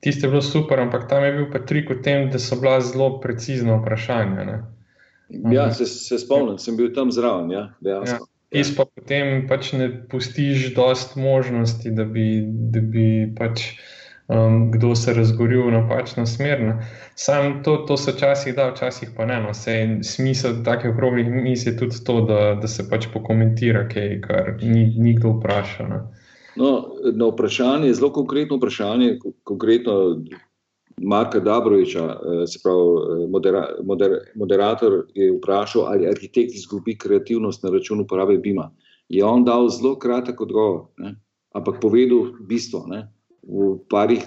tiste 0.00 0.26
je 0.26 0.30
bilo 0.30 0.42
super, 0.42 0.80
ampak 0.80 1.08
tam 1.08 1.24
je 1.24 1.32
bil 1.32 1.46
pa 1.52 1.58
trik 1.58 1.90
v 1.90 2.00
tem, 2.02 2.30
da 2.30 2.38
so 2.38 2.56
bila 2.60 2.80
zelo 2.80 3.20
precizna 3.20 3.78
vprašanja. 3.80 4.44
Ne? 4.44 4.58
Ja, 5.28 5.70
se, 5.74 5.86
se 5.86 6.18
spomnim, 6.18 6.58
sem 6.58 6.76
bil 6.76 6.92
tam 6.94 7.10
zraven. 7.12 7.50
Ja, 7.50 7.68
ja, 7.82 8.18
Ti 8.50 8.62
pa 8.76 8.86
potem 8.86 9.46
pač 9.50 9.72
ne 9.74 9.88
pustiš 10.10 10.70
dost 10.74 11.16
možnosti, 11.18 11.90
da 11.90 12.04
bi, 12.06 12.44
da 12.46 12.80
bi 12.80 13.06
pač, 13.34 13.64
um, 14.30 14.70
kdo 14.70 14.94
se 14.94 15.14
razgoril 15.16 15.66
v 15.66 15.72
napačno 15.74 16.26
smer. 16.30 16.62
Ne. 16.62 16.76
Sam 17.18 17.62
to, 17.66 17.76
to 17.88 17.96
se 17.96 18.14
včasih 18.14 18.54
da, 18.54 18.70
včasih 18.70 19.10
pa 19.16 19.26
ne. 19.26 19.40
No. 19.42 19.54
Sej, 19.54 19.98
smisel 20.06 20.62
takih 20.64 20.94
okroglih 20.94 21.26
mis 21.26 21.66
je 21.66 21.74
tudi 21.76 21.98
to, 22.06 22.20
da, 22.28 22.54
da 22.62 22.70
se 22.70 22.86
pač 22.86 23.10
pokomentira, 23.12 23.88
kaj, 23.90 24.20
kar 24.22 24.54
ni, 24.62 24.92
ni 24.94 25.16
kdo 25.18 25.34
vpraša. 25.40 25.90
No, 26.56 26.70
na 27.12 27.26
vprašanje, 27.28 27.92
zelo 27.98 28.12
konkretno 28.14 28.56
vprašanje, 28.56 29.18
konkretno 29.44 30.22
Marka 31.02 31.40
Dabroviča, 31.40 32.04
eh, 32.04 32.46
se 32.46 32.58
pravi, 32.62 32.80
eh, 33.22 33.26
modera, 33.28 33.68
moder, 33.84 34.10
moderator 34.34 35.06
je 35.14 35.32
vprašal, 35.32 35.86
ali 35.86 36.08
arhitekt 36.08 36.54
izgubi 36.54 36.98
kreativnost 36.98 37.62
na 37.62 37.70
račun 37.70 38.00
uporabe 38.00 38.38
BIM-a. 38.38 38.70
Je 39.08 39.24
on 39.24 39.44
dal 39.44 39.68
zelo 39.68 39.98
kratek 39.98 40.40
odgovor, 40.40 40.86
ne? 40.98 41.14
ampak 41.54 41.80
povedal 41.80 42.32
bistvo 42.48 42.86
ne? 42.86 43.12
v 43.42 43.76
parih, 43.90 44.24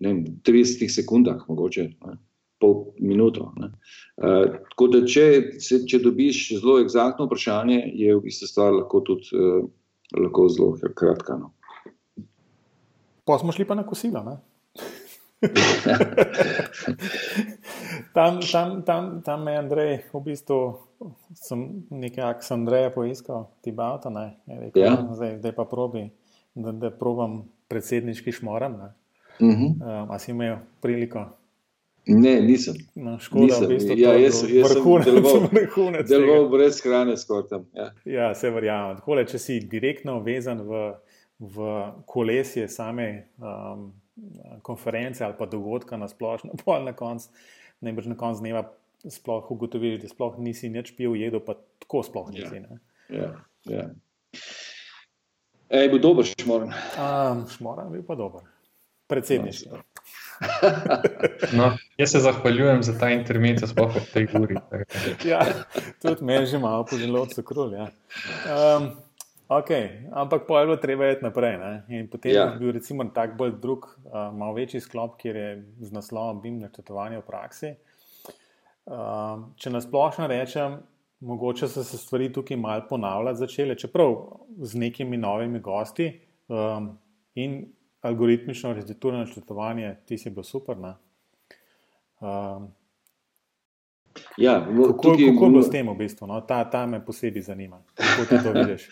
ne 0.00 0.08
vem, 0.08 0.24
30 0.44 0.88
sekundah, 0.88 1.48
mogoče 1.48 1.88
ne? 2.06 2.18
pol 2.60 2.92
minuto. 3.00 3.50
Uh, 3.58 4.54
tako 4.70 4.86
da, 4.92 5.00
če, 5.02 5.24
če 5.58 5.98
dobiš 5.98 6.60
zelo 6.60 6.76
eksaktno 6.78 7.26
vprašanje, 7.26 7.80
je 7.98 8.14
v 8.14 8.22
bistvu 8.22 8.46
stvar 8.46 8.76
lahko 8.76 9.00
tudi 9.02 9.34
uh, 9.34 9.64
lahko 10.14 10.46
zelo 10.52 10.92
kratka. 10.94 11.40
No. 11.40 11.50
Pa 13.26 13.40
smo 13.42 13.50
šli 13.50 13.66
pa 13.66 13.74
na 13.74 13.82
kosilo. 13.86 14.22
tam, 18.14 18.40
tam, 18.42 18.82
tam, 18.82 19.22
tam 19.22 19.48
je 19.48 19.58
Andrej, 19.58 19.92
v 20.12 20.20
bistvu 20.22 20.78
sem 21.34 21.58
nekaj 21.90 22.24
aks 22.28 22.50
Andreja 22.50 22.90
poiskal, 22.90 23.48
ti 23.60 23.72
bavta, 23.72 24.10
ne, 24.10 24.36
je 24.46 24.60
rekel, 24.60 24.82
Ja. 24.82 24.94
no, 24.94 25.14
zdaj, 25.14 25.38
zdaj 25.38 25.52
pa 25.52 25.64
probi, 25.64 26.10
da, 26.54 26.72
da 26.72 26.90
probam 26.90 27.42
predsedniški 27.68 28.32
šmoran, 28.32 28.72
ne. 28.74 28.90
Mhm. 29.40 29.64
Um, 29.74 30.10
a 30.10 30.18
si 30.18 30.30
imel 30.30 30.56
priliko? 30.80 31.24
Ne, 32.04 32.40
nisem. 32.40 32.74
No, 32.94 33.14
škoda, 33.18 33.44
Nisem. 33.44 33.64
v 33.64 33.68
bistvu, 33.70 33.94
Ja, 33.96 34.12
jaz- 34.12 34.42
jaz 34.44 34.68
sem 34.68 34.76
vrhunec, 34.76 35.06
deloval- 35.06 35.48
vrhunec. 35.54 36.08
Deloval 36.08 36.48
brez 36.48 36.80
hrane 36.82 37.16
skoraj 37.16 37.48
tam. 37.48 37.66
Ja. 37.72 37.86
Ja, 38.04 38.34
se 38.34 38.50
verjamem. 38.50 38.96
Takole, 38.96 39.22
če 39.24 39.38
si 39.38 39.60
direktno 39.62 40.20
vezan 40.20 40.60
v, 40.60 40.80
v 41.40 41.56
kolesje 42.04 42.66
same 42.68 43.06
um, 43.38 43.92
konference 44.62 45.24
ali 45.24 45.34
pa 45.38 45.46
dogodka 45.46 45.96
na 45.96 46.08
splošno, 46.08 46.56
pol 46.64 46.84
na 46.84 46.92
koncu, 46.92 47.28
najbrž 47.80 48.12
na 48.12 48.16
koncu 48.16 48.44
dneva 48.44 48.64
sploh 49.08 49.50
ugotoviš, 49.50 50.00
da 50.02 50.08
sploh 50.08 50.38
nisi 50.38 50.70
nič 50.70 50.94
pil, 50.96 51.16
jedel 51.18 51.42
pa 51.42 51.56
tako 51.82 52.04
sploh 52.06 52.30
nisi. 52.30 52.62
ne. 52.62 52.78
Ja, 53.10 53.32
ja. 53.66 53.88
Ej, 55.72 55.88
bo 55.90 55.98
dober 55.98 56.28
šmoren. 56.28 56.70
Um, 57.00 57.46
šmoran 57.50 57.90
bil 57.92 58.04
pa 58.06 58.14
dober. 58.14 58.44
Predsedniški. 59.10 59.72
No, 61.58 61.76
jaz 61.96 62.10
se 62.10 62.20
zahvaljujem 62.20 62.82
za 62.82 62.98
ta 62.98 63.10
intermezzo, 63.10 63.66
sploh 63.66 63.96
v 63.96 64.04
tej 64.12 64.28
uri. 64.40 64.54
da. 64.70 64.84
Ja, 65.28 65.46
tudi 66.02 66.24
meni 66.24 66.46
že 66.46 66.58
malo 66.58 66.86
po 66.86 66.96
želodcu 66.96 67.42
krul. 67.42 67.74
Ja. 67.74 67.88
Um, 68.46 68.90
okay. 69.48 70.08
Ampak 70.12 70.46
pa 70.48 70.60
je 70.60 70.66
bilo 70.66 70.76
treba 70.76 71.10
iti 71.10 71.24
naprej. 71.24 71.58
Ne? 71.58 71.84
In 71.88 72.08
potem 72.08 72.32
Ja. 72.32 72.42
je 72.42 72.58
bil 72.58 72.72
recimo 72.72 73.04
tak 73.04 73.36
bolj 73.36 73.52
drug, 73.60 73.98
uh, 74.04 74.34
malo 74.34 74.54
večji 74.54 74.80
sklop, 74.80 75.16
kjer 75.20 75.36
je 75.36 75.64
z 75.80 75.92
naslovom 75.92 76.40
BIM 76.42 76.58
načrtovanje 76.58 77.18
v 77.18 77.26
praksi. 77.26 77.74
Um, 78.84 79.52
če 79.56 79.70
nasplošno 79.70 80.26
rečem, 80.26 80.80
mogoče 81.20 81.68
so 81.68 81.84
se 81.84 81.98
stvari 81.98 82.32
tukaj 82.32 82.56
malo 82.56 82.82
ponavljati 82.88 83.38
začele, 83.38 83.74
čeprav 83.78 84.16
z 84.58 84.78
nekimi 84.78 85.16
novimi 85.16 85.60
gosti 85.60 86.20
um, 86.48 86.98
in 87.34 87.72
algoritmično 88.02 88.70
arhitekturno 88.70 89.18
načrtovanje, 89.18 89.96
ti 90.06 90.18
si 90.18 90.30
bil 90.30 90.42
super. 90.42 90.78
Ne? 90.78 90.94
Um, 92.20 92.72
Ja, 94.36 94.66
mo- 94.70 94.86
Kako, 94.86 95.02
tukaj 95.02 95.26
kako 95.26 95.44
je 95.44 95.50
bilo 95.50 95.62
s 95.62 95.70
tem 95.70 95.88
v 95.88 95.94
bistvu? 95.94 96.26
No? 96.26 96.40
Ta, 96.40 96.64
ta 96.64 96.86
me 96.86 97.04
posebej 97.04 97.42
zanima. 97.42 97.82
Kako 97.94 98.24
ti 98.26 98.42
to 98.42 98.52
vidiš? 98.58 98.88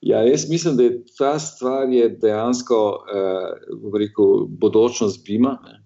Ja, 0.00 0.18
jaz 0.20 0.50
mislim, 0.50 0.76
da 0.76 0.82
je 0.82 1.02
ta 1.18 1.38
stvar 1.38 1.88
je 1.88 2.08
dejansko 2.10 2.78
eh, 3.06 3.48
rekel, 3.98 4.24
bodočnost 4.48 5.24
Bima. 5.24 5.58
ne. 5.64 5.80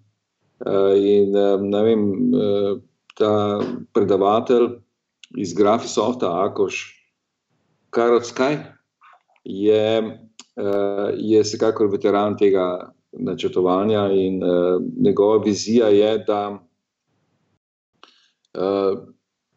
Eh, 0.61 0.97
in 0.97 1.35
eh, 1.35 1.83
vem, 1.83 2.01
eh, 2.33 2.75
ta 3.15 3.59
predavatelj 3.93 4.67
iz 5.37 5.53
Grafisofta, 5.53 6.43
Akoš 6.43 6.95
Karovskaj, 7.89 8.57
je, 9.43 10.19
eh, 10.55 11.11
je 11.15 11.41
vsekakor 11.41 11.87
veteran 11.87 12.37
tega 12.37 12.91
načrtovanja 13.11 14.11
in 14.11 14.43
eh, 14.43 14.47
njegova 14.99 15.37
vizija 15.37 15.87
je, 15.87 16.17
da 16.17 16.59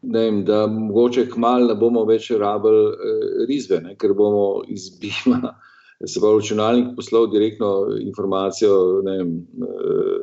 vem, 0.03 0.45
da 0.45 0.67
mogoče 0.67 1.29
kmalo 1.31 1.69
ne 1.71 1.75
bomo 1.79 2.05
več 2.05 2.31
rabili 2.31 2.87
eh, 2.91 3.45
risbe, 3.49 3.81
ne, 3.85 3.97
ker 3.97 4.15
bomo 4.19 4.63
iz 4.69 4.91
Bima, 5.01 5.55
se 6.11 6.21
pravi, 6.21 6.41
računalnik 6.41 6.93
poslal 6.97 7.31
direktno 7.31 7.73
informacijo, 8.01 9.03
vem, 9.07 9.37
eh, 9.69 10.19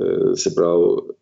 eh, 0.00 0.30
se 0.36 0.54
pravi, 0.56 1.16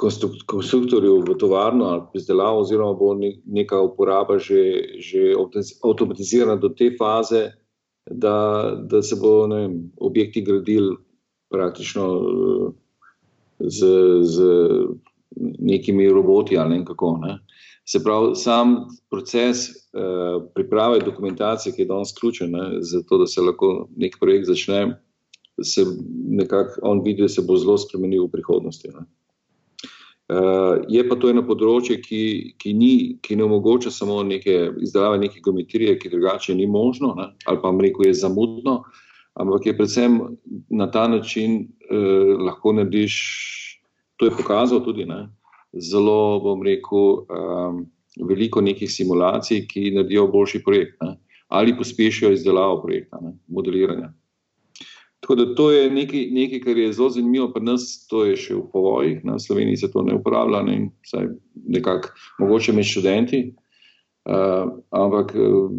konstruk- 0.00 0.44
konstruktorju 0.48 1.20
v 1.28 1.36
tovarno 1.38 1.84
ali 1.92 2.02
pa 2.08 2.18
izdelavo, 2.18 2.60
oziroma 2.64 2.96
bo 2.98 3.14
ne- 3.14 3.36
neka 3.44 3.80
uporaba 3.84 4.38
že, 4.38 4.96
že 4.98 5.34
avtomatiz- 5.36 5.78
avtomatizirana 5.84 6.56
do 6.56 6.68
te 6.68 6.90
faze, 6.98 7.50
da, 8.10 8.74
da 8.90 9.02
se 9.02 9.16
bo 9.20 9.46
vem, 9.46 9.92
objekti 10.00 10.42
gradili 10.42 10.96
praktično 11.50 12.06
eh, 12.16 12.72
z, 13.60 13.86
z 14.24 14.36
nekimi 15.36 16.08
roboti 16.08 16.58
ali 16.58 16.78
ne 16.78 16.84
kako. 16.84 17.18
Ne. 17.22 17.38
Se 17.84 18.02
pravi, 18.04 18.34
sam 18.36 18.76
proces 19.10 19.68
uh, 19.68 20.42
priprave 20.54 21.00
dokumentacije, 21.00 21.74
ki 21.74 21.82
je 21.82 21.86
danes 21.86 22.12
ključen, 22.20 22.50
ne, 22.50 22.66
zato 22.80 23.18
da 23.18 23.26
se 23.26 23.40
lahko 23.40 23.88
nek 23.96 24.18
projekt 24.20 24.46
začne, 24.46 25.00
se 25.62 25.84
nekako 26.28 26.80
on 26.82 27.02
vidi, 27.04 27.22
da 27.22 27.28
se 27.28 27.42
bo 27.42 27.56
zelo 27.56 27.78
spremenil 27.78 28.26
v 28.26 28.32
prihodnosti. 28.36 28.92
Ne. 28.94 29.06
Uh, 30.30 30.84
je 30.88 31.02
pa 31.08 31.16
to 31.18 31.32
eno 31.32 31.42
področje, 31.42 31.96
ki, 32.04 32.22
ki, 32.62 32.72
ni, 32.78 32.92
ki 33.18 33.34
ne 33.34 33.48
omogoča 33.48 33.90
samo 33.90 34.20
neke 34.22 34.68
izdelave 34.78 35.18
neke 35.18 35.42
geometrije, 35.42 35.96
ki 35.98 36.12
drugače 36.12 36.54
ni 36.54 36.68
možno, 36.70 37.16
ne, 37.18 37.32
ali 37.50 37.58
pa 37.58 37.72
rekel 37.74 38.06
je 38.06 38.14
zamudno, 38.20 38.76
ampak 39.34 39.66
je 39.66 39.74
predvsem 39.74 40.20
na 40.70 40.86
ta 40.90 41.08
način 41.10 41.64
uh, 41.66 42.38
lahko 42.46 42.76
narediš, 42.78 43.18
to 44.20 44.28
je 44.28 44.36
pokazal 44.36 44.84
tudi, 44.84 45.06
ne, 45.08 45.30
zelo, 45.72 46.40
bom 46.44 46.60
rekel, 46.62 47.24
um, 47.24 47.86
veliko 48.28 48.60
nekih 48.60 48.90
simulacij, 48.92 49.64
ki 49.70 49.94
naredijo 49.96 50.26
boljši 50.28 50.60
projekt 50.64 50.98
ne, 51.00 51.14
ali 51.48 51.76
pospešijo 51.76 52.34
izdelavo 52.36 52.82
projekta, 52.82 53.18
ne, 53.22 53.32
modeliranja. 53.48 54.12
Tako 55.20 55.34
da 55.34 55.46
to 55.54 55.70
je 55.70 55.88
nekaj, 55.90 56.26
nekaj, 56.36 56.60
kar 56.60 56.78
je 56.78 56.92
zelo 56.92 57.08
zanimivo 57.16 57.48
pri 57.52 57.64
nas, 57.64 57.86
to 58.10 58.26
je 58.28 58.36
še 58.36 58.54
v 58.58 58.66
povojih, 58.72 59.24
na 59.24 59.38
Sloveniji 59.38 59.80
se 59.80 59.90
to 59.92 60.04
ne 60.04 60.18
uporablja, 60.20 60.62
ne, 60.68 60.76
vsaj 61.06 61.32
nekako, 61.80 62.12
mogoče 62.44 62.76
med 62.76 62.88
študenti, 62.88 63.40
uh, 64.28 64.68
ampak 64.90 65.32
uh, 65.36 65.72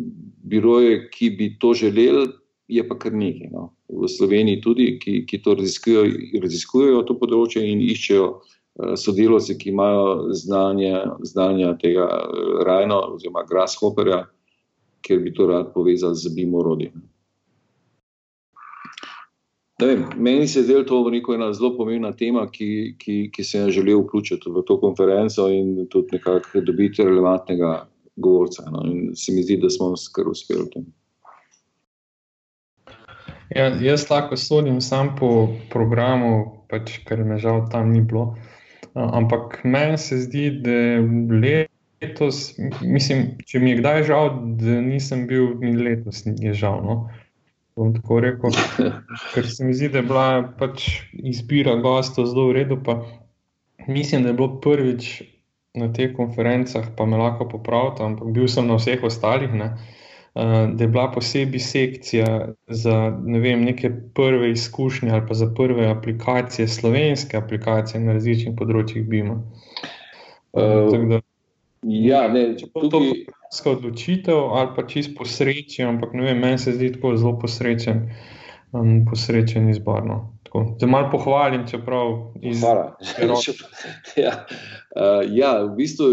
biroje, 0.50 1.04
ki 1.14 1.30
bi 1.38 1.54
to 1.62 1.76
želeli, 1.78 2.26
je 2.72 2.88
pa 2.88 2.98
kar 2.98 3.14
nekaj. 3.14 3.54
No. 3.54 3.70
V 3.92 4.08
Sloveniji 4.08 4.62
tudi, 4.64 4.88
ki, 5.00 5.26
ki 5.28 5.42
to 5.44 5.56
raziskujejo, 5.60 6.40
raziskujejo 6.44 7.04
to 7.08 7.18
področje 7.20 7.64
in 7.68 7.82
iščejo 7.84 8.28
uh, 8.32 8.94
sodelavce, 8.96 9.58
ki 9.60 9.74
imajo 9.74 10.32
znanje, 10.38 10.94
znanja 11.28 11.74
tega 11.82 12.08
uh, 12.08 12.62
Rajna 12.68 13.02
oziroma 13.12 13.44
Grasshopperja, 13.50 14.24
ker 15.04 15.20
bi 15.20 15.34
to 15.36 15.50
rad 15.50 15.74
povezali 15.76 16.16
z 16.16 16.32
BIM 16.36 16.56
orodjem. 16.56 17.02
Ne 19.82 19.88
Vem, 19.88 20.06
meni 20.16 20.48
se 20.48 20.60
je 20.60 20.64
zdelo 20.64 20.84
to 20.84 21.10
rekel, 21.10 21.36
ena 21.36 21.54
zelo 21.54 21.72
pomembna 21.78 22.12
tema, 22.14 22.46
ki, 22.52 22.96
ki, 23.02 23.16
ki 23.34 23.44
sem 23.44 23.64
jo 23.66 23.72
želel 23.80 24.04
vključiti 24.04 24.52
v 24.54 24.62
to 24.68 24.78
konferenco 24.80 25.48
in 25.50 25.88
tudi 25.90 26.20
nekako 26.20 26.62
dobiti 26.62 27.04
relevantnega 27.04 27.88
govorca. 28.16 28.70
No. 28.70 28.84
In 28.86 29.16
se 29.16 29.34
mi 29.34 29.44
zdi, 29.44 29.58
da 29.58 29.70
smo 29.70 29.94
kar 30.14 30.30
uspeli 30.30 30.68
v 30.68 30.70
tem. 30.76 30.86
Ja, 33.56 33.68
jaz 33.84 34.06
lahko 34.10 34.38
sodim 34.40 34.80
sam 34.82 35.16
po 35.20 35.50
programu, 35.72 36.64
pač, 36.72 37.02
ker 37.08 37.24
me 37.28 37.36
žal 37.42 37.66
tam 37.72 37.92
ni 37.92 38.00
bilo. 38.02 38.36
Ampak 38.96 39.62
meni 39.64 39.98
se 40.00 40.22
zdi, 40.24 40.50
da 40.64 40.78
letos, 42.02 42.40
mislim, 42.82 43.26
če 43.48 43.60
mi 43.60 43.74
je 43.74 43.82
kdaj 43.82 44.04
žal, 44.08 44.32
da 44.60 44.80
nisem 44.84 45.26
bil 45.28 45.54
ni 45.64 45.76
letos, 45.76 46.24
je 46.26 46.54
žal. 46.56 46.80
No? 46.86 46.96
Bom 47.80 47.94
tako 47.96 48.20
rekel, 48.24 48.56
ker 49.34 49.48
se 49.48 49.68
mi 49.68 49.76
zdi, 49.76 49.92
da 49.92 50.02
je 50.02 50.08
bila 50.08 50.28
pač 50.60 50.88
izbira 51.14 51.76
gostov 51.84 52.32
zelo 52.32 52.50
v 52.50 52.62
redu. 52.62 52.80
Mislim, 53.88 54.24
da 54.24 54.32
je 54.32 54.40
bilo 54.40 54.62
prvič 54.64 55.14
na 55.76 55.88
teh 55.92 56.12
konferencah, 56.16 56.92
pa 56.96 57.08
me 57.08 57.20
lahko 57.20 57.48
popravite, 57.52 58.04
ampak 58.04 58.32
bil 58.36 58.48
sem 58.52 58.68
na 58.68 58.80
vseh 58.80 59.04
ostalih. 59.08 59.52
Ne? 59.56 59.74
Uh, 60.32 60.70
da 60.76 60.86
je 60.86 60.88
bila 60.88 61.10
posebej 61.12 61.60
sekcija 61.60 62.54
za 62.68 62.98
ne 63.26 63.40
vem, 63.44 63.66
neke 63.68 63.90
prve 64.16 64.52
izkušnje 64.52 65.12
ali 65.12 65.26
pa 65.28 65.34
za 65.34 65.50
prve 65.58 65.90
aplikacije, 65.92 66.68
slovenske 66.68 67.38
aplikacije 67.38 68.00
na 68.00 68.16
različnih 68.16 68.56
področjih 68.56 69.04
BIM-a. 69.12 69.42
Uh, 70.56 70.88
da 71.10 71.20
Ja, 71.82 72.28
ne, 72.30 72.44
če 72.58 72.68
bo 72.70 72.84
to 72.84 72.90
tukaj, 72.94 73.24
programska 73.26 73.72
odločitev 73.72 74.42
ali 74.54 74.70
pa 74.76 74.84
čisto 74.88 75.16
posrečen, 75.18 75.88
ampak 75.96 76.14
ne 76.14 76.28
vem, 76.28 76.44
meni 76.44 76.62
se 76.62 76.76
zdi 76.76 76.92
tako 76.94 77.16
zelo 77.18 77.40
posrečen, 77.42 78.04
um, 78.72 79.00
posrečen 79.10 79.70
izbor. 79.72 80.06
No. 80.06 80.20
Tako, 80.46 80.66
Da 80.80 80.88
malo 80.88 81.10
pohvalim, 81.12 81.66
čeprav 81.68 82.36
iz 82.42 82.62
Hvala. 82.62 82.92
ja, 84.26 84.36
uh, 84.94 85.26
ja, 85.26 85.56
v 85.64 85.74
bistvu 85.80 86.12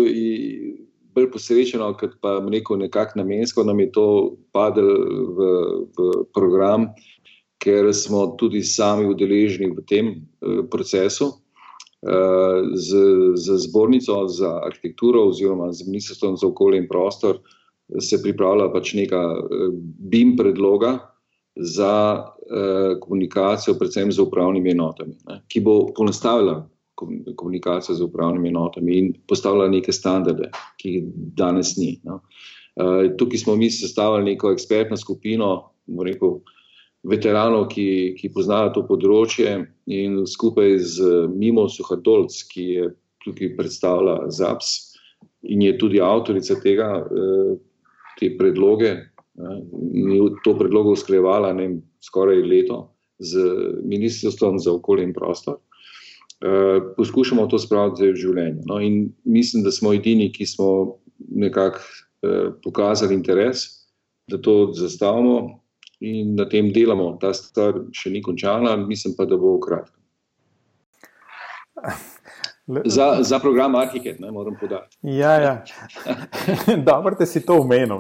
bolj 1.19 1.31
posrečeno, 1.35 1.91
kot 1.99 2.17
pa 2.23 2.39
rekel, 2.47 2.79
nekako 2.79 3.19
namensko 3.19 3.65
nam 3.67 3.81
je 3.83 3.91
to 3.93 4.07
padlo 4.55 4.95
v, 5.35 5.51
v 5.99 6.09
program, 6.35 6.89
ker 7.59 7.91
smo 7.95 8.39
tudi 8.39 8.63
sami 8.63 9.09
udeleženi 9.11 9.73
v 9.75 9.85
tem 9.91 10.15
uh, 10.15 10.63
procesu. 10.71 11.35
Uh, 11.99 12.63
z, 12.79 12.95
z 13.35 13.59
zbornico 13.67 14.29
za 14.31 14.61
arhitekturo 14.63 15.25
oziroma 15.33 15.73
z 15.75 15.83
ministrstvom 15.89 16.37
za 16.39 16.47
okolje 16.47 16.79
in 16.79 16.87
prostor 16.87 17.41
se 17.99 18.21
pripravlja 18.23 18.69
pač 18.71 18.93
neka 18.95 19.19
uh, 19.19 19.75
BIM 19.99 20.37
predloga 20.39 21.11
za 21.59 22.23
uh, 22.23 22.95
komunikacijo, 23.03 23.75
predvsem 23.75 24.13
z 24.15 24.23
upravnimi 24.23 24.71
enotami, 24.71 25.19
ne, 25.27 25.41
ki 25.51 25.65
bo 25.67 25.89
ponastavila 25.91 26.61
komunikacijo 27.37 27.97
z 27.97 28.05
upravnimi 28.05 28.49
enotami 28.49 28.99
in 28.99 29.13
postavila 29.29 29.69
neke 29.69 29.93
standarde, 29.93 30.51
ki 30.81 30.95
jih 30.95 31.11
danes 31.39 31.77
ni. 31.79 31.97
No. 32.05 32.21
Uh, 32.79 33.09
tukaj 33.19 33.43
smo 33.43 33.57
mi 33.57 33.71
sestavili 33.71 34.33
neko 34.33 34.53
ekspertno 34.55 34.97
skupino, 34.97 35.51
rekel, 36.05 36.39
veteranov, 37.09 37.69
ki, 37.73 38.15
ki 38.19 38.33
poznajo 38.35 38.73
to 38.75 38.85
področje, 38.87 39.55
in 39.87 40.25
skupaj 40.27 40.79
z 40.83 41.13
Mimo 41.35 41.69
Suhadolc, 41.71 42.35
ki 42.51 42.67
je 42.75 42.91
tukaj 43.25 43.55
predstavila 43.59 44.21
ZAPS 44.35 44.75
in 45.49 45.63
je 45.63 45.77
tudi 45.79 46.01
avtorica 46.03 46.59
tega, 46.63 46.91
uh, 47.03 47.55
te 48.19 48.33
predloge, 48.39 48.97
in 49.39 50.35
to 50.43 50.55
predlogo 50.59 50.91
usklejevala 50.91 51.55
skoraj 52.03 52.43
leto 52.43 52.91
z 53.19 53.39
Ministrstvom 53.85 54.59
za 54.59 54.73
okolje 54.73 55.05
in 55.05 55.13
prostor. 55.15 55.59
Uh, 56.39 56.95
poskušamo 56.97 57.47
to 57.51 57.59
spraviti 57.59 58.13
v 58.13 58.17
življenje. 58.17 58.63
No, 58.67 58.79
in 58.81 59.09
mislim, 59.25 59.65
da 59.67 59.73
smo 59.75 59.91
edini, 59.97 60.29
ki 60.33 60.47
smo 60.47 60.69
nekako 61.19 61.83
uh, 61.83 62.53
pokazali 62.63 63.15
interes, 63.15 63.65
da 64.31 64.39
to 64.39 64.71
zastavimo 64.73 65.61
in 66.01 66.37
na 66.39 66.47
tem 66.49 66.71
delamo. 66.73 67.17
Ta 67.21 67.33
stvar 67.35 67.81
še 67.91 68.13
ni 68.15 68.23
končana, 68.23 68.77
mislim 68.79 69.17
pa, 69.19 69.27
da 69.27 69.37
bo 69.37 69.57
v 69.57 69.65
kratkem. 69.67 69.99
Za, 72.85 73.17
za 73.21 73.39
program 73.39 73.75
Arhiket, 73.75 74.21
ne 74.21 74.31
moram 74.31 74.57
podati. 74.61 74.99
Ja, 75.03 75.33
ja. 75.41 75.65
dobro, 76.91 77.17
da 77.19 77.27
si 77.27 77.47
to 77.47 77.61
umenil. 77.61 77.99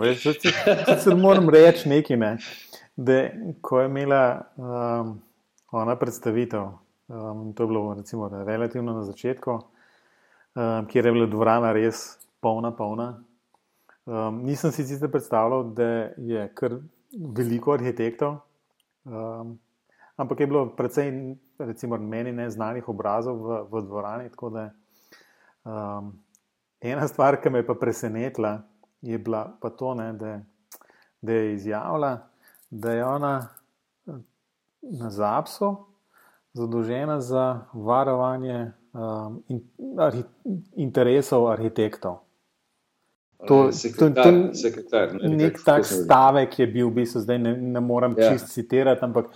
Se 0.99 1.15
moram 1.15 1.49
reči 1.51 1.89
nekaj. 1.89 2.17
Ne? 2.17 2.37
Da, 2.97 3.31
ko 3.61 3.81
je 3.81 3.87
imela 3.87 4.41
um, 4.57 5.15
ona 5.73 5.97
predstavitev, 5.97 6.67
um, 7.09 7.53
to 7.53 7.63
je 7.63 7.67
bilo 7.67 7.95
recimo, 7.95 8.29
relativno 8.29 8.93
na 8.93 9.05
začetku, 9.05 9.51
um, 9.51 10.87
kjer 10.87 11.07
je 11.07 11.13
bila 11.13 11.27
dvorana 11.27 11.73
res 11.73 12.19
polna, 12.41 12.73
polna. 12.77 13.23
Um, 14.07 14.43
nisem 14.45 14.73
si 14.73 14.87
sicer 14.87 15.11
predstavljal, 15.11 15.65
da 15.77 15.89
je 16.17 16.49
kar 16.55 16.79
veliko 17.13 17.73
arhitektov, 17.73 18.39
um, 19.05 19.59
ampak 20.17 20.41
je 20.41 20.47
bilo 20.47 20.69
precej 20.77 21.37
recimo, 21.59 21.99
meni 21.99 22.33
neznanih 22.33 22.89
obrazov 22.89 23.43
v, 23.43 23.61
v 23.71 23.83
dvorani. 23.83 24.31
Da, 24.53 24.71
um, 25.65 26.13
ena 26.81 27.09
stvar, 27.09 27.41
ki 27.43 27.51
me 27.51 27.63
je 27.63 27.67
pa 27.67 27.75
presenetila, 27.75 28.63
je 29.03 29.19
bila 29.19 29.45
pa 29.61 29.71
to, 29.71 29.95
ne, 29.95 30.13
da, 30.13 30.41
da 31.21 31.33
je 31.33 31.55
izjavila, 31.55 32.17
da 32.71 32.93
je 32.93 33.05
ona 33.05 33.49
na 34.83 35.11
ZAPSU 35.11 35.77
zadolžena 36.53 37.21
za 37.21 37.67
varovanje 37.73 38.73
um, 38.93 39.43
in, 39.49 39.61
arhi, 39.99 40.23
interesov 40.77 41.51
arhitektov. 41.53 42.25
To, 43.47 43.69
sekretar, 43.73 44.25
to, 44.25 44.31
to, 44.49 44.55
sekretar, 44.59 45.13
ne, 45.15 45.37
nek 45.37 45.61
tak 45.63 45.87
stavek 45.87 46.59
je 46.59 46.67
bil, 46.67 46.89
v 46.91 47.03
bistvu, 47.03 47.23
zdaj 47.23 47.39
ne, 47.39 47.53
ne 47.55 47.81
morem 47.81 48.17
ja. 48.19 48.33
čist 48.33 48.51
citirati, 48.51 49.05
ampak 49.07 49.31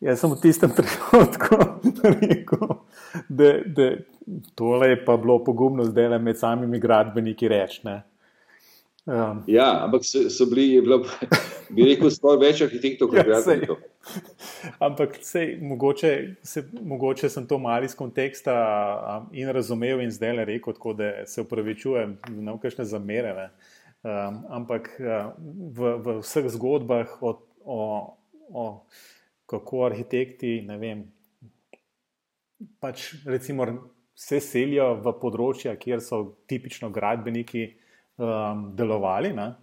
Jaz 0.00 0.20
sem 0.20 0.28
v 0.28 0.36
tistem 0.40 0.72
trenutku 0.76 1.56
rekel, 2.04 2.66
da, 3.28 3.52
da 3.64 3.86
tole 4.54 4.90
je 4.92 4.98
pa 5.04 5.16
bilo 5.16 5.38
pogumno 5.44 5.86
zdaj 5.88 6.18
med 6.18 6.38
samimi 6.38 6.80
gradbeniki 6.80 7.48
reči. 7.48 7.80
Um, 9.06 9.44
ja, 9.46 9.84
ampak 9.84 10.02
so, 10.02 10.24
so 10.30 10.46
bili, 10.50 10.72
je 10.74 10.82
bilo, 10.82 10.96
bi 11.70 11.84
rekel, 11.86 12.10
skoraj 12.10 12.40
več 12.42 12.62
arhitektov 12.66 13.12
kot 13.12 13.20
ja, 13.20 13.26
gradbenikov. 13.28 13.78
Ampak 14.82 15.20
sej, 15.22 15.52
mogoče, 15.62 16.10
se, 16.42 16.64
mogoče 16.74 17.30
sem 17.30 17.46
to 17.46 17.60
malo 17.62 17.86
iz 17.86 17.94
konteksta 17.94 18.56
um, 18.56 19.28
in 19.30 19.52
razumel 19.54 20.02
in 20.02 20.10
zdaj 20.10 20.34
le 20.40 20.48
rekel, 20.50 20.74
tako 20.74 20.96
da 20.98 21.12
se 21.30 21.46
upravičujem, 21.46 22.16
ne 22.34 22.56
vkešne 22.58 22.88
zamere. 22.90 23.46
Um, 24.02 24.42
ampak 24.58 24.90
uh, 24.98 25.30
v, 25.38 25.94
v 26.02 26.18
vseh 26.26 26.50
zgodbah 26.58 27.14
o, 27.22 27.36
o, 27.62 27.80
o 28.50 28.68
kako 29.46 29.86
arhitekti, 29.86 30.58
ne 30.66 30.82
vem, 30.82 31.06
pač 32.82 33.12
recimo 33.22 33.70
se 34.18 34.42
selijo 34.42 34.96
v 34.98 35.14
področja, 35.22 35.78
kjer 35.78 36.02
so 36.02 36.24
tipično 36.50 36.90
gradbeniki 36.90 37.68
um, 38.18 38.72
delovali. 38.76 39.32
Ne? 39.32 39.54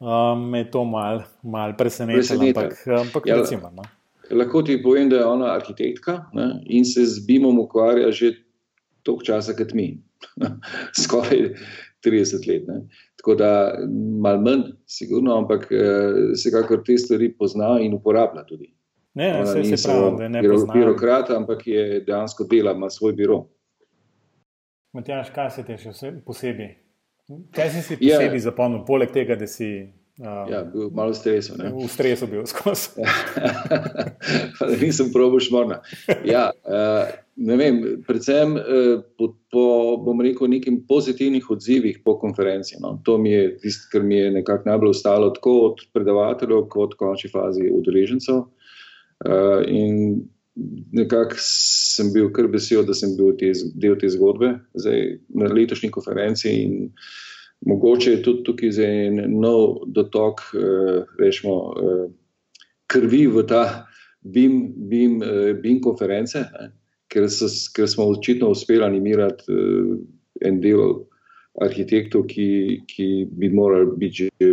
Um, 0.00 0.50
me 0.50 0.64
to 0.70 0.84
malo 0.84 1.22
mal 1.42 1.76
preseneča, 1.76 2.34
ampak, 2.34 2.86
ampak 2.88 3.26
ja, 3.26 3.36
recimo. 3.36 3.70
No. 3.74 3.82
Lahko 4.30 4.62
ti 4.62 4.78
povem, 4.82 5.10
da 5.10 5.16
je 5.16 5.26
ona 5.26 5.52
arhitektka 5.54 6.30
ne, 6.32 6.62
in 6.66 6.84
se 6.84 7.04
z 7.06 7.26
BIM-om 7.26 7.58
ukvarja 7.58 8.10
že 8.10 8.32
toliko 9.02 9.24
časa 9.24 9.52
kot 9.56 9.74
mi, 9.74 9.98
skoraj 11.02 11.52
30 12.06 12.48
let. 12.48 12.68
Ne. 12.68 12.80
Tako 13.20 13.34
da 13.34 13.76
malo 14.22 14.40
manj, 14.40 14.62
sigurno, 14.86 15.36
ampak 15.36 15.68
eh, 15.72 16.32
vsekakor 16.32 16.80
te 16.86 16.96
stvari 16.98 17.32
pozna 17.36 17.76
in 17.80 17.94
uporablja 17.94 18.46
tudi. 18.48 18.72
Ne, 19.14 19.32
ne, 19.32 19.46
se, 19.46 19.76
se 19.76 19.88
pravi, 19.88 20.16
da 20.16 20.28
ne 20.28 20.42
pozna. 20.48 20.74
Birokrat, 20.74 21.30
ampak 21.30 21.66
je 21.66 22.00
dejansko 22.06 22.46
dela, 22.48 22.72
ima 22.72 22.88
svoj 22.90 23.12
biro. 23.12 23.42
Matjaš, 24.92 25.28
kaj 25.34 25.50
se 25.50 25.64
ti 25.66 25.76
še 25.76 26.14
posebej? 26.24 26.79
Kaj 27.54 27.70
si 27.70 27.82
si 27.82 27.96
ja. 28.00 28.18
posebej 28.18 28.40
ja. 28.40 28.46
zapomnil, 28.50 28.84
poleg 28.86 29.14
tega, 29.14 29.38
da 29.38 29.48
si. 29.50 29.90
Um, 30.20 30.50
ja, 30.52 30.60
bil 30.68 30.90
malo 30.92 31.14
v 31.14 31.16
stresu. 31.16 31.54
Ne? 31.56 31.70
V 31.72 31.88
stresu 31.88 32.26
bil 32.28 32.44
skozi. 32.44 33.00
Nisem 34.82 35.08
probil 35.14 35.40
šmorna. 35.40 35.78
Ja, 36.28 36.50
uh, 36.68 37.08
ne 37.40 37.56
vem, 37.56 37.78
predvsem 38.04 38.52
eh, 38.60 39.00
po, 39.16 39.30
po, 39.48 39.62
bom 40.04 40.20
rekel, 40.20 40.50
nekim 40.52 40.82
pozitivnih 40.84 41.46
odzivih 41.50 42.02
po 42.04 42.18
konferenci. 42.20 42.76
No. 42.84 42.98
To 43.08 43.16
mi 43.18 43.32
je 43.32 43.46
tisto, 43.62 43.88
kar 43.92 44.04
mi 44.04 44.18
je 44.18 44.34
nekako 44.34 44.68
najbolj 44.68 44.92
ostalo, 44.92 45.30
tako 45.32 45.54
od 45.70 45.80
predavateljev, 45.96 46.66
kot 46.68 46.94
v 46.94 47.00
končni 47.00 47.32
fazi 47.32 47.70
udeležencev. 47.72 48.44
Uh, 49.24 49.64
in 49.64 50.20
nekako 50.92 51.38
sem 51.42 52.12
bil 52.14 52.30
kar 52.34 52.48
vesel, 52.52 52.84
da 52.86 52.94
sem 52.96 53.16
bil 53.18 53.34
te, 53.38 53.52
del 53.80 53.98
te 54.00 54.10
zgodbe 54.10 54.54
zdaj, 54.74 55.18
na 55.34 55.50
letošnji 55.52 55.90
konferenci. 55.94 56.54
Mogoče 57.66 58.16
je 58.16 58.22
tudi 58.24 58.44
tukaj 58.48 58.82
en 58.86 59.22
nov 59.40 59.84
dotok, 59.92 60.42
uh, 60.56 61.02
rečemo, 61.20 61.56
uh, 61.76 62.04
krvi 62.88 63.26
v 63.28 63.44
ta 63.48 63.64
BIM, 64.20 64.62
BIM, 64.88 65.18
uh, 65.20 65.50
BIM 65.60 65.82
konference. 65.84 66.40
Ne 66.40 66.70
ker, 67.10 67.28
so, 67.30 67.48
ker 67.74 67.88
smo 67.90 68.08
očitno 68.14 68.50
uspeli 68.54 68.84
animirati 68.86 69.52
uh, 69.52 69.94
en 70.46 70.60
del 70.62 71.02
arhitektov, 71.60 72.28
ki, 72.30 72.48
ki 72.88 73.08
bi 73.36 73.50
morali 73.52 73.90
biti 73.98 74.28
že, 74.30 74.50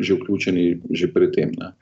že 0.00 0.18
vključeni 0.18 0.66
že 0.92 1.10
predtem. 1.12 1.54
Ne. 1.58 1.72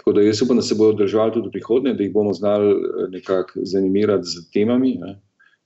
Tako 0.00 0.12
da 0.16 0.22
jaz 0.24 0.42
upam, 0.42 0.56
da 0.56 0.62
se 0.62 0.74
bodo 0.74 0.96
držali 1.02 1.32
tudi 1.32 1.50
prihodnje, 1.52 1.92
da 1.94 2.02
jih 2.02 2.12
bomo 2.12 2.32
znali 2.32 2.70
eh, 2.72 3.08
nekako 3.10 3.60
zanimirati 3.62 4.24
z 4.24 4.46
temami. 4.52 4.94
Ne. 5.00 5.18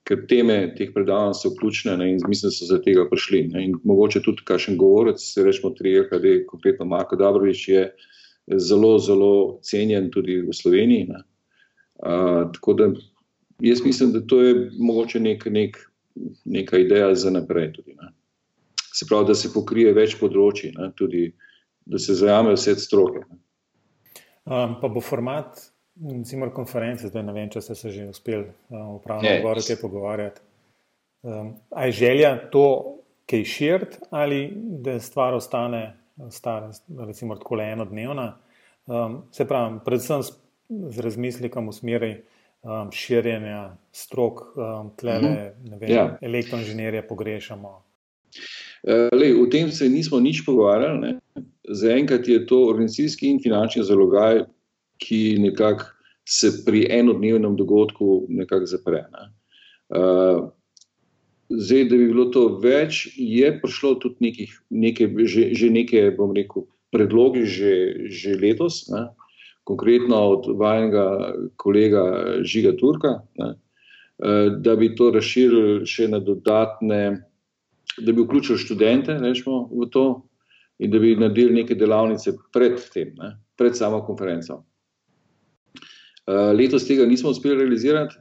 Ker 0.05 0.26
teme 0.28 0.74
teh 0.76 0.91
predavanj 0.95 1.37
so 1.39 1.53
ključne 1.55 1.95
ne, 1.97 2.11
in 2.12 2.18
mislim, 2.28 2.51
da 2.51 2.57
so 2.57 2.66
za 2.66 2.80
tega 2.82 3.07
prišli. 3.11 3.45
Ne, 3.53 3.68
mogoče 3.85 4.20
tudi 4.26 4.43
kakšen 4.45 4.76
govorec, 4.76 5.22
se 5.22 5.45
rečemo, 5.47 5.70
tri, 5.78 5.95
kaj 6.11 6.26
je 6.28 6.43
konkretno 6.47 6.85
Marko 6.85 7.16
Dobrovič, 7.16 7.68
je 7.68 7.85
zelo, 8.59 8.99
zelo 8.99 9.61
cenjen 9.62 10.11
tudi 10.11 10.41
v 10.43 10.53
Sloveniji. 10.53 11.07
Ne. 11.12 11.22
Uh, 12.03 12.51
tako 12.53 12.74
da 12.74 12.91
jaz 13.62 13.85
mislim, 13.85 14.12
da 14.12 14.20
to 14.26 14.43
je 14.43 14.70
mogoče 14.78 15.20
nek, 15.20 15.47
nek, 15.47 15.78
neka 16.45 16.78
ideja 16.78 17.14
za 17.14 17.30
naprej. 17.30 17.72
Tudi, 17.78 17.95
se 18.95 19.07
pravi, 19.09 19.30
da 19.30 19.35
se 19.35 19.55
pokrije 19.55 19.95
več 19.95 20.18
področji, 20.18 20.74
ne? 20.74 20.91
tudi 20.99 21.30
da 21.87 21.99
se 21.99 22.18
zajame 22.18 22.59
vse 22.59 22.74
stroke. 22.82 23.22
Um, 24.45 24.76
pa 24.80 24.88
bo 24.88 25.01
format, 25.01 25.61
recimo, 25.97 26.51
konference, 26.53 27.09
zdaj 27.09 27.22
ne 27.24 27.32
vem, 27.32 27.49
če 27.51 27.62
ste 27.64 27.74
se 27.74 27.92
že 27.95 28.09
uspeli 28.11 28.45
um, 28.68 28.99
upravno 28.99 29.30
govoriti, 29.40 29.76
pogovarjati. 29.80 30.40
Um, 31.24 31.55
a 31.72 31.86
je 31.86 31.92
želja 31.92 32.34
to, 32.53 33.01
kaj 33.30 33.45
širiti, 33.45 33.99
ali 34.11 34.53
da 34.84 34.99
stvar 35.01 35.34
ostane, 35.34 35.97
stara, 36.30 36.70
recimo, 37.07 37.38
tako 37.40 37.55
le 37.55 37.70
enodnevna. 37.72 38.26
Um, 38.86 39.22
se 39.32 39.49
pravi, 39.49 39.80
predvsem 39.84 40.22
z, 40.22 40.34
z 40.68 41.01
razmislikom 41.01 41.68
v 41.68 41.72
smeri 41.72 42.12
um, 42.62 42.92
širjenja 42.92 43.76
strok, 43.92 44.45
um, 44.57 44.92
tlele, 45.01 45.55
mhm. 45.57 45.78
vem, 45.80 45.90
ja. 45.90 46.07
elektroinženirje 46.20 47.07
pogrešamo. 47.09 47.78
E, 48.85 49.09
lej, 49.16 49.35
o 49.41 49.47
tem 49.49 49.70
se 49.72 49.89
nismo 49.89 50.20
nič 50.20 50.45
pogovarjali. 50.45 51.16
Zaenkrat 51.64 52.28
je 52.28 52.45
to 52.47 52.66
organizacijski 52.68 53.30
in 53.32 53.41
finančni 53.41 53.85
zalogaj, 53.85 54.45
ki 55.01 55.39
nekako 55.41 55.89
se 56.28 56.51
pri 56.64 56.87
enodnevnem 56.91 57.57
dogodku 57.57 58.26
nekako 58.28 58.66
zapre. 58.66 59.05
Ne. 59.12 59.24
Uh, 59.95 60.49
zdaj, 61.49 61.85
da 61.89 61.97
bi 61.97 62.07
bilo 62.09 62.24
to 62.32 62.47
več, 62.62 63.07
je 63.16 63.51
prišlo 63.61 63.95
tudi 64.01 64.28
nekih, 64.28 64.55
neke, 64.70 65.09
že, 65.24 65.51
že 65.57 65.68
nekaj, 65.72 66.14
bom 66.16 66.32
rekel, 66.37 66.64
predlogi 66.95 67.45
že, 67.45 67.74
že 68.09 68.39
letos, 68.41 68.87
ne? 68.93 69.09
konkretno 69.64 70.16
od 70.37 70.49
vajnega 70.61 71.05
kolega 71.57 72.03
Žiga 72.45 72.74
Turka, 72.80 73.14
ne? 73.41 73.55
da 74.64 74.76
bi 74.78 74.93
to 74.95 75.09
razširili 75.11 75.89
še 75.89 76.07
na 76.12 76.20
dodatne, 76.22 77.24
da 77.99 78.12
bi 78.12 78.22
vključili 78.22 78.59
študente 78.59 79.18
rečemo, 79.18 79.68
v 79.72 79.88
to 79.90 80.28
in 80.78 80.90
da 80.90 80.99
bi 80.99 81.16
naredili 81.16 81.55
neke 81.55 81.74
delavnice 81.74 82.32
pred 82.53 82.80
tem, 82.92 83.14
ne? 83.18 83.36
pred 83.57 83.76
samo 83.76 84.03
konferenco. 84.03 84.64
Letos 86.59 86.86
tega 86.88 87.07
nismo 87.07 87.30
uspeli 87.30 87.55
realizirati, 87.55 88.16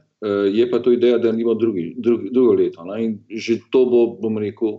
je 0.52 0.70
pa 0.70 0.78
to 0.78 0.92
ideja, 0.92 1.18
da 1.18 1.32
nimo 1.32 1.54
drugi, 1.54 1.94
drugi, 1.98 2.28
drugo 2.32 2.52
leto. 2.52 2.84
Ne? 2.84 3.04
In 3.04 3.18
že 3.28 3.58
to 3.72 3.84
bo, 3.86 4.06
bom 4.20 4.38
rekel, 4.38 4.78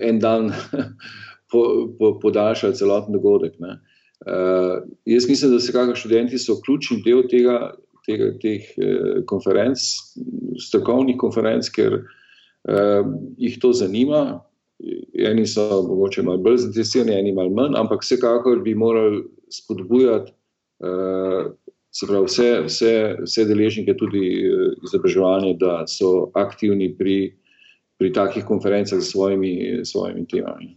en 0.00 0.18
dan 0.18 0.52
po, 1.50 1.88
po, 1.98 2.18
podaljšal 2.22 2.72
celoten 2.72 3.16
dogodek. 3.16 3.58
Uh, 3.58 4.84
jaz 5.04 5.28
mislim, 5.28 5.50
da 5.50 5.60
se 5.60 5.72
kakor 5.72 5.96
študenti 5.98 6.38
so 6.38 6.60
ključni 6.62 7.00
del 7.02 7.24
tega, 7.28 7.72
tega, 8.06 8.30
teh 8.38 8.68
uh, 8.78 9.24
konferenc, 9.26 9.82
strokovnih 10.62 11.18
konferenc, 11.18 11.66
ker 11.74 11.98
uh, 11.98 12.21
jih 13.38 13.58
to 13.60 13.72
zanima. 13.72 14.40
Eni 15.14 15.46
so 15.46 15.82
mogoče 15.86 16.22
malo 16.26 16.38
bolj 16.42 16.56
zainteresirani, 16.64 17.14
eni 17.14 17.32
malo 17.32 17.50
manj, 17.54 17.76
ampak 17.78 18.02
vsekakor 18.02 18.62
bi 18.62 18.74
morali 18.74 19.22
spodbujati 19.50 20.32
uh, 20.82 21.52
pravi, 22.08 22.24
vse, 22.26 22.48
vse, 22.66 22.92
vse 23.22 23.44
deležnike, 23.46 23.94
tudi 23.96 24.24
uh, 24.48 24.72
izobraževanje, 24.82 25.54
da 25.60 25.84
so 25.86 26.32
aktivni 26.34 26.90
pri, 26.98 27.36
pri 27.98 28.12
takih 28.12 28.44
konferencah 28.44 28.98
s 28.98 29.12
svojimi, 29.12 29.84
svojimi 29.86 30.26
temami. 30.26 30.72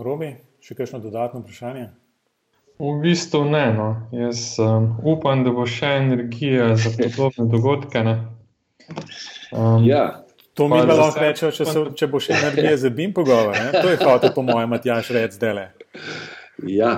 Robi, 0.00 0.32
še 0.64 0.78
kakšno 0.78 1.02
dodatno 1.04 1.42
vprašanje? 1.42 1.90
V 2.80 2.96
bistvu 3.02 3.44
ne. 3.44 3.66
No. 3.76 3.88
Jaz 4.16 4.56
um, 4.58 4.94
upam, 5.04 5.44
da 5.44 5.52
bo 5.52 5.66
še 5.68 5.98
energija 6.00 6.72
za 6.80 6.94
podobne 6.96 7.46
dogodke. 7.52 8.02
Um, 9.52 9.84
ja. 9.84 10.21
To 10.54 10.68
mi 10.68 10.76
lahko 10.76 11.20
reče, 11.20 11.48
če, 11.56 11.64
če 11.96 12.06
bo 12.12 12.20
še 12.20 12.36
energija 12.36 12.76
za 12.84 12.92
BIM 12.92 13.14
pogovor. 13.16 13.56
Ne? 13.56 13.72
To 13.72 13.88
je 13.88 13.98
hotel, 14.02 14.32
po 14.36 14.44
mojem, 14.44 14.68
Matjaš, 14.74 15.12
reči 15.16 15.38
zdaj. 15.38 15.70
Ja, 16.68 16.92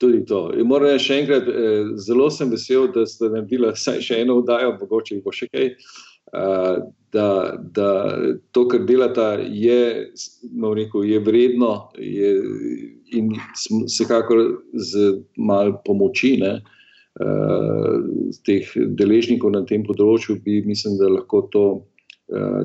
tudi 0.00 0.22
to. 0.28 0.46
In 0.56 0.70
moram 0.70 0.94
reči 0.94 1.10
še 1.10 1.18
enkrat, 1.22 1.50
eh, 1.52 1.90
zelo 2.00 2.30
sem 2.32 2.48
vesel, 2.54 2.88
da 2.94 3.04
ste 3.06 3.28
naredili 3.34 3.74
vsaj 3.74 4.00
še 4.06 4.22
eno 4.24 4.38
vdajo, 4.40 4.78
mogoče 4.80 5.20
bo 5.24 5.34
še 5.34 5.50
kaj. 5.52 5.74
Uh, 6.28 6.82
da, 7.08 7.56
da 7.72 7.90
to, 8.52 8.66
kar 8.68 8.82
delata, 8.84 9.30
je, 9.40 10.10
rekel, 10.76 11.06
je 11.08 11.20
vredno 11.24 11.70
je, 11.96 12.34
in 13.16 13.30
vsekakor 13.86 14.42
z 14.76 15.14
malo 15.40 15.78
pomoči 15.86 16.34
ne, 16.42 16.50
uh, 16.60 18.36
teh 18.44 18.68
deležnikov 19.00 19.56
na 19.56 19.64
tem 19.64 19.88
področju, 19.88 20.36
bi 20.44 20.60
mislim, 20.68 20.98
da 21.00 21.08
lahko 21.14 21.46
to, 21.48 21.64
uh, 21.78 21.97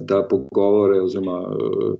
ta 0.07 0.23
pogovore 0.29 1.01
oziroma 1.01 1.39
uh, 1.39 1.93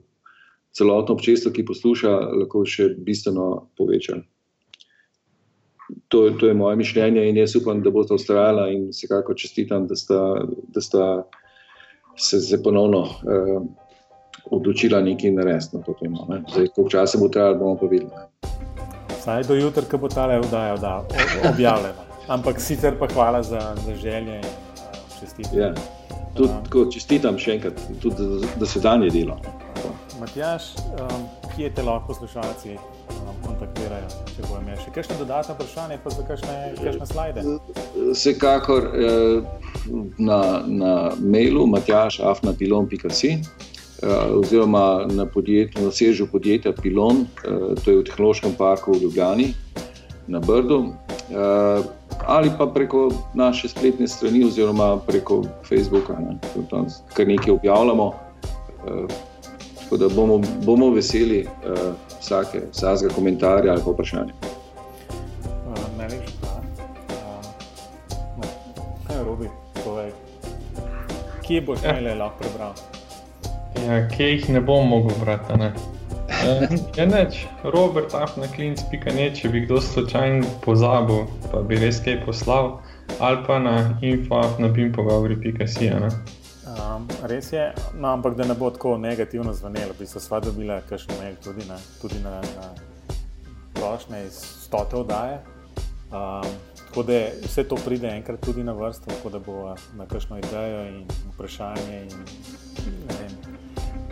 celotno 0.72 1.16
občestvo, 1.16 1.52
ki 1.52 1.66
posluša, 1.66 2.12
lahko 2.42 2.66
še 2.66 2.90
bistveno 2.98 3.70
poveča. 3.78 4.18
To, 6.08 6.26
to 6.40 6.48
je 6.48 6.58
moje 6.58 6.80
mišljenje 6.80 7.28
in 7.30 7.38
jaz 7.38 7.56
upam, 7.60 7.84
da 7.84 7.92
bo 7.92 8.04
to 8.08 8.18
ustrajala 8.18 8.70
in 8.74 8.90
vsekakor 8.92 9.38
čestitam, 9.38 9.88
da 9.88 9.96
sta. 9.96 10.20
Da 10.74 10.82
sta 10.82 11.08
se 12.16 12.40
zdaj 12.40 12.64
ponovno 12.64 13.00
uh, 13.02 13.64
odločila 14.52 15.02
nekaj 15.02 15.32
narediti 15.32 15.78
na 15.78 15.84
to 15.84 15.94
temo. 16.00 16.26
Ne. 16.30 16.44
Zdaj, 16.54 16.68
koliko 16.76 16.90
časa 16.90 17.18
bo 17.18 17.28
trajalo, 17.28 17.58
bomo 17.58 17.78
pa 17.78 17.86
videli. 17.86 18.12
Saj 19.24 19.44
do 19.48 19.56
jutra, 19.56 19.84
ko 19.90 19.98
bo 19.98 20.10
ta 20.10 20.28
le 20.28 20.40
vdaja 20.44 20.78
da, 20.78 20.94
objavljena. 21.54 22.06
Ampak 22.28 22.60
sicer 22.62 22.94
pa 23.00 23.08
hvala 23.08 23.44
za, 23.44 23.76
za 23.86 23.96
želje 23.96 24.36
in 24.36 24.63
čestitke. 25.24 25.58
Ja. 25.58 25.74
Tudi 26.38 26.54
uh, 26.54 26.88
čestitam 26.94 27.38
še 27.42 27.58
enkrat, 27.58 27.82
tudi 28.02 28.30
da 28.60 28.70
se 28.70 28.82
danje 28.84 29.12
delo. 29.14 29.38
Matjaš, 30.20 30.72
um, 30.96 31.26
kje 31.56 31.74
te 31.76 31.84
lahko 31.84 32.14
poslušalci 32.14 32.78
um, 32.78 33.34
kontaktirajo, 33.44 34.08
če 34.36 34.46
bo 34.48 34.62
imel 34.62 34.78
še 34.80 34.94
kakšne 34.96 35.18
dodatne 35.20 35.58
vprašanje, 35.58 36.00
pa 36.04 36.14
za 36.14 36.26
kakšne, 36.30 36.58
kakšne 36.80 37.10
slide? 37.12 37.46
Vsekakor. 38.14 38.90
Uh, 38.94 39.64
na, 40.18 40.64
na 40.68 41.12
mailu 41.20 41.68
matjaš.afnapilon.com. 41.68 43.42
Uh, 44.04 44.40
oziroma 44.40 45.06
na, 45.08 45.26
podjetju, 45.26 45.86
na 45.86 45.92
sežu 45.92 46.28
podjetja 46.28 46.74
Pilon, 46.76 47.24
uh, 47.24 47.72
to 47.84 47.92
je 47.92 47.98
v 47.98 48.04
Tehnološkem 48.04 48.52
parku 48.58 48.92
v 48.92 49.06
Ljubljani, 49.06 49.54
na 50.28 50.40
Brdu, 50.44 50.80
uh, 51.32 51.86
ali 52.26 52.52
pa 52.58 52.68
preko 52.68 53.12
naše 53.34 53.70
spletne 53.70 54.08
strani, 54.08 54.46
oziroma 54.46 54.98
preko 55.08 55.44
Facebooka, 55.70 56.14
ne, 56.20 56.38
tam 56.70 56.88
kar 57.14 57.28
nekaj 57.28 57.54
objavljamo. 57.54 58.08
Uh, 58.08 59.06
tako 59.84 59.98
da 59.98 60.10
bomo, 60.10 60.42
bomo 60.66 60.90
veseli 60.90 61.46
uh, 61.46 61.94
vsake, 62.20 62.62
vsakega 62.72 63.14
komentarja 63.14 63.72
ali 63.72 63.82
vprašanja. 63.86 64.34
kje 71.54 71.62
boš 71.62 71.80
ja. 71.84 72.00
imel 72.00 72.18
lahko 72.18 72.38
prebral? 72.40 72.74
Ja, 73.88 74.08
kje 74.10 74.30
jih 74.30 74.50
ne 74.50 74.62
bom 74.62 74.88
mogel 74.88 75.18
brati. 75.20 75.58
Ne? 75.58 75.74
Ja, 76.44 77.06
neč, 77.08 77.46
Robert, 77.64 78.12
afnaklinc.ne, 78.14 79.28
če 79.36 79.50
bi 79.50 79.62
kdo 79.64 79.80
slučajno 79.82 80.48
pozabil, 80.66 81.24
pa 81.52 81.62
bi 81.64 81.78
res 81.80 82.02
kaj 82.04 82.20
poslal, 82.26 82.82
ali 83.24 83.40
pa 83.48 83.60
na 83.64 83.76
info.nabimpogovori.si. 84.04 85.88
Um, 85.94 87.08
res 87.32 87.54
je, 87.54 87.70
no, 87.96 88.12
ampak 88.12 88.36
da 88.36 88.48
ne 88.50 88.58
bo 88.60 88.74
tako 88.76 88.98
negativno 89.00 89.54
zvenelo, 89.56 89.96
bi 90.00 90.08
se 90.10 90.20
sva 90.20 90.42
dobila 90.44 90.82
kakšen 90.90 91.16
mail 91.22 91.40
tudi 91.44 91.64
na, 91.70 91.80
tudi 92.02 92.20
na, 92.26 92.42
na 92.42 92.70
prošnje 93.80 94.26
iz 94.28 94.44
stote 94.68 95.00
oddaje. 95.00 95.40
Um, 96.12 96.52
Tako 96.94 97.04
da 97.04 97.14
vse 97.42 97.64
to 97.66 97.76
pride 97.86 98.08
enkrat 98.08 98.42
tudi 98.46 98.64
na 98.64 98.74
vrsto, 98.78 99.10
tako 99.10 99.30
da 99.30 99.40
bo 99.40 99.76
na 99.98 100.06
kakšno 100.06 100.38
idejo 100.38 100.84
in 100.86 101.08
vprašanje 101.34 102.02
in 102.04 102.12
vem, 103.10 103.32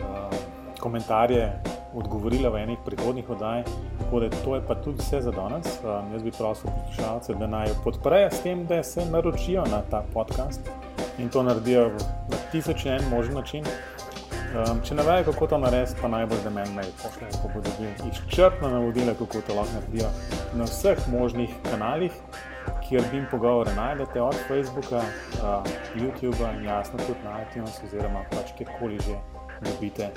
uh, 0.00 0.34
komentarje 0.80 1.62
odgovorila 1.94 2.48
v 2.48 2.62
enih 2.62 2.78
prihodnih 2.86 3.30
oddaj. 3.30 3.64
Tako 3.98 4.20
da 4.20 4.30
to 4.44 4.54
je 4.54 4.62
pa 4.68 4.74
tudi 4.74 4.98
vse 4.98 5.20
za 5.22 5.30
danes. 5.30 5.66
Um, 5.84 6.12
jaz 6.12 6.22
bi 6.22 6.32
prosil 6.32 6.70
poslušalce, 6.70 7.34
da 7.34 7.46
naj 7.46 7.74
podprejo 7.84 8.30
s 8.30 8.42
tem, 8.42 8.66
da 8.66 8.82
se 8.82 9.06
naročijo 9.06 9.64
na 9.70 9.82
ta 9.90 10.04
podcast 10.14 10.70
in 11.18 11.28
to 11.28 11.42
naredijo 11.42 11.90
na 12.30 12.36
tisoč 12.52 12.86
en 12.86 13.08
možen 13.10 13.34
način. 13.34 13.64
Um, 14.52 14.80
če 14.84 14.94
ne 14.94 15.02
vejo, 15.02 15.24
kako 15.32 15.46
to 15.46 15.58
narediti, 15.58 16.00
pa 16.00 16.08
najbolj 16.08 16.38
za 16.44 16.50
meni 16.50 16.74
naj 16.76 16.90
pošljejo, 17.02 17.42
ko 17.42 17.50
bodo 17.54 17.70
dobili 17.70 18.12
izčrpno 18.12 18.68
navodila, 18.68 19.14
kako 19.18 19.40
to 19.46 19.54
lahko 19.54 19.80
naredijo 19.80 20.08
na 20.54 20.64
vseh 20.64 20.98
možnih 21.12 21.54
kanalih 21.70 22.12
kjer 22.92 23.02
bi 23.10 23.16
jim 23.16 23.26
pogovore 23.30 23.74
najdete, 23.74 24.22
od 24.22 24.34
Facebooka, 24.48 24.96
uh, 24.96 25.64
YouTuba 25.96 26.58
in 26.58 26.64
jasno 26.64 26.98
tudi 26.98 27.24
na 27.24 27.42
iTunes, 27.42 27.80
oziroma 27.84 28.24
pač 28.30 28.52
kjerkoli 28.58 28.98
že 29.00 29.16
dobite 29.60 30.10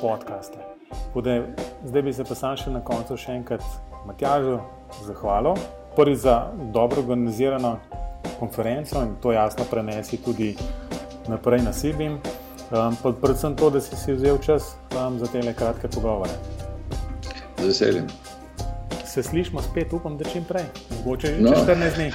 podcaste. 0.00 0.67
Bude, 1.14 1.42
zdaj 1.84 2.02
bi 2.02 2.12
se 2.12 2.24
pa 2.24 2.34
sam 2.34 2.56
še 2.56 2.70
na 2.70 2.80
koncu 2.84 3.16
še 3.16 3.36
enkrat 3.40 3.64
Matjažu 4.06 4.58
zahvalil. 5.06 5.58
Prvi 5.96 6.16
za 6.16 6.52
dobro 6.72 7.02
organizirano 7.02 7.78
konferenco 8.38 9.02
in 9.02 9.16
to 9.22 9.32
jasno 9.32 9.64
prenesi 9.70 10.20
tudi 10.22 10.54
naprej 11.28 11.64
na 11.66 11.72
Sibim. 11.72 12.20
Um, 12.68 12.96
predvsem 13.20 13.56
to, 13.56 13.70
da 13.70 13.80
si 13.80 13.96
si 13.96 14.12
vzel 14.12 14.38
čas 14.38 14.76
um, 14.94 15.18
za 15.18 15.26
te 15.26 15.42
kratke 15.54 15.88
pogovore. 15.88 16.32
Z 17.58 17.64
veseljem 17.64 18.06
se 19.08 19.22
slišmo 19.22 19.62
spet, 19.62 19.92
upam, 19.92 20.18
da 20.18 20.24
čim 20.24 20.44
prej, 20.44 20.64
mogoče 20.96 21.26
že 21.26 21.40
no. 21.40 21.50
14 21.50 21.96
dni. 21.96 22.12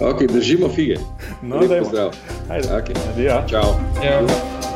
ok, 0.10 0.32
držimo 0.32 0.68
fige. 0.68 0.96
No, 1.42 1.66
da 1.66 1.74
je 1.74 1.84
zdrav. 1.84 2.10
Ajde, 2.50 2.68
okay. 2.68 2.96
adijo. 3.12 3.42
Čau. 3.48 3.74
Ja. 4.04 4.71